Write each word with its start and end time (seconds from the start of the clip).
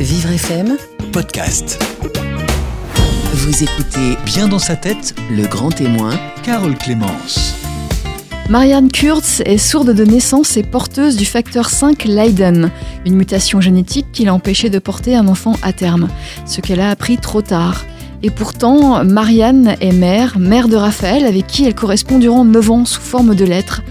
Vivre 0.00 0.30
FM, 0.30 0.76
podcast. 1.12 1.82
vous 3.34 3.64
écoutez 3.64 4.16
Bien 4.24 4.46
dans 4.46 4.60
sa 4.60 4.76
tête, 4.76 5.16
Le 5.28 5.44
Grand 5.48 5.70
Témoin, 5.70 6.12
Carole 6.44 6.78
Clémence. 6.78 7.56
Marianne 8.48 8.92
Kurtz 8.92 9.42
est 9.44 9.58
sourde 9.58 9.92
de 9.92 10.04
naissance 10.04 10.56
et 10.56 10.62
porteuse 10.62 11.16
du 11.16 11.24
facteur 11.24 11.68
5 11.68 12.04
Leiden, 12.04 12.70
une 13.06 13.16
mutation 13.16 13.60
génétique 13.60 14.06
qui 14.12 14.24
l'a 14.24 14.34
empêchée 14.34 14.70
de 14.70 14.78
porter 14.78 15.16
un 15.16 15.26
enfant 15.26 15.56
à 15.62 15.72
terme, 15.72 16.06
ce 16.46 16.60
qu'elle 16.60 16.80
a 16.80 16.90
appris 16.90 17.16
trop 17.16 17.42
tard. 17.42 17.84
Et 18.22 18.30
pourtant, 18.30 19.04
Marianne 19.04 19.74
est 19.80 19.92
mère, 19.92 20.38
mère 20.38 20.68
de 20.68 20.76
Raphaël, 20.76 21.26
avec 21.26 21.48
qui 21.48 21.64
elle 21.64 21.74
correspond 21.74 22.20
durant 22.20 22.44
9 22.44 22.70
ans 22.70 22.84
sous 22.84 23.00
forme 23.00 23.34
de 23.34 23.44
lettres. 23.44 23.82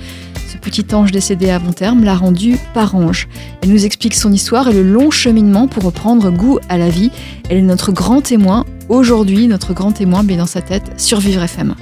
Petit 0.67 0.93
ange 0.93 1.13
décédé 1.13 1.49
avant 1.49 1.71
terme 1.71 2.03
l'a 2.03 2.13
rendue 2.13 2.57
parange. 2.73 3.29
Elle 3.63 3.69
nous 3.69 3.85
explique 3.85 4.13
son 4.13 4.33
histoire 4.33 4.67
et 4.67 4.73
le 4.73 4.83
long 4.83 5.11
cheminement 5.11 5.69
pour 5.69 5.83
reprendre 5.83 6.29
goût 6.29 6.59
à 6.67 6.77
la 6.77 6.89
vie. 6.89 7.09
Elle 7.49 7.59
est 7.59 7.61
notre 7.61 7.93
grand 7.93 8.19
témoin, 8.19 8.65
aujourd'hui 8.89 9.47
notre 9.47 9.73
grand 9.73 9.93
témoin, 9.93 10.25
bien 10.25 10.37
dans 10.37 10.45
sa 10.45 10.61
tête, 10.61 10.99
sur 10.99 11.21
Vivre 11.21 11.41
FM. 11.41 11.73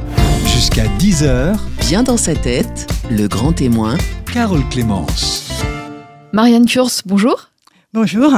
Jusqu'à 0.46 0.86
10h, 1.00 1.58
Bien 1.88 2.04
dans 2.04 2.18
sa 2.18 2.36
tête, 2.36 2.88
Le 3.12 3.28
Grand 3.28 3.54
Témoin, 3.54 3.98
Carole 4.32 4.68
Clémence. 4.70 5.50
Marianne 6.32 6.66
Kurz, 6.66 7.02
bonjour. 7.06 7.50
Bonjour. 7.94 8.32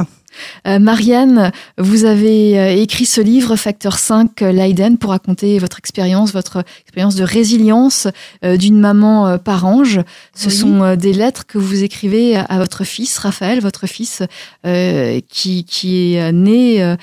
Euh, 0.68 0.80
Marianne, 0.80 1.52
vous 1.78 2.06
avez 2.06 2.60
euh, 2.60 2.70
écrit 2.76 3.06
ce 3.06 3.22
livre 3.22 3.56
Facteur 3.56 3.98
5 3.98 4.42
euh, 4.42 4.52
Leiden 4.52 4.98
pour 4.98 5.12
raconter 5.12 5.60
votre 5.60 5.80
expérience, 5.80 6.34
votre 6.34 6.64
expérience 6.82 7.16
de 7.16 7.24
résilience 7.24 8.08
euh, 8.44 8.58
d'une 8.58 8.80
maman 8.80 9.28
euh, 9.28 9.38
par 9.38 9.66
ange. 9.66 10.02
Ce 10.34 10.48
Oui. 10.48 10.54
sont 10.54 10.96
des 10.96 11.14
lettres 11.14 11.46
que 11.46 11.58
vous 11.58 11.84
écrivez 11.84 12.36
à, 12.36 12.44
à 12.44 12.58
votre 12.60 12.84
fils 12.84 13.18
Raphaël, 13.18 13.60
votre 13.60 13.88
fils 13.88 14.22
qui, 15.30 15.64
qui 15.66 16.14
est 16.16 16.32
né, 16.32 16.96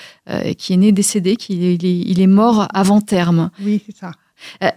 qui 0.58 0.72
est 0.72 0.76
né 0.76 0.92
décédé, 0.92 1.36
qui 1.36 1.54
il 1.74 1.84
est, 1.84 2.00
il 2.06 2.20
est 2.20 2.26
mort 2.26 2.68
avant 2.74 3.00
terme. 3.00 3.50
Oui, 3.64 3.82
c'est 3.86 3.96
ça. 3.96 4.12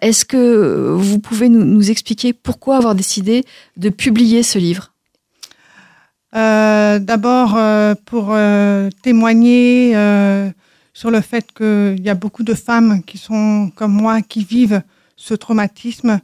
Est-ce 0.02 0.24
que 0.26 0.94
vous 0.96 1.20
pouvez 1.20 1.50
nous, 1.50 1.64
nous 1.66 1.92
expliquer 1.92 2.34
pourquoi 2.34 2.78
avoir 2.78 2.96
décidé 2.96 3.44
de 3.76 3.90
publier 3.90 4.44
ce 4.44 4.60
livre? 4.60 4.94
Euh, 6.38 7.00
D'abord, 7.00 7.56
euh, 7.58 7.96
pour 8.06 8.28
euh, 8.30 8.90
témoigner 9.02 9.94
sur 10.94 11.12
le 11.12 11.22
fait 11.22 11.52
qu'il 11.52 12.00
y 12.00 12.10
a 12.10 12.16
beaucoup 12.16 12.44
de 12.44 12.54
femmes 12.54 13.04
qui 13.04 13.18
sont 13.18 13.72
comme 13.76 13.94
moi, 13.94 14.22
qui 14.22 14.44
vivent 14.44 14.82
ce 15.16 15.34
traumatisme 15.34 16.20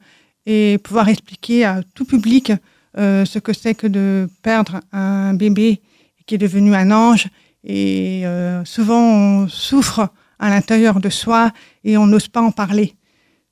et 0.45 0.77
pouvoir 0.77 1.09
expliquer 1.09 1.65
à 1.65 1.81
tout 1.95 2.05
public 2.05 2.51
ce 2.95 3.39
que 3.39 3.53
c'est 3.53 3.75
que 3.75 3.87
de 3.87 4.29
perdre 4.41 4.81
un 4.91 5.33
bébé 5.33 5.81
qui 6.25 6.35
est 6.35 6.39
devenu 6.39 6.75
un 6.75 6.91
ange. 6.91 7.27
Et 7.63 8.23
souvent, 8.65 9.01
on 9.01 9.47
souffre 9.47 10.09
à 10.39 10.49
l'intérieur 10.49 10.99
de 10.99 11.09
soi 11.09 11.51
et 11.83 11.97
on 11.97 12.07
n'ose 12.07 12.27
pas 12.27 12.41
en 12.41 12.51
parler. 12.51 12.95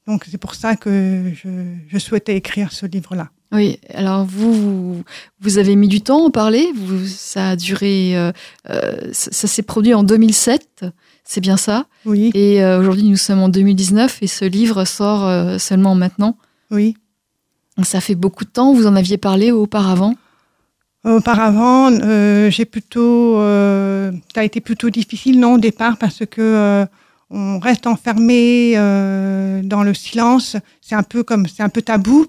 Donc, 0.08 0.26
c'est 0.30 0.40
pour 0.40 0.56
ça 0.56 0.76
que 0.76 1.32
je, 1.34 1.50
je 1.88 1.98
souhaitais 2.00 2.36
écrire 2.36 2.72
ce 2.72 2.88
livre-là. 2.88 3.30
Oui, 3.52 3.80
alors 3.94 4.24
vous, 4.26 5.04
vous, 5.42 5.58
avez 5.58 5.76
mis 5.76 5.90
du 5.90 6.02
temps 6.02 6.24
à 6.24 6.28
en 6.28 6.30
parler. 6.30 6.72
Vous, 6.74 7.06
ça 7.06 7.50
a 7.50 7.56
duré, 7.58 8.18
euh, 8.18 8.32
euh, 8.70 9.10
ça, 9.12 9.32
ça 9.32 9.48
s'est 9.48 9.62
produit 9.62 9.94
en 9.94 10.04
2007, 10.04 10.86
c'est 11.26 11.42
bien 11.42 11.58
ça? 11.58 11.86
Oui, 12.06 12.32
Et 12.34 12.64
euh, 12.64 12.80
aujourd'hui, 12.80 13.04
nous 13.04 13.18
sommes 13.18 13.40
en 13.40 13.50
2019 13.50 14.20
et 14.22 14.28
ce 14.28 14.46
livre 14.46 14.86
sort 14.86 15.28
euh, 15.28 15.58
seulement 15.58 15.96
maintenant. 15.96 16.38
oui. 16.70 16.96
Ça 17.84 18.00
fait 18.00 18.16
beaucoup 18.16 18.44
de 18.44 18.50
temps. 18.50 18.74
Vous 18.74 18.86
en 18.86 18.96
aviez 18.96 19.18
parlé 19.18 19.50
auparavant? 19.50 20.14
Auparavant, 21.04 21.90
j'ai 22.52 22.66
plutôt, 22.66 23.38
ça 23.38 24.42
a 24.42 24.44
été 24.44 24.62
plutôt 24.62 24.92
difficile 24.92 25.40
non 25.40 25.54
au 25.54 25.58
départ 25.58 25.98
parce 25.98 26.24
que 26.30 26.86
on 27.32 27.58
reste 27.58 27.88
enfermé 27.88 28.76
dans 28.76 29.82
le 29.84 29.94
silence. 29.96 30.58
C'est 30.82 30.94
un 30.94 31.02
peu 31.02 31.24
comme, 31.24 31.48
c'est 31.48 31.64
un 31.64 31.70
peu 31.70 31.82
tabou. 31.82 32.28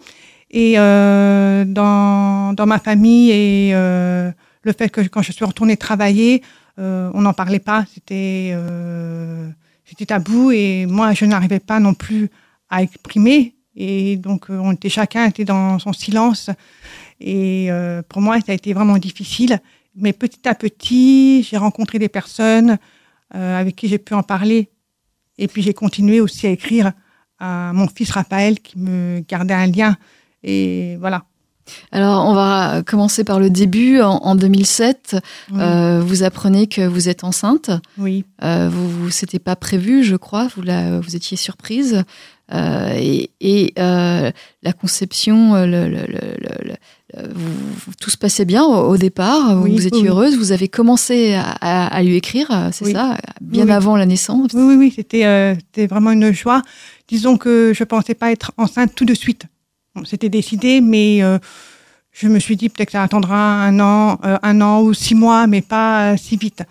Et 0.53 0.75
euh, 0.77 1.65
dans 1.65 2.53
dans 2.53 2.67
ma 2.67 2.79
famille 2.79 3.31
et 3.31 3.71
euh, 3.75 4.31
le 4.63 4.73
fait 4.73 4.91
que 4.91 5.01
quand 5.01 5.23
je 5.23 5.33
suis 5.33 5.45
retournée 5.45 5.77
travailler, 5.77 6.43
euh, 6.79 7.11
on 7.15 7.23
n'en 7.23 7.33
parlait 7.33 7.59
pas. 7.59 7.85
C'était 7.93 8.51
euh, 8.53 9.49
c'était 9.85 10.07
tabou 10.07 10.51
et 10.53 10.87
moi 10.87 11.15
je 11.15 11.25
n'arrivais 11.25 11.61
pas 11.61 11.81
non 11.81 11.95
plus 11.95 12.31
à 12.69 12.83
exprimer. 12.83 13.55
Et 13.77 14.17
donc 14.19 14.51
euh, 14.51 14.59
on 14.59 14.73
était 14.73 14.91
chacun 14.91 15.27
était 15.27 15.47
dans 15.47 15.79
son 15.79 15.93
silence. 15.93 16.51
Et 17.21 17.71
euh, 17.71 18.03
pour 18.07 18.21
moi, 18.21 18.39
ça 18.41 18.53
a 18.53 18.55
été 18.55 18.75
vraiment 18.75 18.99
difficile. 18.99 19.59
Mais 19.95 20.13
petit 20.13 20.49
à 20.49 20.55
petit, 20.55 21.43
j'ai 21.43 21.57
rencontré 21.57 21.99
des 21.99 22.09
personnes 22.09 22.79
avec 23.31 23.77
qui 23.77 23.89
j'ai 23.89 23.99
pu 23.99 24.13
en 24.13 24.23
parler. 24.23 24.69
Et 25.39 25.49
puis 25.49 25.63
j'ai 25.63 25.73
continué 25.73 26.21
aussi 26.21 26.47
à 26.47 26.51
écrire 26.51 26.93
à 27.39 27.73
mon 27.73 27.89
fils 27.89 28.11
Raphaël 28.11 28.61
qui 28.61 28.79
me 28.79 29.21
gardait 29.27 29.55
un 29.55 29.67
lien. 29.67 29.97
Et 30.45 30.97
voilà. 31.01 31.25
Alors, 31.93 32.27
on 32.29 32.35
va 32.35 32.83
commencer 32.85 33.23
par 33.23 33.39
le 33.39 33.49
début. 33.49 34.01
En, 34.01 34.17
en 34.17 34.35
2007, 34.35 35.17
Oui. 35.53 35.59
euh, 35.61 36.01
vous 36.05 36.25
apprenez 36.25 36.67
que 36.67 36.83
vous 36.87 37.09
êtes 37.09 37.23
enceinte. 37.25 37.71
oui. 37.99 38.25
Euh, 38.43 38.69
vous, 38.71 38.89
vous 38.91 39.11
c'était 39.11 39.39
pas 39.39 39.55
prévu, 39.57 40.03
je 40.03 40.17
crois. 40.17 40.49
Vous 40.57 40.63
la, 40.63 40.99
vous 41.01 41.15
étiez 41.15 41.37
surprise. 41.37 42.03
Euh, 42.53 42.93
et 42.97 43.31
et 43.41 43.73
euh, 43.79 44.31
la 44.63 44.73
conception, 44.73 45.55
le, 45.55 45.89
le- 45.89 46.07
le- 46.07 46.37
le- 46.41 46.65
le- 46.65 47.29
vous- 47.33 47.75
vous- 47.87 47.93
tout 48.01 48.11
se 48.11 48.17
passait 48.19 48.45
bien 48.45 48.65
au, 48.65 48.89
au 48.91 48.97
départ. 48.97 49.55
Vous, 49.57 49.63
Oui, 49.65 49.73
vous 49.77 49.87
étiez 49.87 50.03
oui, 50.03 50.09
heureuse. 50.09 50.37
Vous 50.37 50.51
avez 50.51 50.67
commencé 50.69 51.35
à, 51.35 51.45
à- 51.61 51.87
à 51.87 52.03
lui 52.03 52.17
écrire, 52.17 52.71
c'est 52.73 52.93
ça, 52.93 53.17
bien 53.41 53.69
avant 53.69 53.97
la 53.97 54.05
naissance. 54.07 54.51
Oui, 54.55 54.63
oui, 54.63 54.75
oui, 54.77 54.93
c'était 54.95 55.55
c'était 55.57 55.87
vraiment 55.87 56.11
une 56.11 56.33
joie. 56.33 56.63
Disons 57.09 57.37
que 57.39 57.73
je 57.75 57.85
pensais 57.85 58.15
pas 58.15 58.33
être 58.33 58.51
enceinte 58.59 58.95
tout 58.97 59.05
de 59.05 59.15
suite. 59.15 59.45
C'était 60.05 60.31
décidé, 60.31 60.81
mais 60.81 61.23
euh, 61.23 61.39
je 62.13 62.29
me 62.29 62.39
suis 62.39 62.57
dit 62.57 62.69
peut-être 62.69 62.89
que 62.89 62.93
ça 62.93 63.03
attendra 63.03 63.63
un 63.63 63.79
an, 63.81 64.19
euh, 64.25 64.39
un 64.43 64.61
an 64.61 64.83
ou 64.83 64.95
six 64.95 65.15
mois, 65.15 65.47
mais 65.47 65.61
pas 65.61 66.13
euh, 66.13 66.17
si 66.17 66.37
vite. 66.37 66.63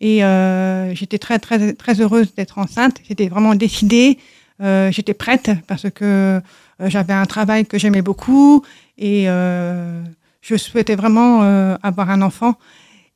Et 0.00 0.24
euh, 0.24 0.94
j'étais 0.94 1.18
très, 1.18 1.38
très, 1.38 1.74
très 1.74 2.00
heureuse 2.00 2.34
d'être 2.34 2.58
enceinte. 2.58 2.96
J'étais 3.06 3.28
vraiment 3.28 3.54
décidée. 3.54 4.18
Euh, 4.60 4.90
j'étais 4.90 5.14
prête 5.14 5.50
parce 5.66 5.86
que 5.90 6.40
j'avais 6.80 7.12
un 7.12 7.26
travail 7.26 7.66
que 7.66 7.78
j'aimais 7.78 8.02
beaucoup 8.02 8.64
et 8.98 9.26
je 9.26 10.56
souhaitais 10.56 10.96
vraiment 10.96 11.42
avoir 11.82 12.10
un 12.10 12.22
enfant. 12.22 12.56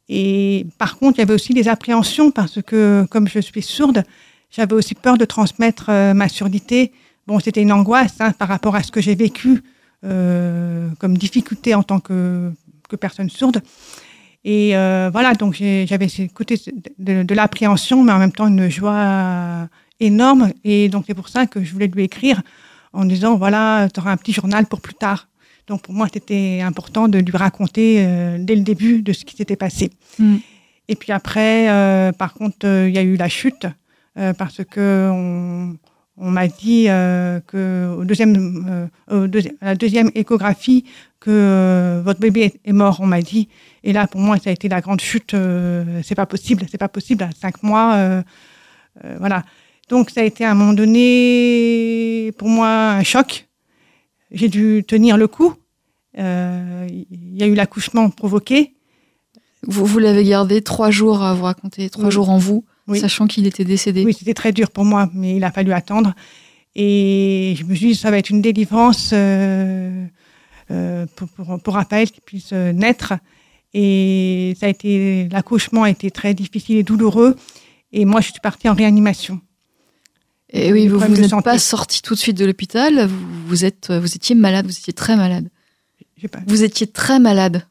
Et 0.08 0.66
par 0.78 0.98
contre, 0.98 1.18
il 1.18 1.22
y 1.22 1.24
avait 1.24 1.34
aussi 1.34 1.52
des 1.52 1.66
appréhensions 1.66 2.30
parce 2.30 2.62
que 2.62 3.04
comme 3.10 3.26
je 3.26 3.40
suis 3.40 3.62
sourde, 3.62 4.04
j'avais 4.52 4.74
aussi 4.74 4.94
peur 4.94 5.18
de 5.18 5.24
transmettre 5.24 5.90
ma 6.14 6.28
surdité. 6.28 6.92
Bon, 7.26 7.40
c'était 7.40 7.62
une 7.62 7.72
angoisse 7.72 8.16
hein, 8.20 8.32
par 8.32 8.48
rapport 8.48 8.74
à 8.74 8.82
ce 8.82 8.92
que 8.92 9.00
j'ai 9.00 9.14
vécu 9.14 9.62
euh, 10.04 10.88
comme 10.98 11.16
difficulté 11.16 11.74
en 11.74 11.82
tant 11.82 12.00
que, 12.00 12.52
que 12.88 12.96
personne 12.96 13.30
sourde. 13.30 13.62
Et 14.44 14.76
euh, 14.76 15.10
voilà, 15.12 15.34
donc 15.34 15.54
j'avais 15.54 16.08
ce 16.08 16.22
côté 16.32 16.60
de, 16.98 17.24
de 17.24 17.34
l'appréhension, 17.34 18.04
mais 18.04 18.12
en 18.12 18.18
même 18.18 18.32
temps 18.32 18.46
une 18.46 18.68
joie 18.68 19.68
énorme. 19.98 20.52
Et 20.62 20.88
donc 20.88 21.04
c'est 21.06 21.14
pour 21.14 21.28
ça 21.28 21.46
que 21.46 21.64
je 21.64 21.72
voulais 21.72 21.88
lui 21.88 22.04
écrire 22.04 22.42
en 22.92 23.04
disant, 23.04 23.36
voilà, 23.36 23.88
tu 23.92 24.00
auras 24.00 24.12
un 24.12 24.16
petit 24.16 24.32
journal 24.32 24.66
pour 24.66 24.80
plus 24.80 24.94
tard. 24.94 25.28
Donc 25.66 25.82
pour 25.82 25.94
moi, 25.94 26.06
c'était 26.12 26.60
important 26.62 27.08
de 27.08 27.18
lui 27.18 27.36
raconter 27.36 27.96
euh, 27.98 28.38
dès 28.38 28.54
le 28.54 28.62
début 28.62 29.02
de 29.02 29.12
ce 29.12 29.24
qui 29.24 29.34
s'était 29.36 29.56
passé. 29.56 29.90
Mm. 30.18 30.36
Et 30.88 30.94
puis 30.94 31.12
après, 31.12 31.68
euh, 31.68 32.12
par 32.12 32.34
contre, 32.34 32.66
euh, 32.66 32.88
il 32.88 32.94
y 32.94 32.98
a 32.98 33.02
eu 33.02 33.16
la 33.16 33.28
chute 33.28 33.66
euh, 34.16 34.32
parce 34.32 34.62
que 34.64 35.10
on, 35.12 35.76
on 36.18 36.30
m'a 36.30 36.48
dit 36.48 36.86
euh, 36.88 37.40
que 37.46 37.94
au 37.98 38.04
deuxième, 38.04 38.88
euh, 39.10 39.24
au 39.24 39.26
deuxi- 39.26 39.54
à 39.60 39.66
la 39.66 39.74
deuxième 39.74 40.10
échographie 40.14 40.84
que 41.20 41.30
euh, 41.30 42.02
votre 42.04 42.20
bébé 42.20 42.54
est, 42.64 42.72
mort. 42.72 42.98
On 43.00 43.06
m'a 43.06 43.20
dit. 43.20 43.48
Et 43.84 43.92
là, 43.92 44.06
pour 44.06 44.20
moi, 44.20 44.38
ça 44.38 44.50
a 44.50 44.52
été 44.52 44.68
la 44.68 44.80
grande 44.80 45.00
chute. 45.00 45.34
euh, 45.34 46.00
c'est 46.02 46.14
pas 46.14 46.26
possible, 46.26 46.64
c'est 46.70 46.78
pas 46.78 46.88
possible. 46.88 47.22
À 47.24 47.30
cinq 47.38 47.62
mois, 47.62 47.94
euh, 47.94 48.22
voilà. 49.18 49.44
Donc 49.88 50.10
ça 50.10 50.20
a 50.20 50.24
été 50.24 50.44
à 50.44 50.50
un 50.50 50.54
moment 50.54 50.72
donné 50.72 52.32
pour 52.38 52.48
moi 52.48 52.68
un 52.92 53.02
choc. 53.02 53.46
J'ai 54.30 54.48
dû 54.48 54.84
tenir 54.86 55.16
le 55.16 55.28
coup. 55.28 55.54
Euh, 56.18 56.86
Il 56.90 57.36
y 57.36 57.42
a 57.42 57.46
eu 57.46 57.54
l'accouchement 57.54 58.10
provoqué. 58.10 58.74
Vous, 59.62 59.84
vous 59.84 59.98
l'avez 59.98 60.24
gardé 60.24 60.62
trois 60.62 60.90
jours 60.90 61.22
à 61.22 61.34
vous 61.34 61.44
raconter, 61.44 61.90
trois 61.90 62.06
Oui. 62.06 62.10
jours 62.10 62.30
en 62.30 62.38
vous, 62.38 62.64
Oui. 62.88 63.00
sachant 63.00 63.26
qu'il 63.26 63.46
était 63.46 63.64
décédé. 63.64 64.04
Oui, 64.04 64.14
c'était 64.14 64.34
très 64.34 64.52
dur 64.52 64.70
pour 64.70 64.84
moi, 64.84 65.10
mais 65.12 65.36
il 65.36 65.44
a 65.44 65.50
fallu 65.50 65.72
attendre. 65.72 66.14
Et 66.74 67.54
je 67.58 67.64
me 67.64 67.74
suis 67.74 67.88
dit, 67.88 67.94
ça 67.94 68.10
va 68.10 68.18
être 68.18 68.30
une 68.30 68.42
délivrance 68.42 69.10
euh, 69.12 70.04
euh, 70.70 71.06
pour, 71.16 71.28
pour, 71.28 71.60
pour 71.60 71.74
Raphaël 71.74 72.10
qui 72.10 72.20
puisse 72.20 72.50
euh, 72.52 72.72
naître. 72.72 73.14
Et 73.74 74.54
ça 74.60 74.66
a 74.66 74.68
été, 74.68 75.28
l'accouchement 75.30 75.82
a 75.84 75.90
été 75.90 76.10
très 76.10 76.32
difficile 76.34 76.76
et 76.76 76.82
douloureux. 76.82 77.36
Et 77.92 78.04
moi, 78.04 78.20
je 78.20 78.30
suis 78.30 78.40
partie 78.40 78.68
en 78.68 78.74
réanimation. 78.74 79.40
Et 80.52 80.72
oui, 80.72 80.86
vous, 80.86 80.98
vous 80.98 81.16
n'êtes 81.16 81.42
pas 81.42 81.58
sorti 81.58 82.02
tout 82.02 82.14
de 82.14 82.18
suite 82.18 82.36
de 82.36 82.44
l'hôpital. 82.44 83.06
Vous, 83.06 83.26
vous 83.48 83.64
êtes, 83.64 83.90
vous 83.90 84.14
étiez 84.14 84.34
malade. 84.34 84.66
Vous 84.66 84.72
étiez 84.78 84.92
très 84.92 85.16
malade. 85.16 85.48
Pas- 86.30 86.38
Vous 86.46 86.62
étiez 86.62 86.86
très 86.86 87.18
malade. 87.18 87.66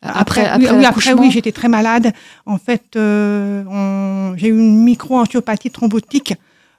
Après, 0.00 0.46
après, 0.46 0.70
oui, 0.70 0.84
après, 0.84 1.12
oui, 1.12 1.30
j'étais 1.30 1.50
très 1.50 1.68
malade. 1.68 2.12
En 2.46 2.58
fait, 2.58 2.94
euh, 2.94 4.32
j'ai 4.36 4.48
eu 4.48 4.58
une 4.58 4.84
micro-angiopathie 4.84 5.70
thrombotique 5.70 6.34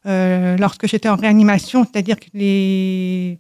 euh, 0.06 0.56
lorsque 0.58 0.88
j'étais 0.88 1.10
en 1.10 1.18
réanimation, 1.18 1.86
c'est-à-dire 1.86 2.18
que 2.18 2.28
les, 2.34 3.38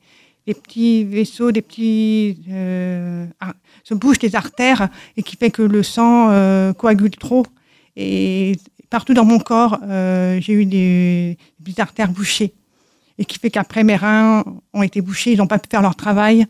les 0.48 0.54
petits 0.54 1.06
vaisseaux, 1.06 1.54
des 1.54 1.62
petits 1.62 2.40
euh, 2.50 3.26
ah, 3.40 3.54
se 3.86 3.94
bougent 3.94 4.20
des 4.20 4.36
artères 4.36 4.90
et 5.16 5.24
qui 5.24 5.38
fait 5.38 5.50
que 5.50 5.62
le 5.62 5.82
sang 5.82 6.28
coagule 6.74 7.12
trop. 7.12 7.46
Et 7.96 8.58
partout 8.90 9.14
dans 9.14 9.26
mon 9.26 9.40
corps, 9.40 9.80
j'ai 9.88 10.54
eu 10.54 10.66
des, 10.66 11.38
des 11.62 11.80
artères 11.80 12.12
bouchées 12.12 12.54
et 13.18 13.24
qui 13.26 13.40
fait 13.40 13.50
qu'après 13.50 13.84
mes 13.86 13.96
reins 13.96 14.44
ont 14.74 14.84
été 14.84 15.02
bouchés, 15.02 15.34
ils 15.34 15.38
n'ont 15.38 15.48
pas 15.48 15.60
pu 15.60 15.70
faire 15.70 15.82
leur 15.82 15.96
travail. 15.96 16.48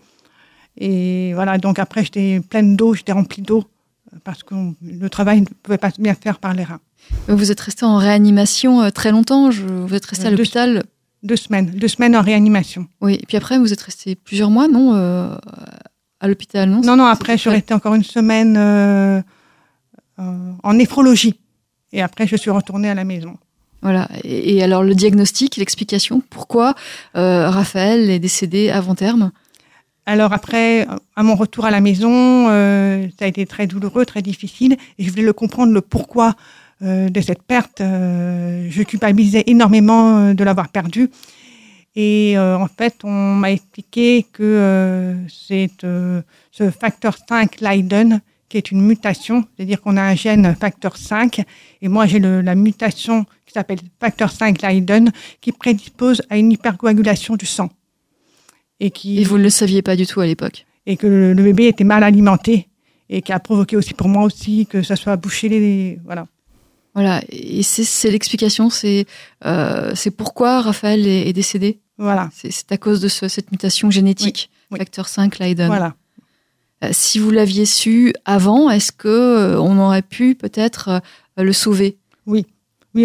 Et 0.80 1.34
voilà, 1.34 1.58
donc 1.58 1.78
après, 1.78 2.04
j'étais 2.04 2.40
pleine 2.40 2.76
d'eau, 2.78 2.94
j'étais 2.96 3.12
remplie 3.12 3.42
d'eau, 3.42 3.66
euh, 4.14 4.18
parce 4.24 4.44
que 4.44 4.56
le 4.82 5.10
travail 5.10 5.42
ne 5.42 5.46
pouvait 5.62 5.78
pas 5.78 5.92
bien 6.00 6.14
faire 6.16 6.40
par 6.40 6.54
les 6.54 6.64
reins. 6.64 6.80
Vous 7.28 7.52
êtes 7.52 7.60
resté 7.60 7.86
en 7.86 7.98
réanimation 7.98 8.82
euh, 8.82 8.90
très 8.90 9.12
longtemps. 9.12 9.52
je- 9.52 9.66
vous 9.66 9.94
êtes 9.94 10.06
resté 10.06 10.28
à 10.28 10.32
l'hôpital. 10.32 10.84
Deux 11.22 11.36
semaines, 11.36 11.72
deux 11.72 11.90
semaines 11.90 12.16
en 12.16 12.22
réanimation. 12.22 12.88
Oui. 13.02 13.16
Et 13.22 13.26
puis 13.28 13.36
après, 13.36 13.60
vous 13.60 13.74
êtes 13.74 13.82
resté 13.82 14.16
plusieurs 14.16 14.50
mois, 14.50 14.70
non 14.70 14.94
euh, 14.96 15.36
À 16.22 16.28
l'hôpital, 16.30 16.70
non? 16.70 16.80
Non, 16.82 16.96
non, 16.96 17.06
après, 17.06 17.34
je 17.34 17.42
suis 17.42 17.50
restée 17.50 17.74
encore 17.74 17.94
une 17.96 18.04
semaine 18.06 18.56
euh, 18.58 19.22
euh, 20.20 20.52
en 20.64 20.74
néphrologie. 20.74 21.36
Et 21.92 22.02
après, 22.02 22.26
je 22.26 22.38
suis 22.38 22.52
retournée 22.52 22.90
à 22.90 22.94
la 22.96 23.04
maison. 23.04 23.36
Voilà. 23.82 24.08
Et, 24.24 24.56
et 24.56 24.64
alors 24.64 24.84
le 24.84 24.96
diagnostic, 24.96 25.58
l'explication, 25.58 26.22
pourquoi 26.30 26.74
Raphaël 27.16 28.10
est 28.10 28.20
décédé 28.20 28.70
avant 28.70 28.96
terme? 28.96 29.32
Alors 30.12 30.34
après, 30.34 30.88
à 31.16 31.22
mon 31.22 31.36
retour 31.36 31.66
à 31.66 31.70
la 31.70 31.82
maison, 31.82 32.50
euh, 32.50 33.06
ça 33.20 33.26
a 33.26 33.28
été 33.28 33.46
très 33.46 33.68
douloureux, 33.68 34.08
très 34.08 34.24
difficile, 34.24 34.76
et 34.98 35.04
je 35.04 35.12
voulais 35.12 35.22
le 35.22 35.34
comprendre 35.34 35.72
le 35.72 35.82
pourquoi 35.82 36.34
euh, 36.82 37.10
de 37.10 37.22
cette 37.22 37.44
perte. 37.44 37.80
Euh, 37.82 38.66
je 38.72 38.82
culpabilisais 38.82 39.44
énormément 39.46 40.18
euh, 40.18 40.34
de 40.34 40.44
l'avoir 40.44 40.70
perdu. 40.70 41.12
Et 41.96 42.36
euh, 42.40 42.58
en 42.58 42.66
fait, 42.66 42.96
on 43.04 43.36
m'a 43.36 43.52
expliqué 43.52 44.26
que 44.34 44.42
euh, 44.42 45.14
c'est 45.28 45.70
ce 45.80 46.72
facteur 46.72 47.16
5 47.30 47.62
Leiden 47.62 48.20
qui 48.50 48.58
est 48.58 48.72
une 48.72 48.82
mutation, 48.82 49.46
c'est-à-dire 49.56 49.80
qu'on 49.80 49.96
a 49.96 50.02
un 50.02 50.16
gène 50.16 50.56
facteur 50.60 50.98
5, 50.98 51.44
et 51.84 51.88
moi 51.88 52.08
j'ai 52.08 52.18
la 52.18 52.56
mutation 52.56 53.26
qui 53.46 53.54
s'appelle 53.54 53.78
facteur 54.00 54.32
5 54.32 54.60
Leiden, 54.64 55.12
qui 55.40 55.52
prédispose 55.52 56.24
à 56.32 56.38
une 56.40 56.52
hypercoagulation 56.52 57.36
du 57.36 57.46
sang. 57.46 57.70
Et 58.80 58.92
qui 58.92 59.20
Et 59.20 59.24
vous 59.24 59.38
ne 59.38 59.44
le 59.44 59.50
saviez 59.50 59.82
pas 59.82 59.96
du 59.96 60.06
tout 60.08 60.22
à 60.22 60.26
l'époque. 60.26 60.66
et 60.86 60.96
que 60.98 61.08
le, 61.08 61.34
le 61.34 61.44
bébé 61.44 61.68
était 61.68 61.84
mal 61.84 62.04
alimenté 62.04 62.68
et 63.10 63.22
qui 63.22 63.32
a 63.34 63.40
provoqué 63.40 63.76
aussi 63.76 63.94
pour 63.94 64.08
moi 64.08 64.24
aussi 64.24 64.66
que 64.68 64.82
ça 64.84 64.96
soit 64.96 65.16
bouché 65.18 65.50
les 65.50 66.00
voilà. 66.06 66.28
Voilà. 66.96 67.22
Et 67.30 67.62
c'est 67.64 68.10
l'explication. 68.12 68.70
C'est 68.70 69.06
euh, 69.46 69.92
c'est 69.96 70.12
pourquoi 70.12 70.62
Raphaël 70.62 71.06
est, 71.08 71.28
est 71.30 71.34
décédé. 71.34 71.80
Voilà, 71.98 72.30
C'est 72.34 72.72
à 72.72 72.78
cause 72.78 73.02
de 73.02 73.10
ce- 73.10 73.28
cette 73.28 73.52
mutation 73.52 73.92
génétique, 73.92 74.50
Oui, 74.72 74.76
oui. 74.76 74.78
facteur 74.80 75.08
5 75.10 75.38
Leiden. 75.40 75.68
voilà. 75.68 75.96
Euh, 76.84 76.90
si 76.94 77.20
vous 77.20 77.30
l'aviez 77.30 77.66
su 77.66 78.14
avant, 78.24 78.70
est-ce 78.70 78.94
que 78.94 79.08
euh, 79.10 79.60
on 79.60 79.78
aurait 79.78 80.02
pu 80.02 80.34
peut-être 80.36 81.02
euh, 81.38 81.44
le 81.44 81.52
sauver? 81.52 81.98
Oui, 82.26 82.46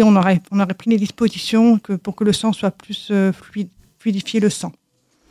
on 0.01 0.15
aurait 0.15 0.41
on 0.51 0.59
aurait 0.61 0.73
pris 0.73 0.89
les 0.89 0.97
dispositions 0.97 1.77
que 1.77 1.93
pour 1.93 2.15
que 2.15 2.23
le 2.23 2.31
sang 2.33 2.53
soit 2.53 2.71
plus 2.71 3.11
fluide, 3.33 3.67
fluidifier 3.99 4.39
le 4.39 4.49
sang. 4.49 4.71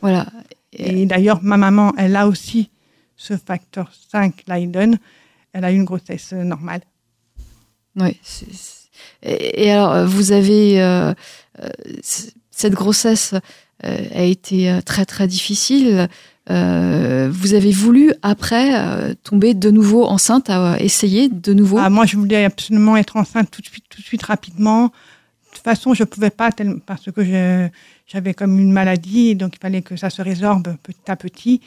Voilà. 0.05 0.27
Et- 0.73 1.07
d'ailleurs, 1.07 1.43
ma 1.43 1.57
maman, 1.57 1.93
elle 1.97 2.15
a 2.17 2.27
aussi 2.29 2.71
ce 3.17 3.37
facteur 3.37 3.91
5 4.11 4.45
Leiden. 4.49 4.99
Elle 5.53 5.65
a 5.65 5.73
eu 5.73 5.77
une 5.77 5.85
grossesse 5.85 6.33
euh, 6.33 6.45
normale. 6.45 6.83
Oui. 7.97 8.19
Et, 9.23 9.65
et 9.67 9.71
alors, 9.71 9.93
euh, 9.93 10.07
vous 10.07 10.33
avez 10.33 10.83
euh, 10.83 11.13
cette 12.51 12.75
grossesse 12.75 13.35
euh, 13.85 13.97
a 14.15 14.23
été 14.23 14.79
très 14.85 15.05
très 15.07 15.27
difficile. 15.27 16.09
Euh, 16.51 17.31
vous 17.33 17.55
avez 17.55 17.71
voulu 17.73 18.13
après 18.23 19.15
tomber 19.23 19.55
de 19.55 19.71
nouveau 19.71 20.05
enceinte, 20.05 20.51
à 20.51 20.79
essayer 20.81 21.29
de 21.29 21.55
nouveau? 21.55 21.79
Ah, 21.79 21.89
moi, 21.89 22.05
je 22.05 22.17
voulais 22.17 22.45
absolument 22.45 22.97
être 22.97 23.17
enceinte 23.17 23.51
tout 23.51 23.63
de 23.63 23.67
suite, 23.67 23.85
tout 23.89 24.01
de 24.01 24.07
suite, 24.07 24.23
rapidement. 24.25 24.87
De 24.87 24.91
toute 25.55 25.65
façon, 25.65 25.95
je 25.95 26.05
pouvais 26.05 26.31
pas 26.31 26.51
parce 26.85 27.11
que 27.13 27.25
je- 27.25 27.69
j'avais 28.07 28.35
comme 28.35 28.59
une 28.59 28.73
maladie, 28.73 29.35
donc 29.35 29.55
il 29.57 29.59
fallait 29.61 29.83
que 29.83 29.97
ça 29.97 30.11
se 30.11 30.23
résorbe 30.23 30.77
petit 30.83 31.09
à 31.11 31.17
petit. 31.17 31.61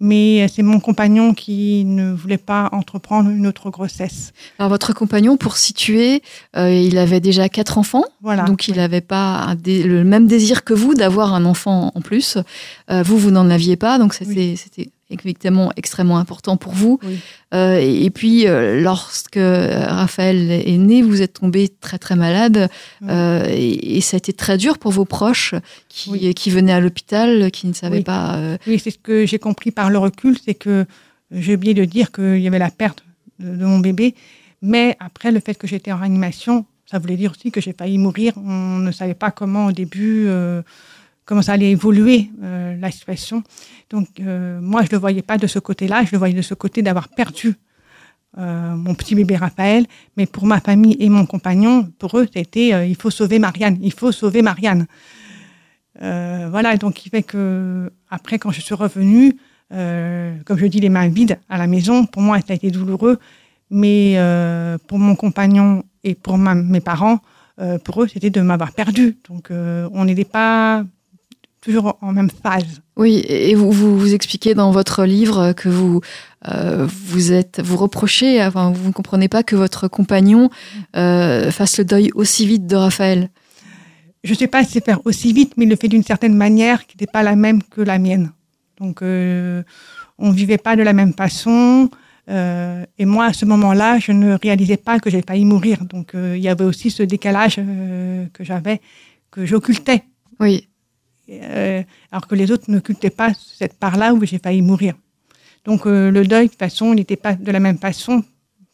Mais 0.00 0.48
c'est 0.48 0.62
mon 0.62 0.80
compagnon 0.80 1.34
qui 1.34 1.84
ne 1.84 2.12
voulait 2.12 2.36
pas 2.36 2.68
entreprendre 2.72 3.30
une 3.30 3.46
autre 3.46 3.70
grossesse. 3.70 4.32
Alors 4.58 4.68
votre 4.68 4.92
compagnon, 4.92 5.36
pour 5.36 5.56
situer, 5.56 6.20
euh, 6.56 6.70
il 6.70 6.98
avait 6.98 7.20
déjà 7.20 7.48
quatre 7.48 7.78
enfants. 7.78 8.04
Voilà. 8.20 8.42
Donc 8.42 8.66
il 8.66 8.76
n'avait 8.76 9.00
pas 9.00 9.54
le 9.64 10.02
même 10.02 10.26
désir 10.26 10.64
que 10.64 10.74
vous 10.74 10.94
d'avoir 10.94 11.32
un 11.32 11.44
enfant 11.44 11.92
en 11.94 12.00
plus. 12.00 12.38
Euh, 12.90 13.02
vous, 13.04 13.16
vous 13.16 13.30
n'en 13.30 13.48
aviez 13.50 13.76
pas, 13.76 13.98
donc 13.98 14.14
c'était 14.14 14.56
c'était 14.56 14.90
évidemment 15.10 15.70
extrêmement 15.76 16.18
important 16.18 16.56
pour 16.56 16.72
vous. 16.72 16.98
Oui. 17.02 17.18
Euh, 17.54 17.78
et, 17.80 18.04
et 18.04 18.10
puis 18.10 18.46
euh, 18.46 18.80
lorsque 18.80 19.38
Raphaël 19.38 20.50
est 20.50 20.76
né, 20.78 21.02
vous 21.02 21.22
êtes 21.22 21.34
tombé 21.34 21.68
très 21.68 21.98
très 21.98 22.16
malade 22.16 22.68
Oui. 23.00 23.08
euh, 23.10 23.44
et, 23.48 23.96
et 23.96 24.00
ça 24.00 24.16
a 24.16 24.18
été 24.18 24.32
très 24.32 24.56
dur 24.58 24.78
pour 24.78 24.92
vos 24.92 25.04
proches 25.04 25.54
qui, 25.88 26.10
Oui. 26.10 26.34
qui 26.34 26.50
venaient 26.50 26.72
à 26.72 26.80
l'hôpital, 26.80 27.50
qui 27.50 27.66
ne 27.66 27.72
savaient 27.74 28.02
pas. 28.02 28.38
Oui, 28.66 28.78
c'est 28.78 28.90
ce 28.90 28.98
que 28.98 29.26
j'ai 29.26 29.38
compris 29.38 29.70
par 29.70 29.90
le 29.90 29.98
recul, 29.98 30.36
c'est 30.44 30.54
que 30.54 30.86
j'ai 31.30 31.54
oublié 31.54 31.74
de 31.74 31.84
dire 31.84 32.10
qu'il 32.12 32.38
y 32.40 32.46
avait 32.46 32.58
la 32.58 32.70
perte 32.70 33.04
de, 33.38 33.56
de 33.56 33.64
mon 33.64 33.78
bébé. 33.78 34.14
Mais 34.62 34.96
après, 35.00 35.30
le 35.30 35.40
fait 35.40 35.54
que 35.54 35.66
j'étais 35.66 35.92
en 35.92 35.98
réanimation, 35.98 36.64
ça 36.90 36.98
voulait 36.98 37.16
dire 37.16 37.32
aussi 37.32 37.50
que 37.50 37.60
j'ai 37.60 37.72
failli 37.72 37.98
mourir. 37.98 38.32
On 38.36 38.78
ne 38.78 38.92
savait 38.92 39.14
pas 39.14 39.30
comment 39.30 39.66
au 39.66 39.72
début, 39.72 40.26
comment 41.24 41.42
ça 41.42 41.52
allait 41.52 41.70
évoluer 41.70 42.30
euh, 42.42 42.76
la 42.78 42.90
situation. 42.90 43.42
Donc 43.90 44.08
euh, 44.20 44.60
moi, 44.60 44.82
je 44.82 44.86
ne 44.86 44.92
le 44.92 44.98
voyais 44.98 45.22
pas 45.22 45.38
de 45.38 45.46
ce 45.46 45.58
côté-là, 45.58 46.04
je 46.04 46.12
le 46.12 46.18
voyais 46.18 46.34
de 46.34 46.42
ce 46.42 46.54
côté 46.54 46.82
d'avoir 46.82 47.08
perdu 47.08 47.54
euh, 48.38 48.74
mon 48.74 48.94
petit 48.94 49.14
bébé 49.14 49.36
Raphaël. 49.36 49.86
Mais 50.16 50.26
pour 50.26 50.46
ma 50.46 50.60
famille 50.60 50.96
et 51.00 51.08
mon 51.08 51.26
compagnon, 51.26 51.88
pour 51.98 52.18
eux, 52.18 52.26
c'était 52.32 52.74
euh, 52.74 52.86
il 52.86 52.96
faut 52.96 53.10
sauver 53.10 53.38
Marianne, 53.38 53.78
il 53.80 53.92
faut 53.92 54.12
sauver 54.12 54.42
Marianne. 54.42 54.86
Euh, 56.02 56.48
voilà, 56.50 56.76
donc 56.76 57.06
il 57.06 57.10
fait 57.10 57.22
que 57.22 57.92
après, 58.10 58.38
quand 58.38 58.50
je 58.50 58.60
suis 58.60 58.74
revenue, 58.74 59.36
euh, 59.72 60.36
comme 60.44 60.58
je 60.58 60.66
dis, 60.66 60.80
les 60.80 60.88
mains 60.88 61.08
vides 61.08 61.38
à 61.48 61.56
la 61.56 61.66
maison, 61.66 62.04
pour 62.04 62.22
moi, 62.22 62.38
ça 62.40 62.46
a 62.50 62.54
été 62.54 62.70
douloureux. 62.70 63.18
Mais 63.70 64.16
pour 64.86 64.98
mon 64.98 65.16
compagnon 65.16 65.84
et 66.04 66.14
pour 66.14 66.36
ma- 66.36 66.54
mes 66.54 66.80
parents, 66.80 67.18
euh, 67.60 67.78
pour 67.78 68.02
eux, 68.02 68.08
c'était 68.08 68.30
de 68.30 68.40
m'avoir 68.40 68.72
perdu. 68.72 69.16
Donc, 69.28 69.50
euh, 69.50 69.88
on 69.92 70.04
n'était 70.04 70.24
pas 70.24 70.84
toujours 71.64 71.98
en 72.00 72.12
même 72.12 72.30
phase. 72.30 72.82
Oui, 72.96 73.24
et 73.26 73.54
vous, 73.54 73.70
vous 73.70 73.98
vous 73.98 74.14
expliquez 74.14 74.54
dans 74.54 74.70
votre 74.70 75.04
livre 75.04 75.52
que 75.52 75.68
vous 75.68 76.00
euh, 76.48 76.86
vous 76.86 77.32
êtes 77.32 77.60
vous 77.64 77.76
reprochez, 77.76 78.44
enfin 78.44 78.70
vous 78.70 78.88
ne 78.88 78.92
comprenez 78.92 79.28
pas 79.28 79.42
que 79.42 79.56
votre 79.56 79.88
compagnon 79.88 80.50
euh, 80.96 81.50
fasse 81.50 81.78
le 81.78 81.84
deuil 81.84 82.10
aussi 82.14 82.46
vite 82.46 82.66
de 82.66 82.76
Raphaël. 82.76 83.30
Je 84.24 84.32
ne 84.32 84.38
sais 84.38 84.46
pas 84.46 84.64
si 84.64 84.72
c'est 84.72 84.84
faire 84.84 85.00
aussi 85.04 85.32
vite, 85.32 85.54
mais 85.56 85.64
il 85.64 85.70
le 85.70 85.76
fait 85.76 85.88
d'une 85.88 86.02
certaine 86.02 86.34
manière 86.34 86.86
qui 86.86 86.96
n'était 86.96 87.10
pas 87.10 87.22
la 87.22 87.36
même 87.36 87.62
que 87.62 87.82
la 87.82 87.98
mienne. 87.98 88.32
Donc, 88.80 89.02
euh, 89.02 89.62
on 90.18 90.30
ne 90.30 90.34
vivait 90.34 90.58
pas 90.58 90.76
de 90.76 90.82
la 90.82 90.92
même 90.92 91.12
façon. 91.12 91.90
Euh, 92.30 92.86
et 92.98 93.04
moi, 93.04 93.26
à 93.26 93.32
ce 93.32 93.44
moment-là, 93.44 93.98
je 93.98 94.12
ne 94.12 94.36
réalisais 94.40 94.76
pas 94.76 94.98
que 94.98 95.10
j'allais 95.10 95.24
failli 95.26 95.44
mourir. 95.44 95.84
Donc, 95.84 96.14
euh, 96.14 96.36
il 96.36 96.42
y 96.42 96.48
avait 96.48 96.64
aussi 96.64 96.90
ce 96.90 97.02
décalage 97.02 97.56
euh, 97.58 98.26
que 98.32 98.44
j'avais, 98.44 98.80
que 99.30 99.44
j'occultais. 99.44 100.04
Oui, 100.40 100.68
Euh, 101.30 101.82
alors 102.12 102.26
que 102.26 102.34
les 102.34 102.50
autres 102.50 102.70
n'occultaient 102.70 103.10
pas 103.10 103.32
cette 103.34 103.74
part-là 103.78 104.12
où 104.12 104.24
j'ai 104.24 104.38
failli 104.38 104.60
mourir. 104.62 104.94
Donc 105.64 105.86
euh, 105.86 106.10
le 106.10 106.26
deuil, 106.26 106.46
de 106.46 106.50
toute 106.50 106.58
façon, 106.58 106.92
il 106.92 106.96
n'était 106.96 107.16
pas 107.16 107.34
de 107.34 107.50
la 107.50 107.60
même 107.60 107.78
façon 107.78 108.22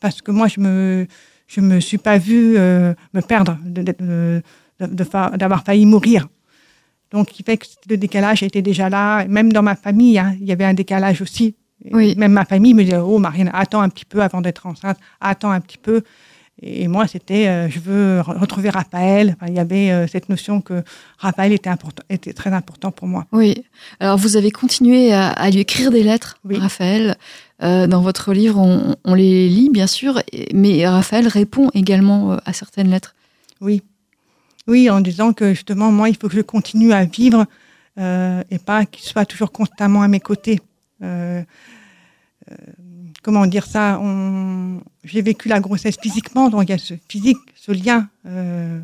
parce 0.01 0.21
que 0.21 0.33
moi, 0.33 0.49
je 0.49 0.59
me, 0.61 1.07
je 1.47 1.61
me 1.61 1.79
suis 1.79 1.99
pas 1.99 2.19
vue 2.19 2.57
euh, 2.59 2.95
me 3.15 3.21
perdre, 3.21 3.59
de- 3.65 3.83
de 3.83 4.43
d'avoir 5.37 5.63
failli 5.65 5.85
mourir. 5.87 6.27
Donc, 7.11 7.39
il 7.39 7.45
fait 7.45 7.59
que 7.59 7.67
le 7.89 7.97
décalage 7.99 8.43
était 8.43 8.63
déjà 8.63 8.89
là. 8.89 9.27
Même 9.27 9.53
dans 9.53 9.63
ma 9.63 9.77
famille, 9.77 10.19
hein, 10.19 10.35
il 10.41 10.47
y 10.47 10.53
avait 10.53 10.65
un 10.65 10.75
décalage 10.75 11.21
aussi. 11.21 11.55
Oui. 11.93 12.15
Même 12.17 12.33
ma 12.33 12.45
famille 12.45 12.73
me 12.73 12.83
disait, 12.85 12.97
oh 12.97 13.19
Marianne, 13.19 13.51
attends 13.53 13.81
un 13.83 13.89
petit 13.89 14.05
peu 14.05 14.23
avant 14.23 14.41
d'être 14.41 14.67
enceinte, 14.67 14.97
attends 15.21 15.51
un 15.51 15.61
petit 15.61 15.79
peu. 15.79 16.03
Et 16.63 16.89
moi, 16.89 17.07
c'était, 17.07 17.49
euh, 17.49 17.69
je 17.71 17.79
veux 17.81 18.21
re- 18.21 18.39
retrouver 18.39 18.69
Raphaël. 18.71 19.35
Enfin, 19.37 19.51
il 19.51 19.57
y 19.57 19.59
avait 19.59 19.91
euh, 19.91 20.07
cette 20.07 20.29
notion 20.29 20.61
que 20.61 20.83
Raphaël 21.19 21.53
était, 21.53 21.71
important, 21.71 22.03
était 22.11 22.35
très 22.35 22.51
important 22.53 22.91
pour 22.91 23.09
moi. 23.09 23.27
oui. 23.33 23.65
Alors 23.99 24.19
vous 24.19 24.37
avez 24.37 24.51
continué 24.51 25.13
à, 25.13 25.29
à 25.31 25.49
lui 25.51 25.61
écrire 25.61 25.91
des 25.91 26.03
lettres, 26.03 26.39
Oui. 26.45 26.59
Raphaël. 26.59 27.17
Euh, 27.63 27.87
dans 27.87 28.01
votre 28.03 28.33
livre, 28.33 28.59
on, 28.59 28.95
on 29.05 29.15
les 29.15 29.49
lit 29.49 29.69
bien 29.71 29.87
sûr, 29.87 30.21
mais 30.55 30.87
Raphaël 30.87 31.29
répond 31.29 31.71
également 31.75 32.39
à 32.45 32.53
certaines 32.53 32.91
lettres. 32.91 33.15
Oui. 33.61 33.83
Oui, 34.67 34.89
en 34.91 35.01
disant 35.01 35.33
que 35.33 35.53
justement, 35.55 35.91
moi, 35.93 36.09
il 36.11 36.17
faut 36.17 36.29
que 36.29 36.37
je 36.37 36.41
continue 36.43 36.93
à 36.93 37.05
vivre 37.05 37.47
et 37.99 38.59
pas 38.65 38.87
qu'il 38.87 39.05
soit 39.05 39.27
toujours 39.27 39.53
constamment 39.53 40.01
à 40.03 40.09
mes 40.09 40.21
côtés. 40.21 40.61
Comment 43.23 43.47
dire 43.47 43.67
ça. 43.67 44.01
J'ai 45.05 45.23
vécu 45.23 45.49
la 45.49 45.61
grossesse 45.61 45.97
physiquement, 46.01 46.49
donc 46.49 46.65
il 46.65 46.71
y 46.71 46.75
a 46.75 46.79
ce 46.79 46.95
physique, 47.09 47.39
ce 47.55 47.73
lien, 47.73 48.09
euh, 48.27 48.81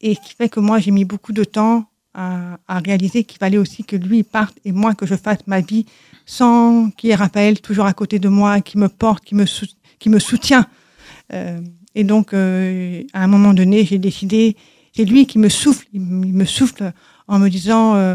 et 0.00 0.16
qui 0.16 0.34
fait 0.34 0.48
que 0.48 0.60
moi 0.60 0.78
j'ai 0.80 0.90
mis 0.90 1.04
beaucoup 1.04 1.32
de 1.32 1.44
temps 1.44 1.86
à, 2.14 2.58
réaliser 2.68 3.24
qu'il 3.24 3.38
fallait 3.38 3.58
aussi 3.58 3.84
que 3.84 3.96
lui 3.96 4.22
parte 4.22 4.58
et 4.64 4.72
moi 4.72 4.94
que 4.94 5.06
je 5.06 5.14
fasse 5.14 5.46
ma 5.46 5.60
vie 5.60 5.86
sans 6.26 6.90
qu'il 6.90 7.10
y 7.10 7.12
ait 7.12 7.16
Raphaël 7.16 7.60
toujours 7.60 7.86
à 7.86 7.92
côté 7.92 8.18
de 8.18 8.28
moi, 8.28 8.60
qui 8.60 8.78
me 8.78 8.88
porte, 8.88 9.24
qui 9.24 9.34
me, 9.34 9.46
sou... 9.46 9.66
qui 9.98 10.08
me 10.08 10.18
soutient. 10.18 10.66
Euh, 11.32 11.60
et 11.94 12.04
donc, 12.04 12.32
euh, 12.32 13.02
à 13.12 13.24
un 13.24 13.26
moment 13.26 13.54
donné, 13.54 13.84
j'ai 13.84 13.98
décidé, 13.98 14.56
c'est 14.94 15.04
lui 15.04 15.26
qui 15.26 15.38
me 15.38 15.48
souffle, 15.48 15.86
il 15.92 16.00
me 16.00 16.44
souffle 16.44 16.92
en 17.28 17.38
me 17.38 17.48
disant, 17.48 17.94
euh, 17.94 18.14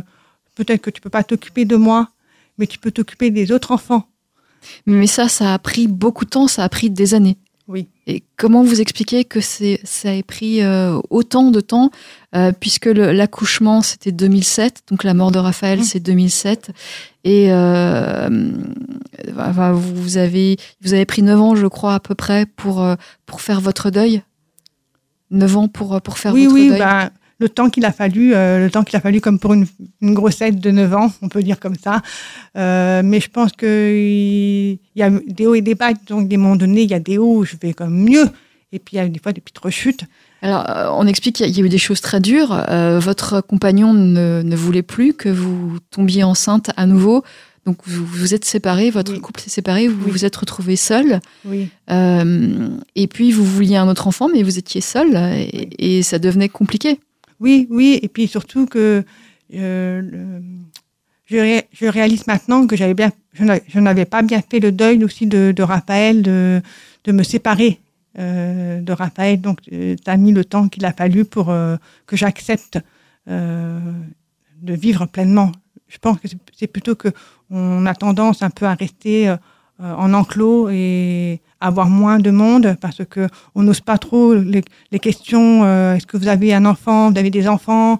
peut-être 0.55 0.81
que 0.81 0.89
tu 0.89 1.01
peux 1.01 1.09
pas 1.09 1.23
t'occuper 1.23 1.65
de 1.65 1.75
moi, 1.75 2.09
mais 2.57 2.67
tu 2.67 2.79
peux 2.79 2.91
t'occuper 2.91 3.29
des 3.29 3.51
autres 3.51 3.71
enfants. 3.71 4.07
Mais 4.85 5.07
ça, 5.07 5.27
ça 5.29 5.53
a 5.53 5.59
pris 5.59 5.87
beaucoup 5.87 6.25
de 6.25 6.29
temps, 6.29 6.47
ça 6.47 6.63
a 6.63 6.69
pris 6.69 6.89
des 6.89 7.13
années. 7.13 7.37
Oui. 7.67 7.89
Et 8.05 8.23
comment 8.37 8.63
vous 8.63 8.79
expliquez 8.79 9.25
que 9.25 9.41
c'est, 9.41 9.81
ça 9.83 10.13
ait 10.13 10.23
pris 10.23 10.61
euh, 10.63 10.97
autant 11.09 11.51
de 11.51 11.59
temps, 11.59 11.91
euh, 12.33 12.53
puisque 12.57 12.85
l'accouchement 12.85 13.81
c'était 13.81 14.13
2007, 14.13 14.83
donc 14.89 15.03
la 15.03 15.13
mort 15.13 15.31
de 15.33 15.39
Raphaël 15.39 15.79
Mhm. 15.79 15.83
c'est 15.85 15.99
2007, 15.99 16.71
et 17.25 17.51
euh, 17.51 18.29
enfin, 19.37 19.73
vous 19.73 20.15
avez 20.17 20.55
vous 20.81 20.93
avez 20.93 21.03
pris 21.05 21.21
9 21.23 21.41
ans, 21.41 21.55
je 21.55 21.67
crois 21.67 21.95
à 21.95 21.99
peu 21.99 22.15
près, 22.15 22.45
pour 22.45 22.87
pour 23.25 23.41
faire 23.41 23.59
votre 23.59 23.89
deuil? 23.89 24.21
9 25.31 25.57
ans 25.57 25.67
pour 25.67 26.01
pour 26.01 26.17
faire 26.19 26.33
oui, 26.33 26.43
votre 26.45 26.55
oui, 26.55 26.69
deuil? 26.69 26.79
ben, 26.79 27.09
le 27.39 27.49
temps 27.49 27.69
qu'il 27.69 27.85
a 27.85 27.91
fallu, 27.91 28.33
euh, 28.33 28.65
le 28.65 28.71
temps 28.71 28.83
qu'il 28.83 28.95
a 28.97 29.01
fallu 29.01 29.21
comme 29.21 29.37
pour 29.39 29.53
une, 29.53 29.67
une 30.01 30.13
grossesse 30.13 30.55
de 30.55 30.71
9 30.71 30.93
ans, 30.95 31.11
on 31.21 31.29
peut 31.29 31.43
dire 31.43 31.59
comme 31.59 31.75
ça. 31.75 32.01
Euh, 32.57 33.01
mais 33.03 33.19
je 33.19 33.29
pense 33.29 33.51
que 33.51 33.93
il 33.95 34.79
y 34.95 35.03
a 35.03 35.09
des 35.09 35.45
hauts 35.45 35.55
et 35.55 35.61
des 35.61 35.75
bas. 35.75 35.93
Donc, 36.07 36.27
des 36.27 36.37
moments 36.37 36.55
donnés, 36.55 36.81
il 36.83 36.89
y 36.89 36.93
a 36.95 36.99
des 36.99 37.17
hauts 37.17 37.37
où 37.37 37.45
je 37.45 37.55
vais 37.61 37.73
comme 37.73 37.93
mieux. 38.03 38.25
Et 38.71 38.79
puis, 38.79 38.95
il 38.95 38.97
y 38.97 38.99
a 39.01 39.07
des 39.07 39.19
fois 39.19 39.33
des 39.33 39.41
petites 39.41 39.59
rechutes. 39.59 40.01
Alors, 40.41 40.69
euh, 40.69 40.89
on 40.91 41.07
explique 41.07 41.35
qu'il 41.37 41.49
y 41.57 41.61
a- 41.61 41.65
eu 41.65 41.69
des 41.69 41.77
choses 41.77 42.01
très 42.01 42.19
dures. 42.19 42.51
Euh, 42.69 42.99
votre 42.99 43.41
compagnon 43.41 43.93
ne, 43.93 44.41
ne 44.43 44.55
voulait 44.55 44.81
plus 44.83 45.13
que 45.13 45.29
vous 45.29 45.77
tombiez 45.89 46.23
enceinte 46.23 46.71
à 46.75 46.85
nouveau. 46.85 47.23
Donc, 47.65 47.77
vous 47.85 48.05
vous 48.05 48.33
êtes 48.33 48.45
séparés, 48.45 48.89
votre 48.91 49.11
Oui. 49.13 49.19
couple 49.19 49.41
s'est 49.41 49.49
séparé, 49.49 49.87
vous 49.87 50.05
Oui. 50.05 50.11
vous 50.11 50.25
êtes 50.25 50.35
retrouvés 50.35 50.75
seul. 50.75 51.19
Oui. 51.45 51.69
Euh, 51.91 52.69
et 52.95 53.07
puis, 53.07 53.31
vous 53.31 53.43
vouliez 53.45 53.75
un 53.77 53.87
autre 53.87 54.07
enfant, 54.07 54.29
mais 54.33 54.43
vous 54.43 54.57
étiez 54.57 54.81
seul 54.81 55.15
et, 55.15 55.97
et 55.97 56.03
ça 56.03 56.17
devenait 56.19 56.49
compliqué. 56.49 56.99
Oui, 57.39 57.67
oui, 57.69 57.99
et 58.01 58.07
puis 58.07 58.27
surtout 58.27 58.65
que 58.65 59.03
euh, 59.53 60.39
je, 61.25 61.37
ré- 61.37 61.67
je 61.71 61.85
réalise 61.85 62.25
maintenant 62.27 62.65
que 62.65 62.75
j'avais 62.75 62.93
bien, 62.95 63.11
je 63.33 63.43
n'a- 63.43 63.59
je 63.67 63.79
n'avais 63.79 64.05
pas 64.05 64.21
bien 64.23 64.41
fait 64.41 64.59
le 64.59 64.71
deuil 64.71 65.03
aussi 65.03 65.27
de, 65.27 65.53
Raphaël, 65.61 66.21
de, 66.23 66.61
me 67.11 67.23
séparer 67.23 67.79
euh, 68.17 68.81
de 68.81 68.91
Raphaël. 68.91 69.39
Donc, 69.39 69.61
tu 69.61 69.95
as 70.05 70.17
mis 70.17 70.31
le 70.31 70.43
temps 70.45 70.67
qu'il 70.67 70.85
a 70.85 70.93
fallu 70.93 71.25
pour 71.25 71.49
euh, 71.51 71.77
que 72.07 72.15
j'accepte 72.17 72.79
euh, 73.29 73.79
de 74.61 74.73
vivre 74.73 75.05
pleinement. 75.05 75.51
Je 75.87 75.97
pense 75.99 76.17
que 76.19 76.27
c'est- 76.27 76.67
plutôt 76.67 76.95
que 76.95 77.09
on 77.49 77.85
a 77.85 77.93
tendance 77.93 78.41
un 78.41 78.49
peu 78.49 78.65
à 78.65 78.73
rester 78.73 79.29
euh, 79.29 79.37
en 79.79 80.13
enclos 80.13 80.69
et 80.69 81.39
avoir 81.59 81.87
moins 81.89 82.19
de 82.19 82.31
monde 82.31 82.75
parce 82.81 83.01
que 83.09 83.27
on 83.55 83.63
n'ose 83.63 83.81
pas 83.81 83.97
trop 83.97 84.33
les, 84.33 84.63
les 84.91 84.99
questions. 84.99 85.63
euh, 85.63 85.95
Est-ce 85.95 86.07
que 86.07 86.17
vous 86.17 86.27
avez 86.27 86.53
un 86.53 86.65
enfant 86.65 87.11
Vous 87.11 87.17
avez 87.19 87.29
des 87.29 87.47
enfants 87.47 87.99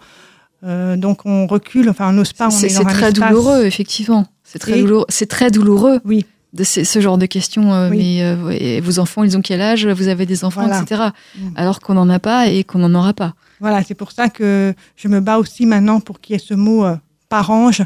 Euh, 0.64 0.96
Donc 0.98 1.26
on 1.26 1.46
recule. 1.48 1.88
Enfin, 1.90 2.10
on 2.10 2.14
n'ose 2.14 2.34
pas. 2.34 2.50
C'est 2.50 2.68
très 2.84 3.12
espace- 3.12 3.14
douloureux, 3.14 3.64
effectivement. 3.66 4.26
C'est 4.44 4.58
très 4.60 4.78
Et- 4.80 4.82
douloureux. 4.82 5.06
C'est 5.10 5.28
très 5.30 5.52
douloureux. 5.52 6.00
Oui. 6.04 6.26
De 6.54 6.64
ce 6.64 7.00
genre 7.00 7.18
de 7.20 7.28
questions. 7.28 7.72
euh, 7.74 7.90
Oui. 7.92 7.98
Mais 7.98 8.24
euh, 8.24 8.50
et 8.50 8.82
vos 8.82 8.98
enfants, 9.00 9.24
ils 9.24 9.38
ont 9.38 9.42
quel 9.42 9.62
âge 9.62 9.86
Vous 9.86 10.08
avez 10.08 10.26
des 10.26 10.44
enfants, 10.46 10.62
Voilà. 10.66 10.82
etc. 10.82 11.10
Mm. 11.38 11.50
Alors 11.56 11.80
qu'on 11.80 11.94
n'en 11.94 12.10
a 12.10 12.18
pas 12.20 12.48
et 12.48 12.64
qu'on 12.64 12.80
n'en 12.80 12.96
aura 12.96 13.14
pas. 13.14 13.34
Voilà, 13.60 13.84
c'est 13.84 13.94
pour 13.96 14.12
ça 14.12 14.30
que 14.30 14.74
je 14.96 15.08
me 15.08 15.20
bats 15.20 15.38
aussi 15.38 15.66
maintenant 15.68 16.00
pour 16.00 16.20
qu'il 16.22 16.34
y 16.34 16.36
ait 16.38 16.40
ce 16.44 16.54
mot 16.56 16.86
euh, 16.86 16.96
parange, 17.30 17.84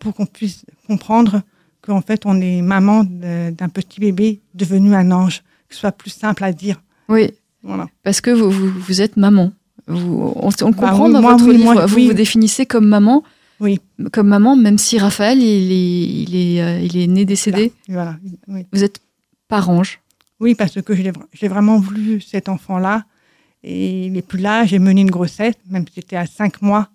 pour 0.00 0.14
qu'on 0.14 0.26
puisse 0.26 0.64
comprendre 0.88 1.42
qu'en 1.84 2.00
fait 2.00 2.22
on 2.26 2.40
est 2.40 2.62
maman 2.62 3.04
d'un 3.04 3.68
petit 3.68 4.00
bébé 4.00 4.40
devenu 4.54 4.94
un 4.94 5.10
ange, 5.10 5.42
que 5.68 5.74
ce 5.74 5.80
soit 5.80 5.92
plus 5.92 6.10
simple 6.10 6.44
à 6.44 6.52
dire. 6.52 6.80
Oui. 7.08 7.30
Voilà. 7.62 7.88
Parce 8.02 8.20
que 8.20 8.30
vous, 8.30 8.50
vous, 8.50 8.68
vous 8.68 9.00
êtes 9.00 9.16
maman. 9.16 9.52
Vous, 9.86 10.32
on, 10.36 10.48
Bah 10.48 10.54
comprend 10.60 11.06
oui, 11.06 11.12
dans 11.12 11.20
moi, 11.22 11.32
votre 11.32 11.46
oui, 11.46 11.56
livre. 11.56 11.74
moi, 11.74 11.86
vous 11.86 11.96
oui. 11.96 12.06
vous 12.08 12.14
définissez 12.14 12.66
comme 12.66 12.86
maman. 12.86 13.22
Oui. 13.60 13.80
Comme 14.12 14.28
maman, 14.28 14.56
même 14.56 14.78
si 14.78 14.98
Raphaël, 14.98 15.38
il 15.40 15.72
est, 15.72 16.22
il 16.24 16.36
est, 16.36 16.62
euh, 16.62 16.80
il 16.80 16.96
est 16.96 17.06
né 17.06 17.24
décédé. 17.24 17.72
Voilà. 17.88 18.16
Oui. 18.48 18.66
Vous 18.72 18.82
êtes 18.84 19.00
parange. 19.48 20.00
Oui, 20.40 20.54
parce 20.54 20.80
que 20.82 20.94
j'ai 20.94 21.12
j'ai 21.32 21.48
vraiment 21.48 21.78
voulu 21.78 22.20
cet 22.20 22.48
enfant-là. 22.48 23.04
Et 23.62 24.06
il 24.06 24.12
n'est 24.12 24.22
plus 24.22 24.40
là. 24.40 24.64
J'ai 24.66 24.78
mené 24.78 25.00
une 25.00 25.10
grossesse, 25.10 25.54
même 25.70 25.86
si 25.88 25.94
c'était 25.94 26.16
à 26.16 26.26
cinq 26.26 26.60
mois. 26.60 26.88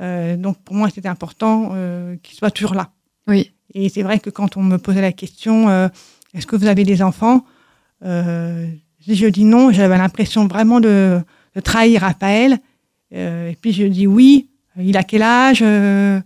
Euh, 0.00 0.36
donc 0.36 0.58
pour 0.64 0.74
moi, 0.74 0.88
c'était 0.88 1.08
important 1.08 1.70
euh, 1.72 2.16
qu'il 2.22 2.36
soit 2.36 2.50
toujours 2.50 2.74
là. 2.74 2.90
Oui. 3.26 3.52
Et 3.74 3.88
c'est 3.88 4.02
vrai 4.02 4.18
que 4.20 4.30
quand 4.30 4.56
on 4.56 4.62
me 4.62 4.76
posait 4.78 5.00
la 5.00 5.12
question, 5.12 5.68
euh, 5.68 5.88
est-ce 6.34 6.46
que 6.46 6.56
vous 6.56 6.66
avez 6.66 6.84
des 6.84 7.02
enfants 7.02 7.44
euh, 8.04 8.66
Si 9.00 9.14
je 9.16 9.26
dis 9.26 9.44
non, 9.44 9.72
j'avais 9.72 9.96
l'impression 9.98 10.46
vraiment 10.46 10.80
de, 10.80 11.20
de 11.54 11.60
trahir 11.60 12.02
Raphaël. 12.02 12.58
Euh, 13.14 13.50
et 13.50 13.56
puis 13.56 13.72
je 13.72 13.84
dis 13.84 14.06
oui. 14.06 14.48
Il 14.78 14.96
a 14.96 15.02
quel 15.02 15.22
âge 15.22 15.60
euh, 15.62 16.18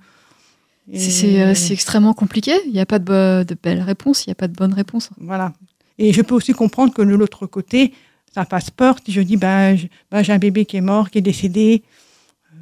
C'est- 0.95 1.43
euh, 1.43 1.55
extrêmement 1.73 2.15
compliqué. 2.15 2.53
Il 2.67 2.73
n'y 2.73 2.81
a 2.81 2.87
pas 2.87 2.99
de, 3.01 3.43
de 3.45 3.57
belle 3.61 3.83
réponse. 3.83 4.25
Il 4.25 4.29
n'y 4.29 4.33
a 4.33 4.37
pas 4.37 4.47
de 4.49 4.55
bonne 4.55 4.73
réponse. 4.73 5.11
Voilà. 5.19 5.53
Et 5.99 6.13
je 6.13 6.23
peux 6.23 6.35
aussi 6.35 6.53
comprendre 6.53 6.93
que 6.95 7.03
de 7.03 7.15
l'autre 7.15 7.47
côté, 7.47 7.93
ça 8.33 8.45
fasse 8.45 8.71
peur 8.71 8.97
si 9.05 9.11
je 9.13 9.21
dis 9.21 9.37
bah, 9.37 9.75
j'ai 9.75 9.89
un 10.33 10.39
bébé 10.39 10.65
qui 10.65 10.77
est 10.77 10.81
mort, 10.81 11.11
qui 11.11 11.19
est 11.19 11.23
décédé. 11.23 11.83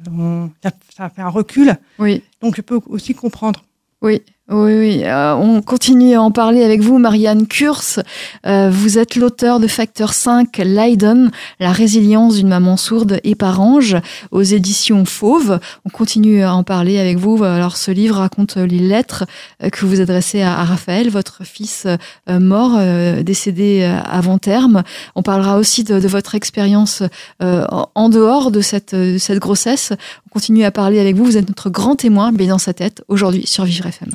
Euh, 0.07 0.11
on- 0.11 0.49
ça, 0.63 0.71
ça 0.95 1.09
fait 1.09 1.21
un 1.21 1.29
recul. 1.29 1.75
Oui. 1.99 2.23
Donc 2.41 2.55
je 2.55 2.61
peux 2.61 2.79
aussi 2.87 3.13
comprendre. 3.13 3.63
Oui, 4.01 4.21
oui, 4.47 4.77
oui. 4.77 5.01
Euh, 5.03 5.33
on 5.33 5.63
continue 5.63 6.13
à 6.13 6.21
en 6.21 6.29
parler 6.29 6.63
avec 6.63 6.81
vous, 6.81 6.99
Marianne 6.99 7.47
Kurz. 7.47 7.99
Euh, 8.45 8.69
vous 8.71 8.99
êtes 8.99 9.15
l'auteur 9.15 9.59
de 9.59 9.65
Facteur 9.65 10.13
5, 10.13 10.55
Leiden, 10.59 11.31
la 11.59 11.71
résilience 11.71 12.35
d'une 12.35 12.49
maman 12.49 12.77
sourde 12.77 13.19
et 13.23 13.33
parange, 13.33 13.97
aux 14.29 14.43
éditions 14.43 15.03
Fauve. 15.05 15.59
On 15.83 15.89
continue 15.89 16.43
à 16.43 16.53
en 16.53 16.61
parler 16.61 16.99
avec 16.99 17.17
vous. 17.17 17.43
Alors, 17.43 17.75
ce 17.75 17.89
livre 17.89 18.17
raconte 18.17 18.57
les 18.57 18.77
lettres 18.77 19.25
euh, 19.63 19.69
que 19.69 19.83
vous 19.87 19.99
adressez 19.99 20.43
à, 20.43 20.63
Raphaël, 20.63 21.09
votre 21.09 21.43
fils 21.43 21.87
euh, 22.29 22.39
mort, 22.39 22.75
euh, 22.77 23.23
décédé 23.23 23.81
avant 24.05 24.37
terme. 24.37 24.83
On 25.15 25.23
parlera 25.23 25.57
aussi 25.57 25.83
de, 25.83 25.95
votre 26.07 26.35
expérience 26.35 27.01
en- 27.39 28.09
dehors 28.09 28.51
de 28.51 28.61
cette, 28.61 28.93
de 28.93 29.17
cette 29.17 29.39
grossesse. 29.39 29.91
On 30.27 30.29
continue 30.29 30.65
à 30.65 30.71
parler 30.71 30.99
avec 30.99 31.15
vous. 31.15 31.25
Vous 31.25 31.37
êtes 31.37 31.47
notre 31.47 31.71
grand 31.71 31.95
témoin, 31.95 32.31
bien 32.31 32.49
dans 32.49 32.59
sa 32.59 32.73
tête, 32.73 33.03
aujourd'hui 33.07 33.47
sur 33.47 33.65
Vivre 33.65 33.87
FM. 33.87 34.09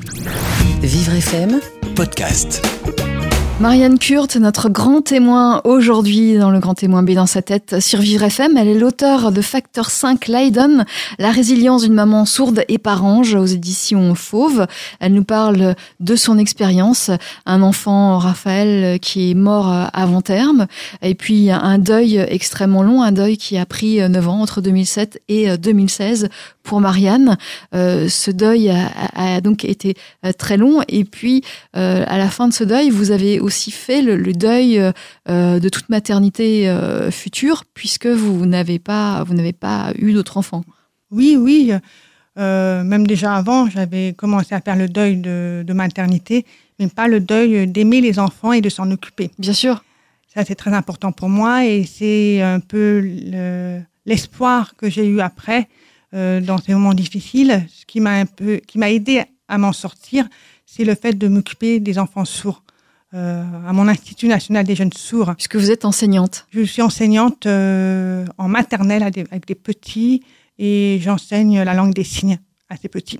Vivre 0.81 1.21
FM, 1.21 1.59
Podcast. 1.95 2.80
Marianne 3.59 3.99
Kurt, 3.99 4.37
notre 4.37 4.69
grand 4.69 5.01
témoin 5.01 5.61
aujourd'hui 5.65 6.37
dans 6.37 6.49
le 6.49 6.59
grand 6.59 6.73
témoin 6.73 7.03
B 7.03 7.11
dans 7.11 7.27
sa 7.27 7.41
tête 7.43 7.79
sur 7.79 7.99
Vivre 7.99 8.23
FM. 8.23 8.57
Elle 8.57 8.67
est 8.67 8.79
l'auteur 8.79 9.31
de 9.31 9.41
Facteur 9.41 9.91
5 9.91 10.27
Leiden, 10.27 10.85
la 11.19 11.29
résilience 11.29 11.83
d'une 11.83 11.93
maman 11.93 12.25
sourde 12.25 12.63
et 12.67 12.79
parange 12.79 13.35
aux 13.35 13.45
éditions 13.45 14.15
Fauve. 14.15 14.65
Elle 14.99 15.13
nous 15.13 15.23
parle 15.23 15.75
de 15.99 16.15
son 16.15 16.39
expérience, 16.39 17.11
un 17.45 17.61
enfant, 17.61 18.17
Raphaël, 18.17 18.99
qui 18.99 19.31
est 19.31 19.35
mort 19.35 19.71
avant 19.93 20.21
terme, 20.21 20.65
et 21.03 21.13
puis 21.13 21.51
un 21.51 21.77
deuil 21.77 22.17
extrêmement 22.17 22.81
long, 22.81 23.03
un 23.03 23.11
deuil 23.11 23.37
qui 23.37 23.57
a 23.59 23.65
pris 23.67 23.97
9 24.09 24.27
ans 24.27 24.41
entre 24.41 24.61
2007 24.61 25.21
et 25.29 25.57
2016 25.57 26.29
pour 26.63 26.81
Marianne. 26.81 27.37
Euh, 27.73 28.07
ce 28.09 28.31
deuil 28.31 28.69
a, 28.69 29.41
donc 29.41 29.65
été 29.65 29.95
euh, 30.25 30.31
très 30.31 30.57
long, 30.57 30.81
et 30.87 31.03
puis 31.03 31.43
euh, 31.75 32.03
à 32.07 32.17
la 32.17 32.29
fin 32.29 32.47
de 32.47 32.53
ce 32.53 32.63
deuil, 32.63 32.89
vous 32.89 33.11
avez 33.11 33.39
aussi 33.39 33.50
fait 33.51 34.01
le, 34.01 34.15
le 34.15 34.31
deuil 34.33 34.79
euh, 34.79 35.59
de 35.59 35.69
toute 35.69 35.89
maternité 35.89 36.69
euh, 36.69 37.11
future, 37.11 37.65
puisque 37.73 38.07
vous 38.07 38.45
n'avez 38.45 38.79
pas, 38.79 39.23
vous 39.25 39.33
n'avez 39.33 39.53
pas 39.53 39.91
eu 39.97 40.13
d'autres 40.13 40.37
enfants. 40.37 40.63
Oui, 41.11 41.35
oui. 41.37 41.73
euh, 42.37 42.83
même 42.83 43.05
déjà 43.05 43.35
avant, 43.35 43.69
j'avais 43.69 44.13
commencé 44.13 44.55
à 44.55 44.61
faire 44.61 44.77
le 44.77 44.87
deuil 44.87 45.17
de, 45.17 45.63
de 45.67 45.73
maternité, 45.73 46.45
mais 46.79 46.87
pas 46.87 47.07
le 47.07 47.19
deuil 47.19 47.67
d'aimer 47.67 48.01
les 48.01 48.17
enfants 48.17 48.53
et 48.53 48.61
de 48.61 48.69
s'en 48.69 48.89
occuper. 48.89 49.29
Bien 49.37 49.53
sûr. 49.53 49.83
Ça, 50.33 50.45
c'est 50.45 50.55
très 50.55 50.71
important 50.73 51.11
pour 51.11 51.27
moi 51.27 51.65
et 51.65 51.83
c'est 51.83 52.41
un 52.41 52.61
peu 52.61 53.01
le- 53.03 53.81
l'espoir 54.05 54.75
que 54.77 54.89
j'ai 54.89 55.05
eu 55.05 55.19
après 55.19 55.67
dans 56.13 56.57
ces 56.57 56.73
moments 56.73 56.93
difficiles. 56.93 57.65
Ce 57.69 57.85
qui 57.85 57.99
m'a 57.99 58.11
un 58.19 58.25
peu, 58.25 58.57
qui 58.65 58.77
m'a 58.77 58.89
aidé 58.91 59.23
à 59.47 59.57
m'en 59.57 59.73
sortir, 59.73 60.27
c'est 60.65 60.85
le 60.85 60.95
fait 60.95 61.13
de 61.17 61.27
m'occuper 61.27 61.81
des 61.81 61.99
enfants 61.99 62.23
sourds. 62.25 62.63
Euh, 63.13 63.43
à 63.67 63.73
mon 63.73 63.89
Institut 63.89 64.27
national 64.29 64.65
des 64.65 64.73
jeunes 64.75 64.93
sourds, 64.93 65.33
Puisque 65.35 65.57
vous 65.57 65.69
êtes 65.69 65.83
enseignante. 65.83 66.45
je 66.51 66.61
suis 66.63 66.81
enseignante 66.81 67.45
euh, 67.45 68.25
en 68.37 68.47
maternelle 68.47 69.09
des- 69.11 69.25
avec 69.31 69.45
des 69.45 69.55
petits 69.55 70.23
et 70.57 70.97
j'enseigne 71.01 71.61
la 71.61 71.73
langue 71.73 71.93
des 71.93 72.05
signes 72.05 72.39
à 72.69 72.77
ces 72.77 72.87
petits. 72.87 73.19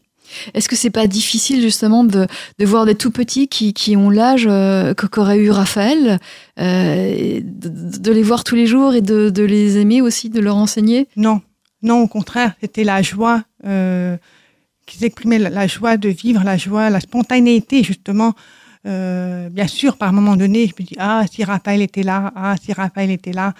Est-ce 0.53 0.69
que 0.69 0.77
c'est 0.77 0.91
pas 0.91 1.07
difficile 1.07 1.61
justement 1.61 2.05
de, 2.05 2.25
de 2.57 2.65
voir 2.65 2.85
des 2.85 2.95
tout 2.95 3.11
petits 3.11 3.49
qui, 3.49 3.73
qui 3.73 3.97
ont 3.97 4.09
l'âge 4.09 4.47
euh, 4.47 4.93
qu'aurait 4.93 5.39
eu 5.39 5.49
Raphaël, 5.51 6.19
euh, 6.57 7.41
de, 7.43 7.99
de, 7.99 8.11
les 8.13 8.23
voir 8.23 8.45
tous 8.45 8.55
les 8.55 8.67
jours 8.67 8.93
et 8.93 9.01
de, 9.01 9.29
de, 9.29 9.43
les 9.43 9.77
aimer 9.77 10.01
aussi, 10.01 10.29
de 10.29 10.39
leur 10.39 10.55
enseigner? 10.55 11.09
Non, 11.17 11.41
non, 11.81 12.01
au 12.01 12.07
contraire, 12.07 12.53
c'était 12.61 12.85
la 12.85 13.01
joie 13.01 13.43
euh, 13.65 14.15
qui 14.85 14.99
s'exprimait, 14.99 15.39
la 15.39 15.67
joie 15.67 15.97
de 15.97 16.07
vivre, 16.07 16.43
la 16.45 16.55
joie, 16.55 16.89
la 16.89 17.01
spontanéité 17.01 17.83
justement. 17.83 18.33
Euh, 18.85 19.49
bien 19.49 19.67
sûr, 19.67 19.97
par 19.97 20.11
moment 20.13 20.35
donné, 20.35 20.67
je 20.67 20.73
me 20.81 20.85
dis 20.85 20.95
ah 20.97 21.23
si 21.31 21.43
Raphaël 21.43 21.81
était 21.81 22.03
là, 22.03 22.31
ah 22.35 22.55
si 22.61 22.73
Raphaël 22.73 23.11
était 23.11 23.33
là. 23.33 23.53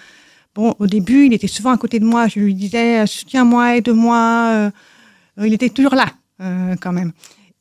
Bon, 0.56 0.76
au 0.80 0.88
début, 0.88 1.26
il 1.28 1.34
était 1.34 1.48
souvent 1.48 1.72
à 1.72 1.78
côté 1.78 2.00
de 2.00 2.06
moi. 2.06 2.28
Je 2.28 2.40
lui 2.40 2.54
disais 2.54 3.06
soutiens-moi, 3.06 3.78
aide-moi. 3.78 4.52
Euh, 4.54 4.72
il 5.46 5.54
était 5.54 5.70
toujours 5.70 5.96
là 5.96 6.08
euh, 6.42 6.76
quand 6.82 6.92
même. 6.92 7.12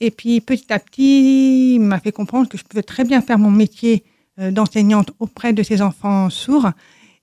Et 0.01 0.11
puis 0.11 0.41
petit 0.41 0.73
à 0.73 0.79
petit, 0.79 1.75
il 1.75 1.81
m'a 1.81 2.01
fait 2.01 2.13
comprendre 2.13 2.49
que 2.49 2.57
je 2.57 2.65
pouvais 2.65 2.83
très 2.83 3.05
bien 3.05 3.21
faire 3.21 3.39
mon 3.39 3.51
métier 3.51 4.05
euh, 4.41 4.51
d'enseignante 4.51 5.13
auprès 5.19 5.53
de 5.53 5.63
ces 5.63 5.83
enfants 5.83 6.31
sourds. 6.31 6.71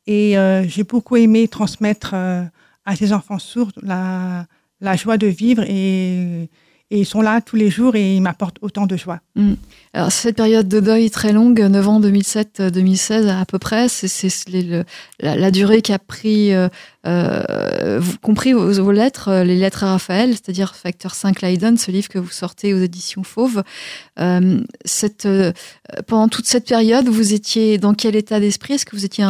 Et 0.05 0.37
euh, 0.37 0.67
j'ai 0.67 0.83
beaucoup 0.83 1.15
aimé 1.15 1.47
transmettre 1.47 2.11
euh, 2.13 2.43
à 2.85 2.95
ces 2.95 3.11
enfants 3.11 3.39
sourds 3.39 3.71
la, 3.81 4.45
la 4.81 4.95
joie 4.95 5.17
de 5.17 5.27
vivre 5.27 5.63
et, 5.67 6.49
et, 6.91 6.99
ils 6.99 7.05
sont 7.05 7.21
là 7.21 7.41
tous 7.41 7.55
les 7.55 7.69
jours 7.69 7.95
et 7.95 8.15
ils 8.15 8.21
m'apportent 8.21 8.57
autant 8.61 8.85
de 8.85 8.97
joie. 8.97 9.19
Mmh. 9.35 9.53
Alors 9.93 10.11
cette 10.11 10.35
période 10.35 10.67
de 10.67 10.79
deuil 10.79 11.09
très 11.09 11.33
longue, 11.33 11.59
9 11.59 11.87
ans 11.87 11.99
2007-2016 12.01 13.29
à 13.29 13.45
peu 13.45 13.59
près, 13.59 13.87
c'est 13.89 14.31
la, 15.19 15.35
la, 15.35 15.51
durée 15.51 15.81
qu'a 15.81 15.99
pris, 15.99 16.53
euh, 16.53 16.69
euh, 17.05 18.01
compris 18.21 18.53
vos, 18.53 18.91
lettres, 18.91 19.29
euh, 19.29 19.43
les 19.43 19.55
lettres 19.55 19.83
à 19.83 19.91
Raphaël, 19.91 20.31
c'est-à-dire 20.31 20.75
Facteur 20.75 21.15
5 21.15 21.41
Leiden, 21.41 21.77
ce 21.77 21.91
livre 21.91 22.09
que 22.09 22.19
vous 22.19 22.29
sortez 22.29 22.73
aux 22.73 22.79
éditions 22.79 23.23
Fauve. 23.23 23.63
Pendant 26.07 26.27
toute 26.27 26.45
cette 26.45 26.67
période, 26.67 27.07
vous 27.07 27.33
étiez 27.33 27.77
dans 27.77 27.93
quel 27.93 28.15
état 28.15 28.39
d'esprit? 28.39 28.75
Est-ce 28.75 28.85
que 28.85 28.95
vous 28.95 29.05
étiez 29.05 29.25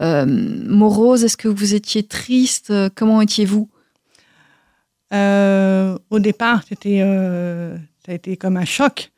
morose? 0.00 1.24
Est-ce 1.24 1.36
que 1.36 1.48
vous 1.48 1.74
étiez 1.74 2.02
triste? 2.02 2.72
Comment 2.94 3.20
étiez-vous? 3.20 3.68
Au 5.12 6.18
départ, 6.18 6.62
c'était 6.68 7.00
ça 8.04 8.12
a 8.12 8.14
été 8.14 8.36
comme 8.36 8.56
un 8.56 8.64
choc 8.64 9.10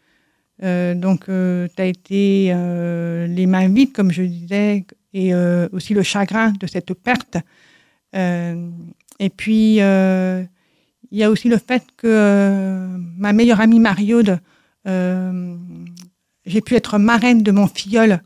euh, 0.63 0.95
donc, 0.95 1.29
euh, 1.29 1.69
tu 1.75 1.83
as 1.83 1.87
été 1.87 2.51
euh, 2.53 3.27
les 3.27 3.47
mains 3.47 3.69
vides, 3.69 3.93
comme 3.93 4.11
je 4.11 4.23
disais, 4.23 4.85
et 5.13 5.35
euh, 5.35 5.69
aussi 5.73 5.95
le 5.95 6.03
chagrin 6.03 6.53
de 6.53 6.67
cette 6.67 6.93
perte. 6.95 7.39
Euh, 8.15 8.69
et 9.19 9.31
puis, 9.31 9.77
il 9.77 11.19
y 11.19 11.23
a 11.23 11.31
aussi 11.31 11.49
le 11.49 11.59
fait 11.59 11.85
que 11.97 12.89
ma 13.17 13.33
meilleure 13.33 13.61
amie 13.61 13.81
Mariode, 13.81 14.41
j'ai 14.87 16.61
pu 16.61 16.75
être 16.75 16.99
marraine 16.99 17.43
de 17.43 17.51
mon 17.51 17.67
filleul. 17.67 18.23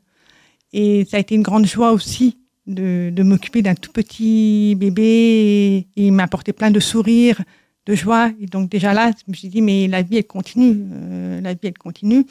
Et 0.72 1.04
ça 1.04 1.18
a 1.18 1.20
été 1.20 1.34
une 1.34 1.42
grande 1.42 1.66
joie 1.66 1.92
aussi 1.92 2.38
de, 2.66 3.10
de 3.12 3.22
m'occuper 3.22 3.62
d'un 3.62 3.74
tout 3.74 3.92
petit 3.92 4.74
bébé. 4.76 5.86
Et, 5.96 6.06
il 6.06 6.12
m'a 6.12 6.24
apporté 6.24 6.52
plein 6.52 6.70
de 6.70 6.80
sourires, 6.80 7.42
de 7.86 7.94
joie. 7.94 8.30
Et 8.40 8.46
donc 8.46 8.70
déjà 8.70 8.92
là, 8.94 9.10
je 9.10 9.30
me 9.30 9.34
suis 9.34 9.48
dit, 9.48 9.62
mais 9.62 9.88
la 9.88 10.02
vie, 10.02 10.18
elle 10.18 10.26
continue. 10.26 10.86
Euh, 10.92 11.40
la 11.40 11.54
vie, 11.54 11.60
elle 11.64 11.78
continue. 11.78 12.26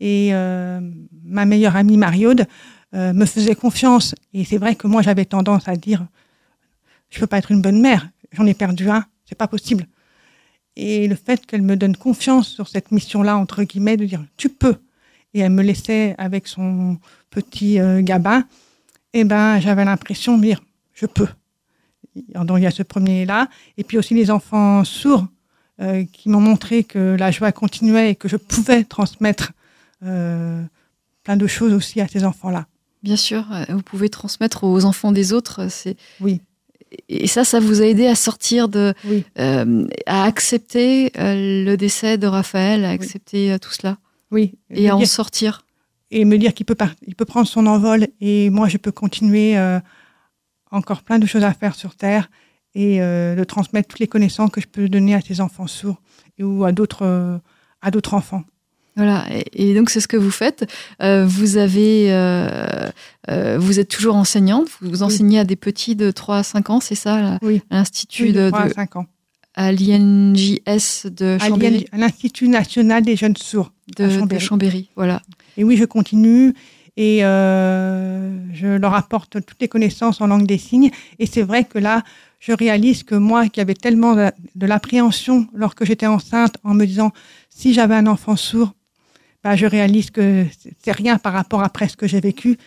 Et 0.00 0.30
euh, 0.32 0.80
ma 1.24 1.44
meilleure 1.46 1.76
amie 1.76 1.96
Mariaude 1.96 2.46
euh, 2.94 3.12
me 3.12 3.24
faisait 3.24 3.54
confiance. 3.54 4.14
Et 4.32 4.44
c'est 4.44 4.58
vrai 4.58 4.74
que 4.74 4.86
moi, 4.86 5.02
j'avais 5.02 5.24
tendance 5.24 5.68
à 5.68 5.76
dire, 5.76 6.06
je 7.10 7.20
peux 7.20 7.26
pas 7.26 7.38
être 7.38 7.52
une 7.52 7.62
bonne 7.62 7.80
mère. 7.80 8.08
J'en 8.32 8.46
ai 8.46 8.54
perdu 8.54 8.88
un. 8.90 9.04
C'est 9.24 9.36
pas 9.36 9.48
possible. 9.48 9.86
Et 10.76 11.08
le 11.08 11.14
fait 11.14 11.46
qu'elle 11.46 11.62
me 11.62 11.76
donne 11.76 11.96
confiance 11.96 12.48
sur 12.48 12.68
cette 12.68 12.92
mission-là, 12.92 13.36
entre 13.36 13.62
guillemets, 13.64 13.96
de 13.96 14.04
dire, 14.04 14.24
tu 14.36 14.48
peux. 14.50 14.76
Et 15.34 15.40
elle 15.40 15.52
me 15.52 15.62
laissait 15.62 16.14
avec 16.18 16.46
son 16.46 16.98
petit 17.30 17.80
euh, 17.80 18.02
gabin. 18.02 18.44
Eh 19.18 19.24
ben, 19.24 19.58
j'avais 19.60 19.86
l'impression 19.86 20.36
de 20.36 20.42
dire, 20.42 20.62
je 20.92 21.06
peux. 21.06 21.28
Donc 22.34 22.58
il 22.58 22.64
y 22.64 22.66
a 22.66 22.70
ce 22.70 22.82
premier-là. 22.82 23.48
Et 23.78 23.84
puis 23.84 23.96
aussi 23.96 24.12
les 24.12 24.30
enfants 24.30 24.84
sourds 24.84 25.26
euh, 25.80 26.04
qui 26.12 26.28
m'ont 26.28 26.40
montré 26.40 26.84
que 26.84 27.16
la 27.18 27.30
joie 27.30 27.50
continuait 27.50 28.10
et 28.10 28.14
que 28.14 28.28
je 28.28 28.36
pouvais 28.36 28.84
transmettre 28.84 29.52
euh, 30.04 30.62
plein 31.24 31.38
de 31.38 31.46
choses 31.46 31.72
aussi 31.72 32.02
à 32.02 32.08
ces 32.08 32.24
enfants-là. 32.24 32.66
Bien 33.02 33.16
sûr, 33.16 33.46
vous 33.70 33.80
pouvez 33.80 34.10
transmettre 34.10 34.64
aux 34.64 34.84
enfants 34.84 35.12
des 35.12 35.32
autres. 35.32 35.68
C'est 35.70 35.96
oui. 36.20 36.42
Et 37.08 37.26
ça, 37.26 37.44
ça 37.44 37.58
vous 37.58 37.80
a 37.80 37.86
aidé 37.86 38.06
à 38.06 38.14
sortir 38.14 38.68
de, 38.68 38.92
oui. 39.06 39.24
euh, 39.38 39.88
à 40.04 40.24
accepter 40.24 41.10
le 41.16 41.74
décès 41.76 42.18
de 42.18 42.26
Raphaël, 42.26 42.84
à 42.84 42.90
accepter 42.90 43.52
oui. 43.52 43.60
tout 43.60 43.72
cela. 43.72 43.96
Oui. 44.30 44.52
Et 44.70 44.90
à 44.90 44.96
en 44.96 45.04
sortir. 45.06 45.65
Et 46.10 46.24
me 46.24 46.38
dire 46.38 46.54
qu'il 46.54 46.66
peut, 46.66 46.76
il 47.06 47.16
peut 47.16 47.24
prendre 47.24 47.48
son 47.48 47.66
envol 47.66 48.06
et 48.20 48.50
moi, 48.50 48.68
je 48.68 48.76
peux 48.76 48.92
continuer 48.92 49.56
euh, 49.56 49.80
encore 50.70 51.02
plein 51.02 51.18
de 51.18 51.26
choses 51.26 51.42
à 51.42 51.52
faire 51.52 51.74
sur 51.74 51.96
Terre 51.96 52.30
et 52.74 53.00
euh, 53.00 53.34
de 53.34 53.44
transmettre 53.44 53.88
toutes 53.88 53.98
les 53.98 54.06
connaissances 54.06 54.50
que 54.50 54.60
je 54.60 54.68
peux 54.68 54.88
donner 54.88 55.14
à 55.14 55.20
ces 55.20 55.40
enfants 55.40 55.66
sourds 55.66 56.00
et, 56.38 56.44
ou 56.44 56.64
à 56.64 56.72
d'autres 56.72 57.04
euh, 57.04 57.38
à 57.82 57.90
d'autres 57.90 58.14
enfants. 58.14 58.44
Voilà, 58.96 59.26
et, 59.30 59.70
et 59.70 59.74
donc 59.74 59.90
c'est 59.90 60.00
ce 60.00 60.08
que 60.08 60.16
vous 60.16 60.30
faites. 60.30 60.64
Vous 61.00 61.56
avez, 61.58 62.08
vous 63.58 63.80
êtes 63.80 63.88
toujours 63.88 64.16
enseignante. 64.16 64.68
Vous 64.80 65.02
enseignez 65.02 65.36
oui. 65.36 65.40
à 65.40 65.44
des 65.44 65.56
petits 65.56 65.96
de 65.96 66.10
3 66.10 66.38
à 66.38 66.42
5 66.42 66.70
ans, 66.70 66.80
c'est 66.80 66.94
ça, 66.94 67.38
oui. 67.42 67.60
à 67.68 67.76
l'institut 67.76 68.24
oui, 68.24 68.32
de, 68.32 68.46
de 68.46 68.50
3 68.50 68.60
à 68.62 68.70
5 68.70 68.96
ans. 68.96 69.06
À 69.56 69.72
l'INJS 69.72 71.06
de 71.06 71.38
Chambéry. 71.38 71.86
À 71.92 71.96
l'Institut 71.96 72.48
national 72.48 73.02
des 73.02 73.16
jeunes 73.16 73.36
sourds 73.36 73.72
de 73.96 74.08
Chambéry. 74.08 74.28
de 74.28 74.38
Chambéry. 74.38 74.90
Voilà. 74.96 75.22
Et 75.56 75.64
oui, 75.64 75.76
je 75.76 75.84
continue 75.84 76.54
et 76.96 77.24
euh, 77.24 78.36
je 78.54 78.66
leur 78.66 78.94
apporte 78.94 79.44
toutes 79.44 79.60
les 79.60 79.68
connaissances 79.68 80.20
en 80.20 80.26
langue 80.26 80.46
des 80.46 80.58
signes. 80.58 80.90
Et 81.18 81.26
c'est 81.26 81.42
vrai 81.42 81.64
que 81.64 81.78
là, 81.78 82.02
je 82.38 82.52
réalise 82.52 83.02
que 83.02 83.14
moi, 83.14 83.48
qui 83.48 83.60
avais 83.60 83.74
tellement 83.74 84.14
de, 84.14 84.30
de 84.54 84.66
l'appréhension 84.66 85.46
lorsque 85.54 85.84
j'étais 85.84 86.06
enceinte, 86.06 86.56
en 86.64 86.74
me 86.74 86.86
disant 86.86 87.12
si 87.50 87.74
j'avais 87.74 87.94
un 87.94 88.06
enfant 88.06 88.36
sourd, 88.36 88.72
bah, 89.44 89.56
je 89.56 89.66
réalise 89.66 90.10
que 90.10 90.44
c'est 90.82 90.92
rien 90.92 91.18
par 91.18 91.32
rapport 91.32 91.62
après 91.62 91.88
ce 91.88 91.96
que 91.96 92.06
j'ai 92.06 92.20
vécu. 92.20 92.58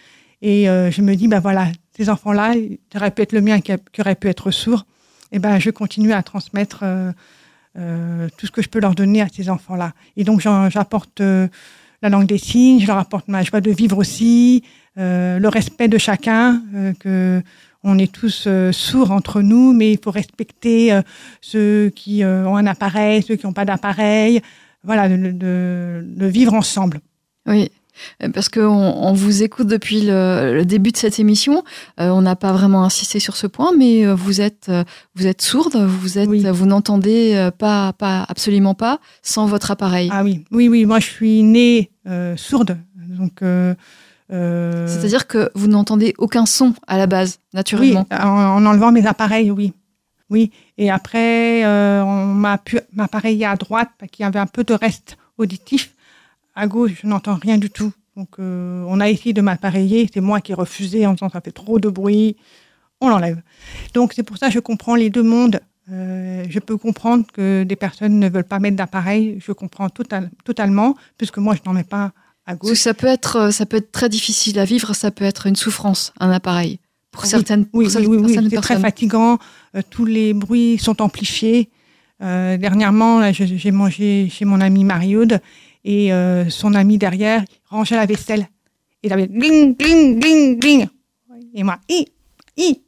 Et 0.41 0.69
euh, 0.69 0.91
je 0.91 1.02
me 1.02 1.15
dis, 1.15 1.28
bah 1.28 1.39
voilà, 1.39 1.67
ces 1.95 2.10
enfants-là, 2.10 2.54
ça 2.93 2.99
aurait 2.99 3.12
pu 3.12 3.21
être 3.23 3.34
le 3.34 3.41
mien 3.41 3.60
qui, 3.60 3.71
a, 3.71 3.78
qui 3.78 4.02
aurait 4.02 4.15
pu 4.15 4.30
être 4.30 4.52
sourd. 4.52 4.86
Et 5.31 5.39
ben, 5.39 5.59
je 5.59 5.69
continue 5.69 6.13
à 6.13 6.23
transmettre 6.23 6.79
euh, 6.83 7.11
euh, 7.77 8.27
tout 8.37 8.47
ce 8.47 8.51
que 8.51 8.61
je 8.61 8.69
peux 8.69 8.79
leur 8.79 8.95
donner 8.95 9.21
à 9.21 9.27
ces 9.31 9.49
enfants-là. 9.49 9.93
Et 10.17 10.23
donc, 10.23 10.41
j'apporte 10.41 11.21
euh, 11.21 11.47
la 12.01 12.09
langue 12.09 12.27
des 12.27 12.37
signes, 12.37 12.79
je 12.79 12.87
leur 12.87 12.97
apporte 12.97 13.27
ma 13.27 13.43
joie 13.43 13.61
de 13.61 13.71
vivre 13.71 13.97
aussi, 13.97 14.63
le 14.95 15.47
respect 15.47 15.87
de 15.87 15.97
chacun, 15.97 16.61
que 16.99 17.41
on 17.83 17.97
est 17.97 18.11
tous 18.11 18.45
euh, 18.47 18.71
sourds 18.71 19.11
entre 19.11 19.41
nous, 19.41 19.73
mais 19.73 19.93
il 19.93 19.99
faut 19.99 20.11
respecter 20.11 20.91
euh, 20.91 21.01
ceux 21.41 21.91
qui 21.95 22.23
euh, 22.23 22.45
ont 22.45 22.57
un 22.57 22.67
appareil, 22.67 23.23
ceux 23.23 23.35
qui 23.35 23.45
n'ont 23.45 23.53
pas 23.53 23.65
d'appareil, 23.65 24.41
voilà, 24.83 25.07
de, 25.07 25.31
de, 25.31 26.03
de, 26.05 26.25
vivre 26.25 26.53
ensemble. 26.53 26.99
Oui. 27.45 27.71
Parce 28.33 28.49
qu'on 28.49 28.62
on 28.62 29.13
vous 29.13 29.43
écoute 29.43 29.67
depuis 29.67 30.01
le, 30.01 30.53
le, 30.53 30.65
début 30.65 30.91
de 30.91 30.97
cette 30.97 31.19
émission, 31.19 31.63
euh, 31.99 32.09
on 32.09 32.21
n'a 32.21 32.35
pas 32.35 32.51
vraiment 32.51 32.83
insisté 32.83 33.19
sur 33.19 33.35
ce 33.35 33.47
point, 33.47 33.71
mais 33.77 34.05
euh, 34.05 34.15
vous 34.15 34.41
êtes 34.41 34.67
euh, 34.69 34.83
vous 35.15 35.27
êtes 35.27 35.41
sourde, 35.41 35.75
vous 35.75 36.17
êtes 36.17 36.29
oui. 36.29 36.45
vous 36.51 36.65
n'entendez 36.65 37.33
euh, 37.35 37.51
pas 37.51 37.93
pas 37.93 38.25
absolument 38.27 38.73
pas 38.73 38.99
sans 39.21 39.45
votre 39.45 39.71
appareil. 39.71 40.09
Ah 40.12 40.23
oui, 40.23 40.43
oui, 40.51 40.69
oui, 40.69 40.85
moi 40.85 40.99
je 40.99 41.07
suis 41.07 41.43
née 41.43 41.91
euh, 42.07 42.35
sourde, 42.38 42.77
donc. 42.95 43.41
Euh, 44.31 44.85
C'est-à-dire 44.85 45.25
que 45.25 45.49
vous 45.55 45.67
n'entendez 45.67 46.13
aucun 46.19 46.45
son 46.45 46.75
à 46.85 46.99
la 46.99 47.07
base, 47.07 47.39
naturellement. 47.53 48.05
Oui, 48.12 48.17
en, 48.17 48.27
en 48.27 48.65
enlevant 48.67 48.91
mes 48.91 49.07
appareils, 49.07 49.49
oui. 49.49 49.73
Oui, 50.29 50.51
et 50.77 50.91
après, 50.91 51.65
euh, 51.65 52.03
on 52.03 52.25
m'a 52.25 52.59
pu 52.59 52.79
m'appareiller 52.93 53.45
à 53.45 53.55
droite 53.55 53.89
parce 53.97 54.12
qu'il 54.12 54.23
y 54.23 54.27
avait 54.27 54.39
un 54.39 54.45
peu 54.45 54.63
de 54.63 54.73
reste 54.73 55.17
auditif. 55.38 55.95
À 56.59 56.67
gauche, 56.67 56.91
je 57.01 57.07
n'entends 57.07 57.35
rien 57.35 57.57
du 57.57 57.69
tout. 57.69 57.93
Donc, 58.17 58.31
euh, 58.37 58.83
on 58.89 58.99
a 58.99 59.09
essayé 59.09 59.31
de 59.31 59.39
m'appareiller. 59.39 60.09
C'est 60.13 60.19
moi 60.19 60.41
qui 60.41 60.51
ai 60.51 60.55
refusé 60.55 61.07
en 61.07 61.13
disant 61.13 61.29
ça 61.29 61.39
fait 61.39 61.53
trop 61.53 61.79
de 61.79 61.87
bruit. 61.87 62.35
On 62.99 63.07
l'enlève. 63.07 63.41
Donc, 63.93 64.11
c'est 64.13 64.23
pour 64.23 64.37
ça 64.37 64.47
que 64.47 64.53
je 64.53 64.59
comprends 64.59 64.95
les 64.95 65.09
deux 65.09 65.23
mondes. 65.23 65.61
Euh, 65.89 66.43
je 66.49 66.59
peux 66.59 66.75
comprendre 66.75 67.25
que 67.31 67.63
des 67.63 67.77
personnes 67.77 68.19
ne 68.19 68.27
veulent 68.27 68.43
pas 68.43 68.59
mettre 68.59 68.75
d'appareil. 68.75 69.39
Je 69.39 69.53
comprends 69.53 69.87
total, 69.87 70.31
totalement, 70.43 70.97
puisque 71.17 71.37
moi, 71.37 71.55
je 71.55 71.61
n'en 71.65 71.73
mets 71.73 71.85
pas 71.85 72.11
à 72.45 72.55
gauche. 72.55 72.77
Ça 72.77 72.93
peut, 72.93 73.07
être, 73.07 73.53
ça 73.53 73.65
peut 73.65 73.77
être 73.77 73.93
très 73.93 74.09
difficile 74.09 74.59
à 74.59 74.65
vivre. 74.65 74.93
Ça 74.93 75.11
peut 75.11 75.23
être 75.23 75.47
une 75.47 75.55
souffrance, 75.55 76.11
un 76.19 76.29
appareil 76.29 76.81
pour 77.11 77.23
oui, 77.23 77.29
certaines, 77.29 77.67
oui, 77.71 77.85
pour 77.85 78.01
oui, 78.01 78.05
oui, 78.05 78.17
oui, 78.35 78.49
c'est 78.51 78.57
très 78.57 78.77
fatigant. 78.77 79.39
Euh, 79.75 79.81
tous 79.89 80.03
les 80.03 80.33
bruits 80.33 80.77
sont 80.77 81.01
amplifiés. 81.01 81.69
Euh, 82.21 82.57
dernièrement, 82.57 83.31
j'ai 83.31 83.71
mangé 83.71 84.27
chez 84.29 84.43
mon 84.43 84.59
ami 84.59 84.83
Mariaude 84.83 85.39
et 85.83 86.11
euh, 86.13 86.49
son 86.49 86.73
ami 86.73 86.97
derrière 86.97 87.43
rangeait 87.69 87.95
la 87.95 88.05
vaisselle. 88.05 88.47
Il 89.03 89.13
avait 89.13 89.27
gling, 89.27 89.75
gling, 89.77 90.19
gling, 90.19 90.59
gling. 90.59 90.87
Et 91.53 91.63
moi, 91.63 91.79
i, 91.89 92.05
i. 92.57 92.81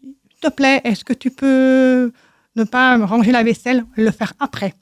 S'il 0.00 0.14
te 0.40 0.48
plaît, 0.48 0.80
est-ce 0.84 1.04
que 1.04 1.12
tu 1.12 1.30
peux 1.30 2.10
ne 2.56 2.64
pas 2.64 2.98
ranger 3.06 3.32
la 3.32 3.42
vaisselle, 3.42 3.84
le 3.96 4.10
faire 4.10 4.32
après? 4.40 4.74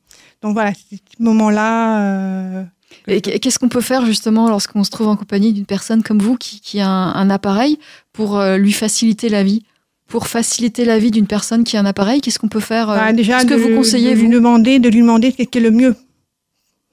Donc 0.42 0.54
voilà, 0.54 0.72
ces 0.72 0.96
petits 0.96 1.22
moments-là. 1.22 2.00
euh, 2.02 2.64
Et 3.06 3.20
qu'est-ce 3.20 3.58
qu'on 3.58 3.68
peut 3.68 3.82
faire 3.82 4.06
justement 4.06 4.48
lorsqu'on 4.48 4.82
se 4.84 4.90
trouve 4.90 5.08
en 5.08 5.16
compagnie 5.16 5.52
d'une 5.52 5.66
personne 5.66 6.02
comme 6.02 6.18
vous 6.20 6.36
qui, 6.36 6.60
qui 6.60 6.80
a 6.80 6.88
un, 6.88 7.12
un 7.14 7.28
appareil 7.30 7.78
pour 8.14 8.38
euh, 8.38 8.56
lui 8.56 8.72
faciliter 8.72 9.28
la 9.28 9.42
vie? 9.44 9.62
Pour 10.06 10.26
faciliter 10.26 10.84
la 10.84 10.98
vie 10.98 11.10
d'une 11.12 11.26
personne 11.28 11.62
qui 11.62 11.76
a 11.76 11.80
un 11.80 11.86
appareil, 11.86 12.20
qu'est-ce 12.20 12.38
qu'on 12.40 12.48
peut 12.48 12.58
faire 12.58 12.86
bah, 12.88 13.12
déjà, 13.12 13.34
Qu'est-ce 13.44 13.46
que 13.46 13.54
vous 13.54 13.76
conseillez, 13.76 14.14
de 14.14 14.18
lui 14.20 14.26
vous? 14.26 14.32
demander, 14.32 14.78
de 14.80 14.88
lui 14.88 15.00
demander 15.02 15.30
ce 15.30 15.42
qui 15.44 15.58
est 15.58 15.60
le 15.60 15.70
mieux. 15.70 15.94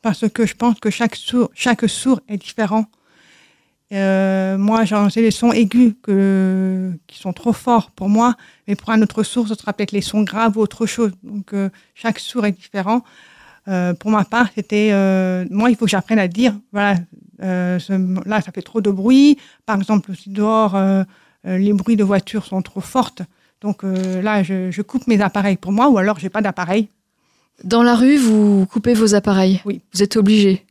Parce 0.02 0.28
que 0.30 0.46
je 0.46 0.56
pense 0.56 0.80
que 0.80 0.90
chaque 0.90 1.16
sourd, 1.16 1.50
chaque 1.54 1.88
sourd 1.90 2.22
est 2.28 2.38
différent. 2.38 2.86
Euh, 3.94 4.58
moi, 4.58 4.86
sais 4.86 5.22
les 5.22 5.32
sons 5.32 5.54
aigus 5.54 5.94
que, 6.04 6.92
qui 7.08 7.20
sont 7.20 7.32
trop 7.32 7.54
forts 7.54 7.92
pour 7.92 8.10
moi, 8.10 8.36
mais 8.68 8.76
pour 8.76 8.90
un 8.90 9.02
autre 9.02 9.24
sourd, 9.24 9.48
ce 9.48 9.56
sera 9.56 9.72
peut-être 9.74 9.94
les 9.94 10.02
sons 10.02 10.24
graves 10.24 10.58
ou 10.58 10.62
autre 10.62 10.86
chose. 10.86 11.12
Donc, 11.24 11.54
euh, 11.54 11.70
chaque 11.96 12.20
sourd 12.20 12.46
est 12.46 12.52
différent. 12.52 13.04
Euh, 13.68 13.94
pour 13.94 14.12
ma 14.12 14.24
part, 14.24 14.48
c'était 14.56 14.90
euh, 14.92 15.46
moi, 15.50 15.70
il 15.70 15.76
faut 15.76 15.86
que 15.86 15.92
j'apprenne 15.92 16.20
à 16.20 16.28
dire, 16.28 16.54
voilà, 16.72 16.96
euh, 17.42 17.80
là, 18.26 18.42
ça 18.42 18.52
fait 18.52 18.62
trop 18.62 18.82
de 18.82 18.92
bruit. 18.92 19.38
Par 19.66 19.78
exemple, 19.78 20.14
si 20.16 20.30
dehors, 20.30 20.76
euh, 20.76 21.04
les 21.46 21.74
bruits 21.74 21.96
de 21.96 22.04
voiture 22.04 22.46
sont 22.46 22.62
trop 22.62 22.82
fortes. 22.82 23.22
Donc 23.62 23.82
là, 23.84 24.44
je, 24.44 24.70
je 24.70 24.82
coupe 24.84 25.08
mes 25.08 25.20
appareils 25.20 25.58
pour 25.58 25.72
moi, 25.72 25.90
ou 25.90 25.98
alors 25.98 26.20
j'ai 26.20 26.30
pas 26.30 26.42
d'appareil. 26.42 26.90
Dans 27.64 27.84
la 27.84 27.96
rue, 27.96 28.18
vous 28.18 28.66
coupez 28.68 28.94
vos 28.94 29.16
appareils. 29.16 29.62
Oui. 29.66 29.82
Vous 29.94 30.04
êtes 30.04 30.16
obligé. 30.16 30.64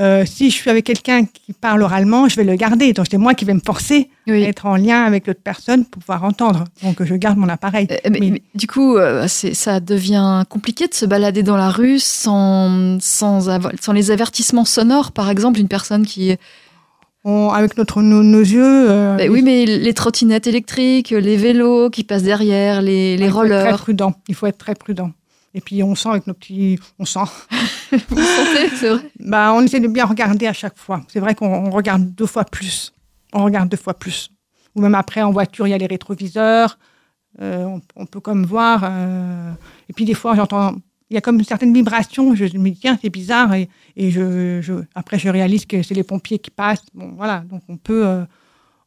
Euh, 0.00 0.24
si 0.24 0.48
je 0.50 0.54
suis 0.54 0.70
avec 0.70 0.84
quelqu'un 0.86 1.24
qui 1.24 1.52
parle 1.52 1.82
oralement, 1.82 2.28
je 2.28 2.36
vais 2.36 2.44
le 2.44 2.54
garder. 2.54 2.92
Donc 2.92 3.06
c'est 3.10 3.18
moi 3.18 3.34
qui 3.34 3.44
vais 3.44 3.52
me 3.54 3.60
forcer 3.64 4.08
Oui. 4.28 4.44
à 4.44 4.48
être 4.48 4.64
en 4.66 4.76
lien 4.76 5.02
avec 5.02 5.26
l'autre 5.26 5.40
personne 5.42 5.84
pour 5.84 6.00
pouvoir 6.00 6.22
entendre. 6.22 6.64
Donc 6.84 7.02
je 7.02 7.14
garde 7.16 7.36
mon 7.36 7.48
appareil. 7.48 7.88
Euh, 7.90 7.96
mais, 8.08 8.20
Mais- 8.20 8.30
mais 8.30 8.42
du 8.54 8.68
coup, 8.68 8.96
euh, 8.96 9.26
ça 9.26 9.80
devient 9.80 10.44
compliqué 10.48 10.86
de 10.86 10.94
se 10.94 11.04
balader 11.04 11.42
dans 11.42 11.56
la 11.56 11.70
rue 11.70 11.98
sans, 11.98 12.98
sans, 13.00 13.48
avoir- 13.50 13.72
sans 13.80 13.92
les 13.92 14.12
avertissements 14.12 14.64
sonores, 14.64 15.10
par 15.10 15.30
exemple, 15.30 15.58
d'une 15.58 15.68
personne 15.68 16.06
qui... 16.06 16.36
On- 17.24 17.50
avec 17.50 17.76
notre, 17.76 18.00
nos, 18.00 18.22
nos 18.22 18.38
yeux, 18.40 18.86
Bah 19.18 19.24
oui, 19.28 19.42
mais 19.42 19.66
les 19.66 19.94
trottinettes 19.94 20.46
électriques, 20.46 21.10
les 21.10 21.36
vélos 21.36 21.90
qui 21.90 22.04
passent 22.04 22.22
derrière, 22.22 22.80
les, 22.82 23.16
les 23.16 23.24
il 23.26 23.30
faut 23.32 23.42
être 23.42 23.48
très 23.50 23.58
rollers. 23.64 23.78
prudent. 23.78 24.14
Il 24.28 24.34
faut 24.36 24.46
être 24.46 24.58
très 24.58 24.76
prudent. 24.76 25.10
Et 25.54 25.60
puis 25.60 25.82
on 25.82 25.94
sent 25.94 26.10
avec 26.10 26.26
nos 26.26 26.34
petits, 26.34 26.78
on 26.98 27.04
sent. 27.04 27.20
Vous 27.92 27.98
sentez, 28.22 28.68
c'est 28.76 28.90
vrai 28.90 29.10
Bah, 29.18 29.52
on 29.54 29.62
essaie 29.62 29.80
de 29.80 29.88
bien 29.88 30.04
regarder 30.04 30.46
à 30.46 30.52
chaque 30.52 30.76
fois. 30.78 31.00
C'est 31.08 31.20
vrai 31.20 31.34
qu'on 31.34 31.46
on 31.66 31.70
regarde 31.70 32.14
deux 32.14 32.26
fois 32.26 32.44
plus. 32.44 32.92
On 33.32 33.44
regarde 33.44 33.68
deux 33.68 33.76
fois 33.78 33.94
plus. 33.94 34.30
Ou 34.74 34.82
même 34.82 34.94
après, 34.94 35.22
en 35.22 35.32
voiture, 35.32 35.66
il 35.66 35.70
y 35.70 35.74
a 35.74 35.78
les 35.78 35.86
rétroviseurs. 35.86 36.78
Euh, 37.40 37.64
on, 37.64 37.80
on 37.96 38.06
peut 38.06 38.20
comme 38.20 38.44
voir. 38.44 38.82
euh, 38.84 39.52
et 39.88 39.92
puis 39.92 40.04
des 40.04 40.14
fois, 40.14 40.34
j'entends. 40.36 40.74
Il 41.10 41.14
y 41.14 41.16
a 41.16 41.22
comme 41.22 41.38
une 41.38 41.44
certaine 41.44 41.72
vibration. 41.72 42.34
Je 42.34 42.44
me 42.58 42.70
dis, 42.70 42.78
tiens, 42.78 42.98
c'est 43.00 43.08
bizarre. 43.08 43.54
Et, 43.54 43.70
et 43.96 44.10
je, 44.10 44.60
je- 44.60 44.82
après, 44.94 45.18
je 45.18 45.30
réalise 45.30 45.64
que 45.64 45.82
c'est 45.82 45.94
les 45.94 46.02
pompiers 46.04 46.38
qui 46.38 46.50
passent. 46.50 46.84
Bon, 46.94 47.12
voilà. 47.16 47.40
Donc, 47.40 47.62
on 47.68 47.78
peut. 47.78 48.06
euh, 48.06 48.24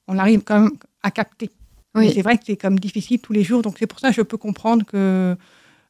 on 0.08 0.18
arrive 0.20 0.42
quand 0.44 0.60
même 0.60 0.72
à 1.02 1.10
capter. 1.10 1.50
Oui. 1.96 2.12
C'est 2.14 2.22
vrai 2.22 2.38
que 2.38 2.44
c'est 2.46 2.56
comme 2.58 2.78
difficile 2.80 3.20
tous 3.20 3.34
les 3.34 3.44
jours. 3.44 3.64
Donc, 3.64 3.78
c'est 3.80 3.88
pour 3.88 4.00
ça 4.00 4.10
que 4.10 4.16
je 4.16 4.22
peux 4.22 4.38
comprendre 4.38 4.86
que 4.86 5.36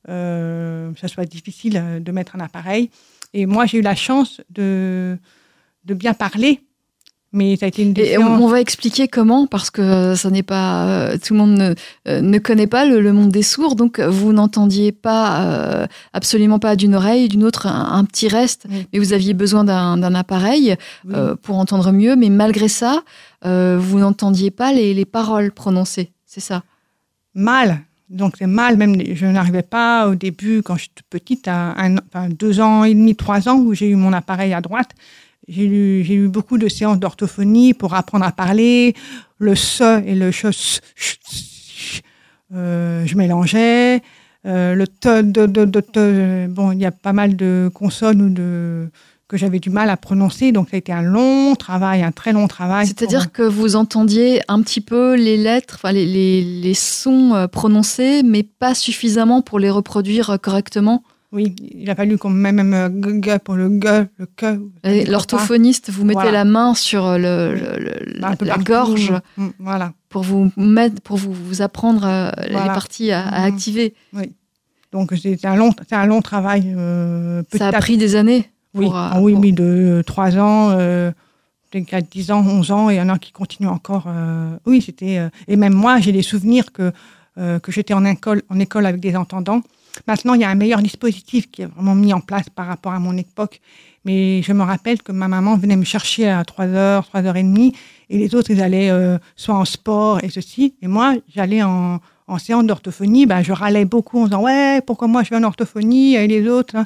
ça 0.08 1.08
soit 1.08 1.26
difficile 1.26 1.78
euh, 1.78 2.00
de 2.00 2.12
mettre 2.12 2.36
un 2.36 2.40
appareil. 2.40 2.90
Et 3.34 3.46
moi, 3.46 3.66
j'ai 3.66 3.78
eu 3.78 3.82
la 3.82 3.96
chance 3.96 4.42
de, 4.50 5.18
de 5.86 5.94
bien 5.94 6.14
parler. 6.14 6.62
Mais 7.34 7.56
ça 7.56 7.66
a 7.66 7.70
été 7.70 7.82
une 7.84 7.94
Et 7.98 8.18
on, 8.18 8.46
va 8.48 8.60
expliquer 8.60 9.08
comment, 9.08 9.48
parce 9.48 9.70
que 9.72 10.16
ça 10.16 10.30
n'est 10.30 10.44
pas 10.44 10.86
euh, 11.14 11.18
tout 11.18 11.34
le 11.34 11.40
monde 11.40 11.52
ne, 11.58 11.74
euh, 12.10 12.20
ne 12.20 12.40
connaît 12.40 12.68
pas 12.68 12.84
le, 12.84 13.00
le 13.00 13.14
monde 13.14 13.30
des 13.32 13.42
sourds, 13.42 13.78
donc 13.78 14.00
euh, 14.00 14.10
vous 14.10 14.34
n'entendiez 14.34 14.92
pas 14.92 15.42
euh, 15.46 15.88
absolument 16.12 16.60
pas 16.60 16.76
d'une 16.76 16.94
oreille, 16.94 17.30
d'une 17.30 17.46
autre 17.46 17.68
un, 17.68 17.94
un 17.94 18.04
petit 18.04 18.28
reste, 18.28 18.66
Oui. 18.70 18.86
mais 18.92 19.00
vous 19.00 19.14
aviez 19.14 19.34
besoin 19.34 19.64
d'un 19.64 19.96
d'un 19.96 20.14
appareil 20.14 20.76
Oui. 21.06 21.14
euh, 21.16 21.36
pour 21.42 21.58
entendre 21.58 21.94
mieux, 21.94 22.18
mais 22.18 22.28
malgré 22.30 22.68
ça, 22.68 23.02
euh, 23.46 23.78
vous 23.80 24.00
n'entendiez 24.00 24.52
pas 24.52 24.74
les, 24.74 24.94
les 24.94 25.06
paroles 25.06 25.54
prononcées, 25.54 26.12
c'est 26.26 26.42
ça? 26.42 26.64
Mal. 27.34 27.80
Donc 28.12 28.36
c'est 28.38 28.48
mal, 28.48 28.76
même 28.76 29.02
je 29.16 29.26
n'arrivais 29.26 29.64
pas 29.64 30.10
au 30.10 30.16
début, 30.16 30.62
quand 30.62 30.76
j'étais 30.76 31.02
petite, 31.10 31.48
à 31.48 31.82
un, 31.82 31.96
enfin, 31.98 32.28
deux 32.30 32.60
ans 32.60 32.84
et 32.84 32.94
demi, 32.94 33.16
trois 33.16 33.48
ans, 33.48 33.58
où 33.58 33.74
j'ai 33.74 33.90
eu 33.90 33.96
mon 33.96 34.12
appareil 34.12 34.54
à 34.54 34.60
droite. 34.60 34.92
J'ai 35.48 35.66
eu, 35.66 36.04
eu 36.04 36.28
beaucoup 36.28 36.58
de 36.58 36.68
séances 36.68 37.00
d'orthophonie 37.00 37.74
pour 37.74 37.94
apprendre 37.94 38.26
à 38.26 38.32
parler. 38.32 38.94
Le 39.40 39.56
se 39.56 40.06
et 40.06 40.14
le 40.14 40.32
ch, 40.32 40.82
euh, 42.54 43.06
je 43.06 43.16
mélangeais. 43.16 44.02
Euh, 44.46 44.76
le 44.76 44.88
te, 44.88 45.22
de, 45.22 45.46
de, 45.46 45.66
de, 45.66 46.48
bon, 46.48 46.72
il 46.72 46.80
y 46.80 46.86
a 46.86 46.92
pas 46.92 47.14
mal 47.14 47.36
de 47.36 47.70
consonnes 47.74 48.22
ou 48.22 48.30
de, 48.30 48.90
que 49.32 49.38
j'avais 49.38 49.60
du 49.60 49.70
mal 49.70 49.90
à 49.90 49.96
prononcer. 49.96 50.52
Donc 50.52 50.70
ça 50.70 50.76
a 50.76 50.78
été 50.80 50.92
un 50.92 51.02
long 51.02 51.56
travail, 51.56 52.04
un 52.04 52.12
très 52.12 52.34
long 52.34 52.48
travail. 52.50 52.86
pour- 52.86 52.98
C'est-à-dire 53.00 53.32
que 53.32 53.44
vous 53.44 53.78
entendiez 53.78 54.42
un 54.50 54.62
petit 54.62 54.82
peu 54.82 55.16
les 55.16 55.38
lettres, 55.38 55.76
enfin 55.78 55.94
les, 55.94 56.06
les, 56.06 56.44
les 56.44 56.74
sons 56.74 57.34
euh, 57.34 57.48
prononcés, 57.48 58.24
mais 58.24 58.44
pas 58.44 58.76
suffisamment 58.76 59.42
pour 59.42 59.58
les 59.58 59.70
reproduire 59.70 60.32
euh, 60.32 60.38
correctement 60.38 61.02
Oui, 61.32 61.56
il 61.74 61.90
a 61.90 61.96
fallu 61.96 62.18
qu'on 62.18 62.30
mette 62.30 62.54
même 62.56 62.74
euh, 62.74 63.22
g, 63.24 63.38
pour 63.40 63.56
le 63.56 63.70
g, 63.82 64.04
le 64.18 64.26
que. 64.36 64.60
L'orthophoniste, 65.10 65.90
vous 65.92 66.04
mettez 66.04 66.16
Voilà. 66.24 66.32
la 66.40 66.44
main 66.46 66.74
sur 66.74 67.18
le, 67.18 67.54
le- 67.56 67.80
le- 67.86 68.20
Bah, 68.20 68.36
la 68.42 68.58
gorge 68.58 69.14
Mm, 69.38 69.48
Voilà. 69.60 69.94
pour 70.10 70.24
vous 70.24 70.52
mettre, 70.58 71.00
pour 71.02 71.16
vous, 71.16 71.32
vous 71.32 71.62
apprendre 71.62 72.34
les 72.48 72.54
parties 72.54 73.12
à, 73.12 73.26
à 73.28 73.40
Mhm. 73.48 73.54
activer. 73.54 73.94
Donc 74.92 75.14
c'est 75.22 75.46
un 75.46 75.56
long, 75.56 75.72
c'est 75.88 75.96
un 75.96 76.06
long 76.06 76.22
travail. 76.22 76.74
Euh, 76.78 77.44
Ça 77.58 77.70
a 77.70 77.72
pris 77.80 77.96
des 77.98 78.18
années. 78.18 78.50
Oui, 78.74 78.86
euh, 78.88 78.92
ah 78.94 79.20
oui, 79.22 79.34
pour- 79.34 79.42
oui, 79.42 79.52
de 79.54 80.04
3 80.06 80.38
ans, 80.38 80.70
euh, 80.72 81.12
peut-être 81.70 81.86
qu'à 81.86 82.02
10 82.02 82.32
ans, 82.32 82.46
11 82.46 82.72
ans, 82.72 82.90
et 82.90 82.96
il 82.96 82.98
y 82.98 83.02
en 83.02 83.10
a 83.10 83.18
qui 83.20 83.32
continuent 83.32 83.68
encore. 83.70 84.06
euh, 84.08 84.58
oui, 84.66 84.82
c'était. 84.82 85.18
euh, 85.18 85.30
et 85.48 85.56
même 85.56 85.74
moi, 85.74 86.00
j'ai 86.00 86.12
des 86.12 86.22
souvenirs 86.22 86.72
que, 86.72 86.92
euh, 87.38 87.60
que 87.60 87.72
j'étais 87.72 87.94
en 87.94 88.06
école, 88.06 88.42
en 88.50 88.60
école 88.60 88.86
avec 88.86 89.02
des 89.02 89.16
entendants. 89.16 89.62
Maintenant, 90.08 90.36
il 90.36 90.42
y 90.42 90.46
a 90.46 90.50
un 90.50 90.56
meilleur 90.56 90.82
dispositif 90.82 91.52
qui 91.52 91.64
est 91.64 91.66
vraiment 91.66 91.96
mis 91.96 92.14
en 92.14 92.22
place 92.22 92.50
par 92.50 92.66
rapport 92.68 92.94
à 92.94 93.00
mon 93.00 93.16
époque. 93.18 93.60
Mais 94.06 94.42
je 94.42 94.54
me 94.54 94.64
rappelle 94.64 95.02
que 95.04 95.12
ma 95.12 95.28
maman 95.28 95.58
venait 95.58 95.76
me 95.76 95.84
chercher 95.84 96.28
à 96.30 96.42
3h, 96.44 97.04
3h30, 97.14 97.74
et 98.10 98.18
les 98.18 98.34
autres, 98.36 98.50
ils 98.52 98.62
allaient 98.62 98.90
euh, 98.90 99.18
soit 99.36 99.54
en 99.56 99.66
sport 99.66 100.24
et 100.24 100.30
ceci. 100.30 100.76
Et 100.82 100.88
moi, 100.88 101.16
j'allais 101.34 101.62
en, 101.62 102.00
en 102.32 102.38
séance 102.40 102.66
d'orthophonie, 102.66 103.26
ben, 103.26 103.42
je 103.44 103.52
râlais 103.52 103.86
beaucoup 103.86 104.20
en 104.20 104.26
disant 104.26 104.42
Ouais, 104.44 104.82
pourquoi 104.86 105.08
moi 105.08 105.24
je 105.24 105.30
vais 105.30 105.36
en 105.36 105.44
orthophonie 105.44 106.16
et 106.16 106.28
les 106.28 106.48
autres, 106.48 106.76
hein, 106.76 106.86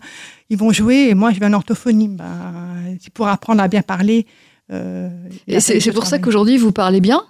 ils 0.50 0.58
vont 0.58 0.72
jouer 0.72 1.10
et 1.10 1.14
moi 1.14 1.32
je 1.32 1.40
vais 1.40 1.46
en 1.46 1.54
orthophonie. 1.54 2.08
Ben, 2.10 2.98
c'est 3.02 3.14
pour 3.14 3.28
apprendre 3.28 3.62
à 3.62 3.68
bien 3.68 3.82
parler. 3.82 4.26
euh, 4.72 5.10
Et 5.48 5.60
c'est 5.60 5.92
pour 5.92 6.06
ça 6.08 6.20
qu'aujourd'hui, 6.20 6.58
vous 6.58 6.72
parlez 6.72 7.02
bien? 7.02 7.22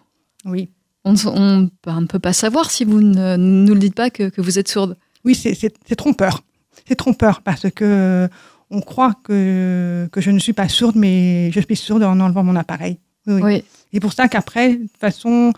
Oui, 0.45 0.69
On, 1.03 1.11
ne- 1.13 2.05
peut 2.07 2.19
pas 2.19 2.33
savoir 2.33 2.71
si 2.71 2.85
vous 2.85 3.01
ne 3.01 3.35
nous 3.37 3.73
le 3.73 3.79
dites 3.79 3.95
pas 3.95 4.09
que, 4.09 4.29
que 4.29 4.41
vous 4.41 4.57
êtes 4.59 4.67
sourde. 4.67 4.95
oui 5.23 5.35
c'est- 5.35 5.95
trompeur. 5.95 6.43
C'est 6.87 6.95
trompeur 6.95 7.41
parce 7.41 7.69
que 7.71 8.27
on 8.69 8.81
croit 8.81 9.13
que, 9.23 10.07
que 10.11 10.21
je 10.21 10.31
ne 10.31 10.39
suis 10.39 10.53
pas 10.53 10.67
sourde, 10.69 10.95
mais 10.95 11.51
je 11.51 11.59
suis 11.61 11.75
sourde 11.75 12.03
en 12.03 12.19
enlevant 12.19 12.43
mon 12.43 12.55
appareil. 12.55 12.97
Oui. 13.27 13.63
C'est 13.93 13.99
pour 13.99 14.13
ça 14.13 14.27
qu'après, 14.27 14.73
de 14.75 14.81
toute 14.83 14.97
façon, 14.99 15.51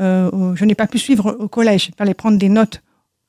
euh, 0.00 0.54
je 0.54 0.64
n'ai 0.64 0.74
pas 0.74 0.86
pu 0.86 0.98
suivre 0.98 1.36
au 1.38 1.48
collège. 1.48 1.88
Il 1.88 1.94
fallait 1.96 2.14
prendre 2.14 2.38
des 2.38 2.48
notes 2.48 2.82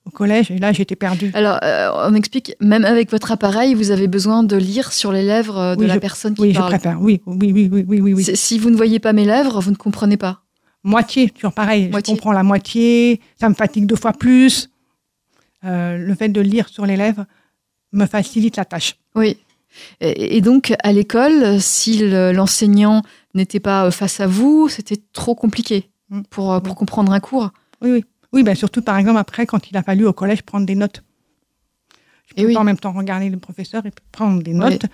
au 0.05 0.09
collège 0.09 0.49
et 0.49 0.57
là, 0.57 0.71
j'étais 0.73 0.95
perdue. 0.95 1.31
Alors, 1.33 1.59
euh, 1.63 1.89
on 2.09 2.15
explique, 2.15 2.55
même 2.59 2.85
avec 2.85 3.11
votre 3.11 3.31
appareil, 3.31 3.73
vous 3.75 3.91
avez 3.91 4.07
besoin 4.07 4.41
de 4.43 4.55
lire 4.55 4.91
sur 4.93 5.11
les 5.11 5.23
lèvres 5.23 5.75
de 5.75 5.81
Oui, 5.81 5.87
la 5.87 5.95
je- 5.95 5.99
personne 5.99 6.33
qui 6.33 6.41
Oui, 6.41 6.53
je 6.53 6.57
parle. 6.57 6.69
préfère. 6.71 6.99
Oui, 7.01 7.21
oui, 7.27 7.51
oui, 7.53 7.69
oui, 7.71 7.85
oui, 8.01 8.13
oui. 8.13 8.35
Si 8.35 8.57
vous 8.57 8.69
ne 8.71 8.75
voyez 8.75 8.99
pas 8.99 9.13
mes 9.13 9.25
lèvres, 9.25 9.59
vous 9.61 9.69
ne 9.71 9.75
comprenez 9.75 10.17
pas. 10.17 10.41
Moitié, 10.83 11.29
toujours 11.29 11.53
pareil. 11.53 11.89
Moitié. 11.89 12.15
Je 12.15 12.17
comprends 12.19 12.31
la 12.31 12.41
moitié, 12.41 13.21
ça 13.39 13.47
me 13.49 13.53
fatigue 13.53 13.85
deux 13.85 13.95
fois 13.95 14.13
plus. 14.13 14.69
Euh, 15.63 15.97
le 15.97 16.15
fait 16.15 16.29
de 16.29 16.41
lire 16.41 16.67
sur 16.69 16.87
les 16.87 16.97
lèvres 16.97 17.25
me 17.93 18.07
facilite 18.07 18.57
la 18.57 18.65
tâche. 18.65 18.95
Oui. 19.13 19.37
Et, 19.99 20.37
et 20.37 20.41
donc, 20.41 20.73
à 20.83 20.91
l'école, 20.91 21.61
si 21.61 21.99
le- 21.99 22.31
l'enseignant 22.31 23.03
n'était 23.35 23.59
pas 23.59 23.91
face 23.91 24.19
à 24.19 24.25
vous, 24.25 24.67
c'était 24.69 24.97
trop 25.13 25.35
compliqué. 25.35 25.90
Pour, 26.29 26.53
euh, 26.53 26.59
pour 26.59 26.73
Oui. 26.73 26.77
comprendre 26.77 27.11
un 27.11 27.19
cours. 27.19 27.49
Oui, 27.81 27.91
oui. 27.91 28.05
Oui, 28.33 28.43
ben 28.43 28.55
surtout 28.55 28.81
par 28.81 28.97
exemple 28.97 29.17
après, 29.17 29.45
quand 29.45 29.69
il 29.69 29.75
a 29.77 29.83
fallu 29.83 30.05
au 30.05 30.13
collège 30.13 30.43
prendre 30.43 30.65
des 30.65 30.75
notes. 30.75 31.03
Je 32.29 32.35
peux 32.35 32.47
oui. 32.47 32.53
pas 32.53 32.61
en 32.61 32.63
même 32.63 32.77
temps 32.77 32.93
regarder 32.93 33.29
le 33.29 33.37
professeur 33.37 33.85
et 33.85 33.91
prendre 34.13 34.41
des 34.41 34.53
notes. 34.53 34.85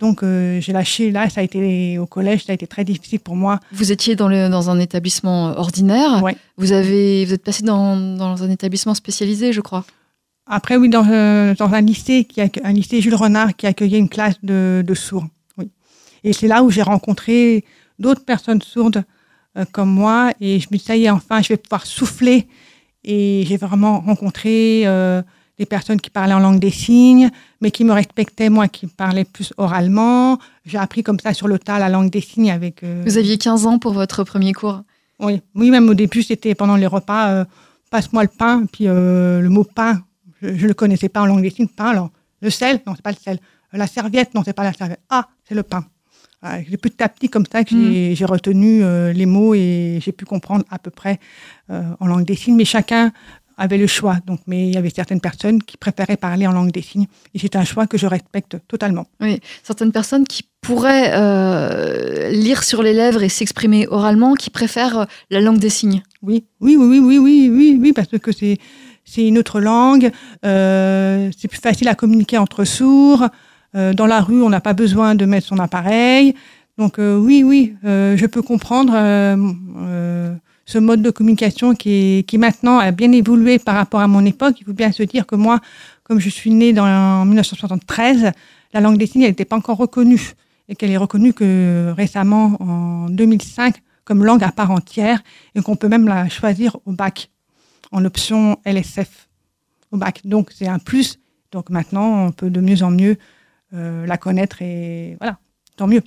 Donc 0.00 0.22
euh, 0.22 0.60
j'ai 0.60 0.72
lâché. 0.72 1.12
Là, 1.12 1.28
ça 1.30 1.40
a 1.40 1.44
été 1.44 1.98
au 1.98 2.06
collège, 2.06 2.44
ça 2.46 2.52
a 2.52 2.54
été 2.54 2.66
très 2.66 2.84
difficile 2.84 3.20
pour 3.20 3.36
moi. 3.36 3.60
Vous 3.70 3.92
étiez 3.92 4.16
dans, 4.16 4.26
le, 4.28 4.48
dans 4.48 4.70
un 4.70 4.80
établissement 4.80 5.50
euh, 5.50 5.54
ordinaire. 5.54 6.20
Ouais. 6.22 6.36
Vous, 6.56 6.72
avez, 6.72 7.24
vous 7.26 7.34
êtes 7.34 7.44
passé 7.44 7.62
dans, 7.62 7.96
dans 8.16 8.42
un 8.42 8.50
établissement 8.50 8.94
spécialisé, 8.94 9.52
je 9.52 9.60
crois. 9.60 9.84
Après, 10.46 10.76
oui, 10.76 10.88
dans, 10.88 11.06
euh, 11.08 11.54
dans 11.54 11.72
un 11.72 11.80
lycée, 11.82 12.24
qui 12.24 12.40
un 12.40 12.72
lycée 12.72 13.00
Jules 13.00 13.14
Renard 13.14 13.54
qui 13.54 13.68
accueillait 13.68 13.98
une 13.98 14.08
classe 14.08 14.34
de, 14.42 14.82
de 14.84 14.94
sourds. 14.94 15.26
Oui. 15.58 15.70
Et 16.24 16.32
c'est 16.32 16.48
là 16.48 16.64
où 16.64 16.70
j'ai 16.70 16.82
rencontré 16.82 17.64
d'autres 18.00 18.24
personnes 18.24 18.62
sourdes 18.62 19.04
euh, 19.56 19.64
comme 19.70 19.90
moi. 19.90 20.32
Et 20.40 20.60
je 20.60 20.68
me 20.70 20.76
dis, 20.78 20.84
ça 20.84 20.96
y 20.96 21.04
est, 21.04 21.10
enfin, 21.10 21.42
je 21.42 21.48
vais 21.48 21.56
pouvoir 21.56 21.86
souffler. 21.86 22.46
Et 23.04 23.44
j'ai 23.46 23.56
vraiment 23.56 24.00
rencontré 24.00 24.82
euh, 24.86 25.22
des 25.58 25.66
personnes 25.66 26.00
qui 26.00 26.10
parlaient 26.10 26.34
en 26.34 26.38
langue 26.40 26.60
des 26.60 26.70
signes, 26.70 27.30
mais 27.60 27.70
qui 27.70 27.84
me 27.84 27.92
respectaient, 27.92 28.50
moi 28.50 28.68
qui 28.68 28.86
parlais 28.86 29.24
plus 29.24 29.52
oralement. 29.56 30.38
J'ai 30.64 30.78
appris 30.78 31.02
comme 31.02 31.18
ça 31.18 31.32
sur 31.34 31.48
le 31.48 31.58
tas 31.58 31.78
la 31.78 31.88
langue 31.88 32.10
des 32.10 32.20
signes 32.20 32.50
avec... 32.50 32.82
euh, 32.82 33.02
Vous 33.06 33.16
aviez 33.18 33.38
15 33.38 33.66
ans 33.66 33.78
pour 33.78 33.92
votre 33.92 34.24
premier 34.24 34.52
cours. 34.52 34.82
oui, 35.18 35.40
oui, 35.54 35.70
même 35.70 35.88
au 35.88 35.94
début, 35.94 36.22
c'était 36.22 36.54
pendant 36.54 36.76
les 36.76 36.86
repas, 36.86 37.44
passe-moi 37.90 38.22
le 38.22 38.28
pain, 38.28 38.64
puis 38.72 38.84
le 38.84 39.48
mot 39.48 39.64
pain, 39.64 40.02
je 40.40 40.48
ne 40.48 40.68
le 40.68 40.74
connaissais 40.74 41.08
pas 41.10 41.20
en 41.22 41.26
langue 41.26 41.42
des 41.42 41.50
signes, 41.50 41.68
pain, 41.68 41.88
alors 41.90 42.10
le 42.40 42.48
sel, 42.50 42.80
non, 42.86 42.94
c'est 42.94 43.02
pas 43.02 43.10
le 43.12 43.18
sel. 43.22 43.38
La 43.72 43.86
serviette, 43.86 44.34
non, 44.34 44.42
c'est 44.44 44.54
pas 44.54 44.64
la 44.64 44.72
serviette. 44.72 45.00
Ah, 45.10 45.28
c'est 45.46 45.54
le 45.54 45.62
pain. 45.62 45.84
Voilà, 46.42 46.62
c'est 46.68 46.76
petit 46.78 47.02
à 47.02 47.08
petit 47.08 47.28
comme 47.28 47.44
ça 47.50 47.64
que 47.64 47.70
j'ai 47.70 48.14
j'ai 48.14 48.24
retenu 48.24 48.82
euh, 48.82 49.12
les 49.12 49.26
mots 49.26 49.54
et 49.54 49.98
j'ai 50.02 50.12
pu 50.12 50.24
comprendre 50.24 50.64
à 50.70 50.78
peu 50.78 50.90
près 50.90 51.20
euh, 51.68 51.82
en 52.00 52.06
langue 52.06 52.24
des 52.24 52.34
signes, 52.34 52.56
mais 52.56 52.64
chacun 52.64 53.12
avait 53.58 53.76
le 53.76 53.86
choix. 53.86 54.16
Donc, 54.26 54.40
mais 54.46 54.68
il 54.68 54.74
y 54.74 54.78
avait 54.78 54.88
certaines 54.88 55.20
personnes 55.20 55.62
qui 55.62 55.76
préféraient 55.76 56.16
parler 56.16 56.46
en 56.46 56.52
langue 56.52 56.70
des 56.70 56.80
signes, 56.80 57.06
et 57.34 57.38
c'est 57.38 57.56
un 57.56 57.64
choix 57.64 57.86
que 57.86 57.98
je 57.98 58.06
respecte 58.06 58.56
totalement. 58.68 59.06
Oui, 59.20 59.38
certaines 59.62 59.92
personnes 59.92 60.26
qui 60.26 60.44
pourraient 60.62 61.12
euh, 61.12 62.30
lire 62.30 62.64
sur 62.64 62.82
les 62.82 62.94
lèvres 62.94 63.22
et 63.22 63.28
s'exprimer 63.28 63.86
oralement, 63.88 64.32
qui 64.32 64.48
préfèrent 64.48 65.06
la 65.28 65.40
langue 65.42 65.58
des 65.58 65.68
signes. 65.68 66.02
Oui, 66.22 66.44
oui, 66.60 66.76
oui, 66.76 67.00
oui, 67.00 67.18
oui, 67.18 67.50
oui, 67.52 67.78
oui, 67.78 67.92
parce 67.92 68.08
que 68.08 68.32
c'est 68.32 68.56
c'est 69.04 69.26
une 69.26 69.38
autre 69.38 69.60
langue, 69.60 70.10
c'est 70.42 71.48
plus 71.48 71.60
facile 71.60 71.88
à 71.88 71.94
communiquer 71.94 72.38
entre 72.38 72.64
sourds. 72.64 73.28
Euh, 73.76 73.92
dans 73.92 74.06
la 74.06 74.20
rue, 74.20 74.42
on 74.42 74.48
n'a 74.48 74.60
pas 74.60 74.72
besoin 74.72 75.14
de 75.14 75.24
mettre 75.24 75.46
son 75.46 75.58
appareil. 75.58 76.34
Donc 76.78 76.98
euh, 76.98 77.16
oui, 77.16 77.42
oui, 77.44 77.74
euh, 77.84 78.16
je 78.16 78.26
peux 78.26 78.42
comprendre 78.42 78.92
ce 80.66 80.78
mode 80.78 81.02
de 81.02 81.10
communication 81.10 81.74
qui, 81.74 81.90
est, 81.90 82.28
qui 82.28 82.38
maintenant 82.38 82.78
a 82.78 82.92
bien 82.92 83.10
évolué 83.10 83.58
par 83.58 83.74
rapport 83.74 84.00
à 84.00 84.06
mon 84.06 84.24
époque. 84.24 84.56
Il 84.60 84.64
faut 84.64 84.72
bien 84.72 84.92
se 84.92 85.02
dire 85.02 85.26
que 85.26 85.34
moi, 85.34 85.60
comme 86.04 86.20
je 86.20 86.28
suis 86.28 86.50
née 86.50 86.72
dans, 86.72 86.86
en 86.86 87.24
1973, 87.24 88.32
la 88.72 88.80
langue 88.80 88.96
des 88.96 89.06
signes 89.06 89.22
n'était 89.22 89.44
pas 89.44 89.56
encore 89.56 89.78
reconnue 89.78 90.34
et 90.68 90.76
qu'elle 90.76 90.90
est 90.92 90.96
reconnue 90.96 91.32
que 91.32 91.92
récemment 91.96 92.56
en 92.60 93.10
2005 93.10 93.82
comme 94.04 94.24
langue 94.24 94.44
à 94.44 94.52
part 94.52 94.70
entière 94.70 95.22
et 95.54 95.60
qu'on 95.60 95.76
peut 95.76 95.88
même 95.88 96.06
la 96.06 96.28
choisir 96.28 96.76
au 96.86 96.92
bac 96.92 97.30
en 97.92 98.04
option 98.04 98.58
LSF 98.64 99.28
au 99.90 99.96
bac. 99.96 100.20
Donc 100.24 100.50
c'est 100.54 100.68
un 100.68 100.78
plus. 100.78 101.18
Donc 101.52 101.70
maintenant, 101.70 102.26
on 102.26 102.32
peut 102.32 102.50
de 102.50 102.60
mieux 102.60 102.82
en 102.82 102.90
mieux 102.90 103.16
la 103.72 104.16
connaître 104.16 104.62
et 104.62 105.16
voilà, 105.20 105.38
tant 105.76 105.86
mieux. 105.86 106.02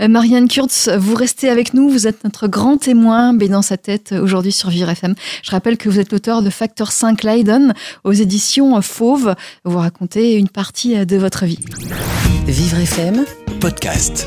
Euh, 0.00 0.08
Marianne 0.08 0.48
Kurtz, 0.48 0.88
vous 0.88 1.14
restez 1.14 1.48
avec 1.48 1.74
nous, 1.74 1.88
vous 1.88 2.06
êtes 2.06 2.24
notre 2.24 2.48
grand 2.48 2.76
témoin, 2.76 3.32
dans 3.32 3.62
sa 3.62 3.76
tête, 3.76 4.12
euh, 4.12 4.22
aujourd'hui 4.22 4.52
sur 4.52 4.70
Vivre 4.70 4.88
FM. 4.90 5.14
Je 5.42 5.50
rappelle 5.50 5.76
que 5.76 5.88
vous 5.88 5.98
êtes 5.98 6.12
l'auteur 6.12 6.42
de 6.42 6.50
Facteur 6.50 6.92
5 6.92 7.22
Leiden 7.22 7.74
aux 8.04 8.12
éditions 8.12 8.80
Fauve. 8.82 9.34
Vous 9.64 9.78
racontez 9.78 10.36
une 10.36 10.48
partie 10.48 10.96
euh, 10.96 11.04
de 11.04 11.16
votre 11.16 11.44
vie. 11.46 11.58
Vivre 12.46 12.78
FM, 12.78 13.24
Podcast. 13.60 14.26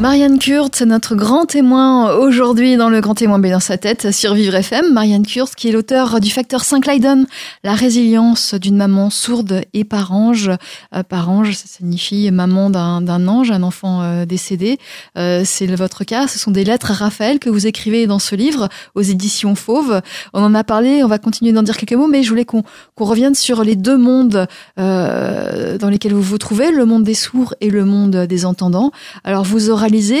Marianne 0.00 0.38
Kurtz, 0.38 0.80
notre 0.80 1.14
grand 1.14 1.44
témoin 1.44 2.14
aujourd'hui 2.14 2.78
dans 2.78 2.88
le 2.88 3.02
grand 3.02 3.14
témoin 3.14 3.38
B 3.38 3.48
dans 3.48 3.60
sa 3.60 3.76
tête 3.76 4.12
sur 4.12 4.32
Vivre 4.32 4.54
FM. 4.54 4.94
Marianne 4.94 5.26
Kurtz 5.26 5.54
qui 5.54 5.68
est 5.68 5.72
l'auteur 5.72 6.20
du 6.20 6.30
Facteur 6.30 6.64
5 6.64 6.86
Leiden, 6.86 7.26
la 7.64 7.74
résilience 7.74 8.54
d'une 8.54 8.78
maman 8.78 9.10
sourde 9.10 9.60
et 9.74 9.84
par 9.84 10.12
ange. 10.12 10.50
Euh, 10.94 11.02
par 11.02 11.28
ange, 11.28 11.52
ça 11.52 11.66
signifie 11.66 12.30
maman 12.30 12.70
d'un 12.70 13.28
ange, 13.28 13.50
un 13.50 13.62
enfant 13.62 14.00
euh, 14.00 14.24
décédé. 14.24 14.78
Euh, 15.18 15.42
C'est 15.44 15.66
votre 15.66 16.04
cas. 16.04 16.26
Ce 16.28 16.38
sont 16.38 16.50
des 16.50 16.64
lettres 16.64 16.92
à 16.92 16.94
Raphaël 16.94 17.38
que 17.38 17.50
vous 17.50 17.66
écrivez 17.66 18.06
dans 18.06 18.18
ce 18.18 18.34
livre 18.34 18.70
aux 18.94 19.02
éditions 19.02 19.54
Fauve. 19.54 20.00
On 20.32 20.42
en 20.42 20.54
a 20.54 20.64
parlé, 20.64 21.04
on 21.04 21.08
va 21.08 21.18
continuer 21.18 21.52
d'en 21.52 21.62
dire 21.62 21.76
quelques 21.76 21.92
mots, 21.92 22.08
mais 22.08 22.22
je 22.22 22.30
voulais 22.30 22.46
qu'on 22.46 22.64
revienne 22.96 23.34
sur 23.34 23.64
les 23.64 23.76
deux 23.76 23.98
mondes 23.98 24.46
dans 24.78 25.90
lesquels 25.90 26.14
vous 26.14 26.22
vous 26.22 26.38
trouvez, 26.38 26.70
le 26.70 26.86
monde 26.86 27.04
des 27.04 27.12
sourds 27.12 27.54
et 27.60 27.68
le 27.68 27.84
monde 27.84 28.16
des 28.16 28.46
entendants. 28.46 28.92
Alors 29.24 29.44
vous 29.44 29.68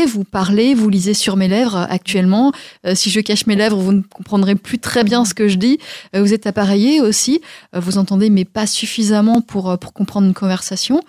vous 0.06 0.24
parlez, 0.24 0.74
vous 0.74 0.88
lisez 0.88 1.14
sur 1.14 1.36
mes 1.36 1.48
lèvres 1.48 1.76
actuellement. 1.76 2.52
Euh, 2.86 2.94
si 2.94 3.10
je 3.10 3.20
cache 3.20 3.46
mes 3.46 3.56
lèvres, 3.56 3.78
vous 3.78 3.92
ne 3.92 4.02
comprendrez 4.02 4.54
plus 4.54 4.78
très 4.78 5.04
bien 5.04 5.24
ce 5.24 5.34
que 5.34 5.48
je 5.48 5.56
dis. 5.56 5.78
Euh, 6.14 6.22
vous 6.22 6.34
êtes 6.34 6.46
appareillé 6.46 7.00
aussi, 7.00 7.40
Euh, 7.74 7.80
vous 7.80 7.98
entendez, 7.98 8.30
mais 8.30 8.44
pas 8.44 8.66
suffisamment 8.66 9.40
pour 9.40 9.78
pour 9.78 9.92
comprendre 9.92 10.26
une 10.26 10.34
conversation. 10.34 11.00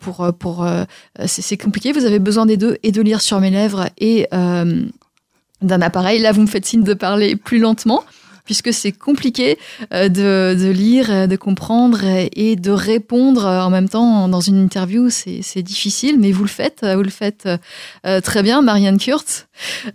Pour 0.00 0.32
pour 0.38 0.66
c'est 1.26 1.56
compliqué. 1.56 1.92
Vous 1.92 2.04
avez 2.04 2.18
besoin 2.18 2.46
des 2.46 2.56
deux 2.56 2.78
et 2.82 2.92
de 2.92 3.02
lire 3.02 3.20
sur 3.20 3.40
mes 3.40 3.50
lèvres 3.50 3.88
et 3.98 4.26
d'un 4.32 5.82
appareil. 5.82 6.20
Là, 6.20 6.32
vous 6.32 6.42
me 6.42 6.46
faites 6.46 6.66
signe 6.66 6.82
de 6.82 6.94
parler 6.94 7.36
plus 7.36 7.58
lentement. 7.58 8.02
Puisque 8.44 8.72
c'est 8.72 8.92
compliqué 8.92 9.58
euh, 9.92 10.08
de, 10.08 10.60
de 10.60 10.70
lire, 10.70 11.10
euh, 11.10 11.26
de 11.26 11.36
comprendre 11.36 12.00
et, 12.04 12.56
de 12.56 12.70
répondre 12.70 13.46
euh, 13.46 13.62
en 13.62 13.70
même 13.70 13.88
temps 13.88 14.28
dans 14.28 14.40
une 14.40 14.60
interview, 14.60 15.10
c'est 15.10 15.62
difficile, 15.62 16.18
mais 16.18 16.32
vous 16.32 16.42
le 16.42 16.48
faites, 16.48 16.84
vous 16.84 17.02
le 17.02 17.10
faites 17.10 17.48
très 18.22 18.42
bien, 18.42 18.62
Marianne 18.62 18.98
Kurtz. 18.98 19.46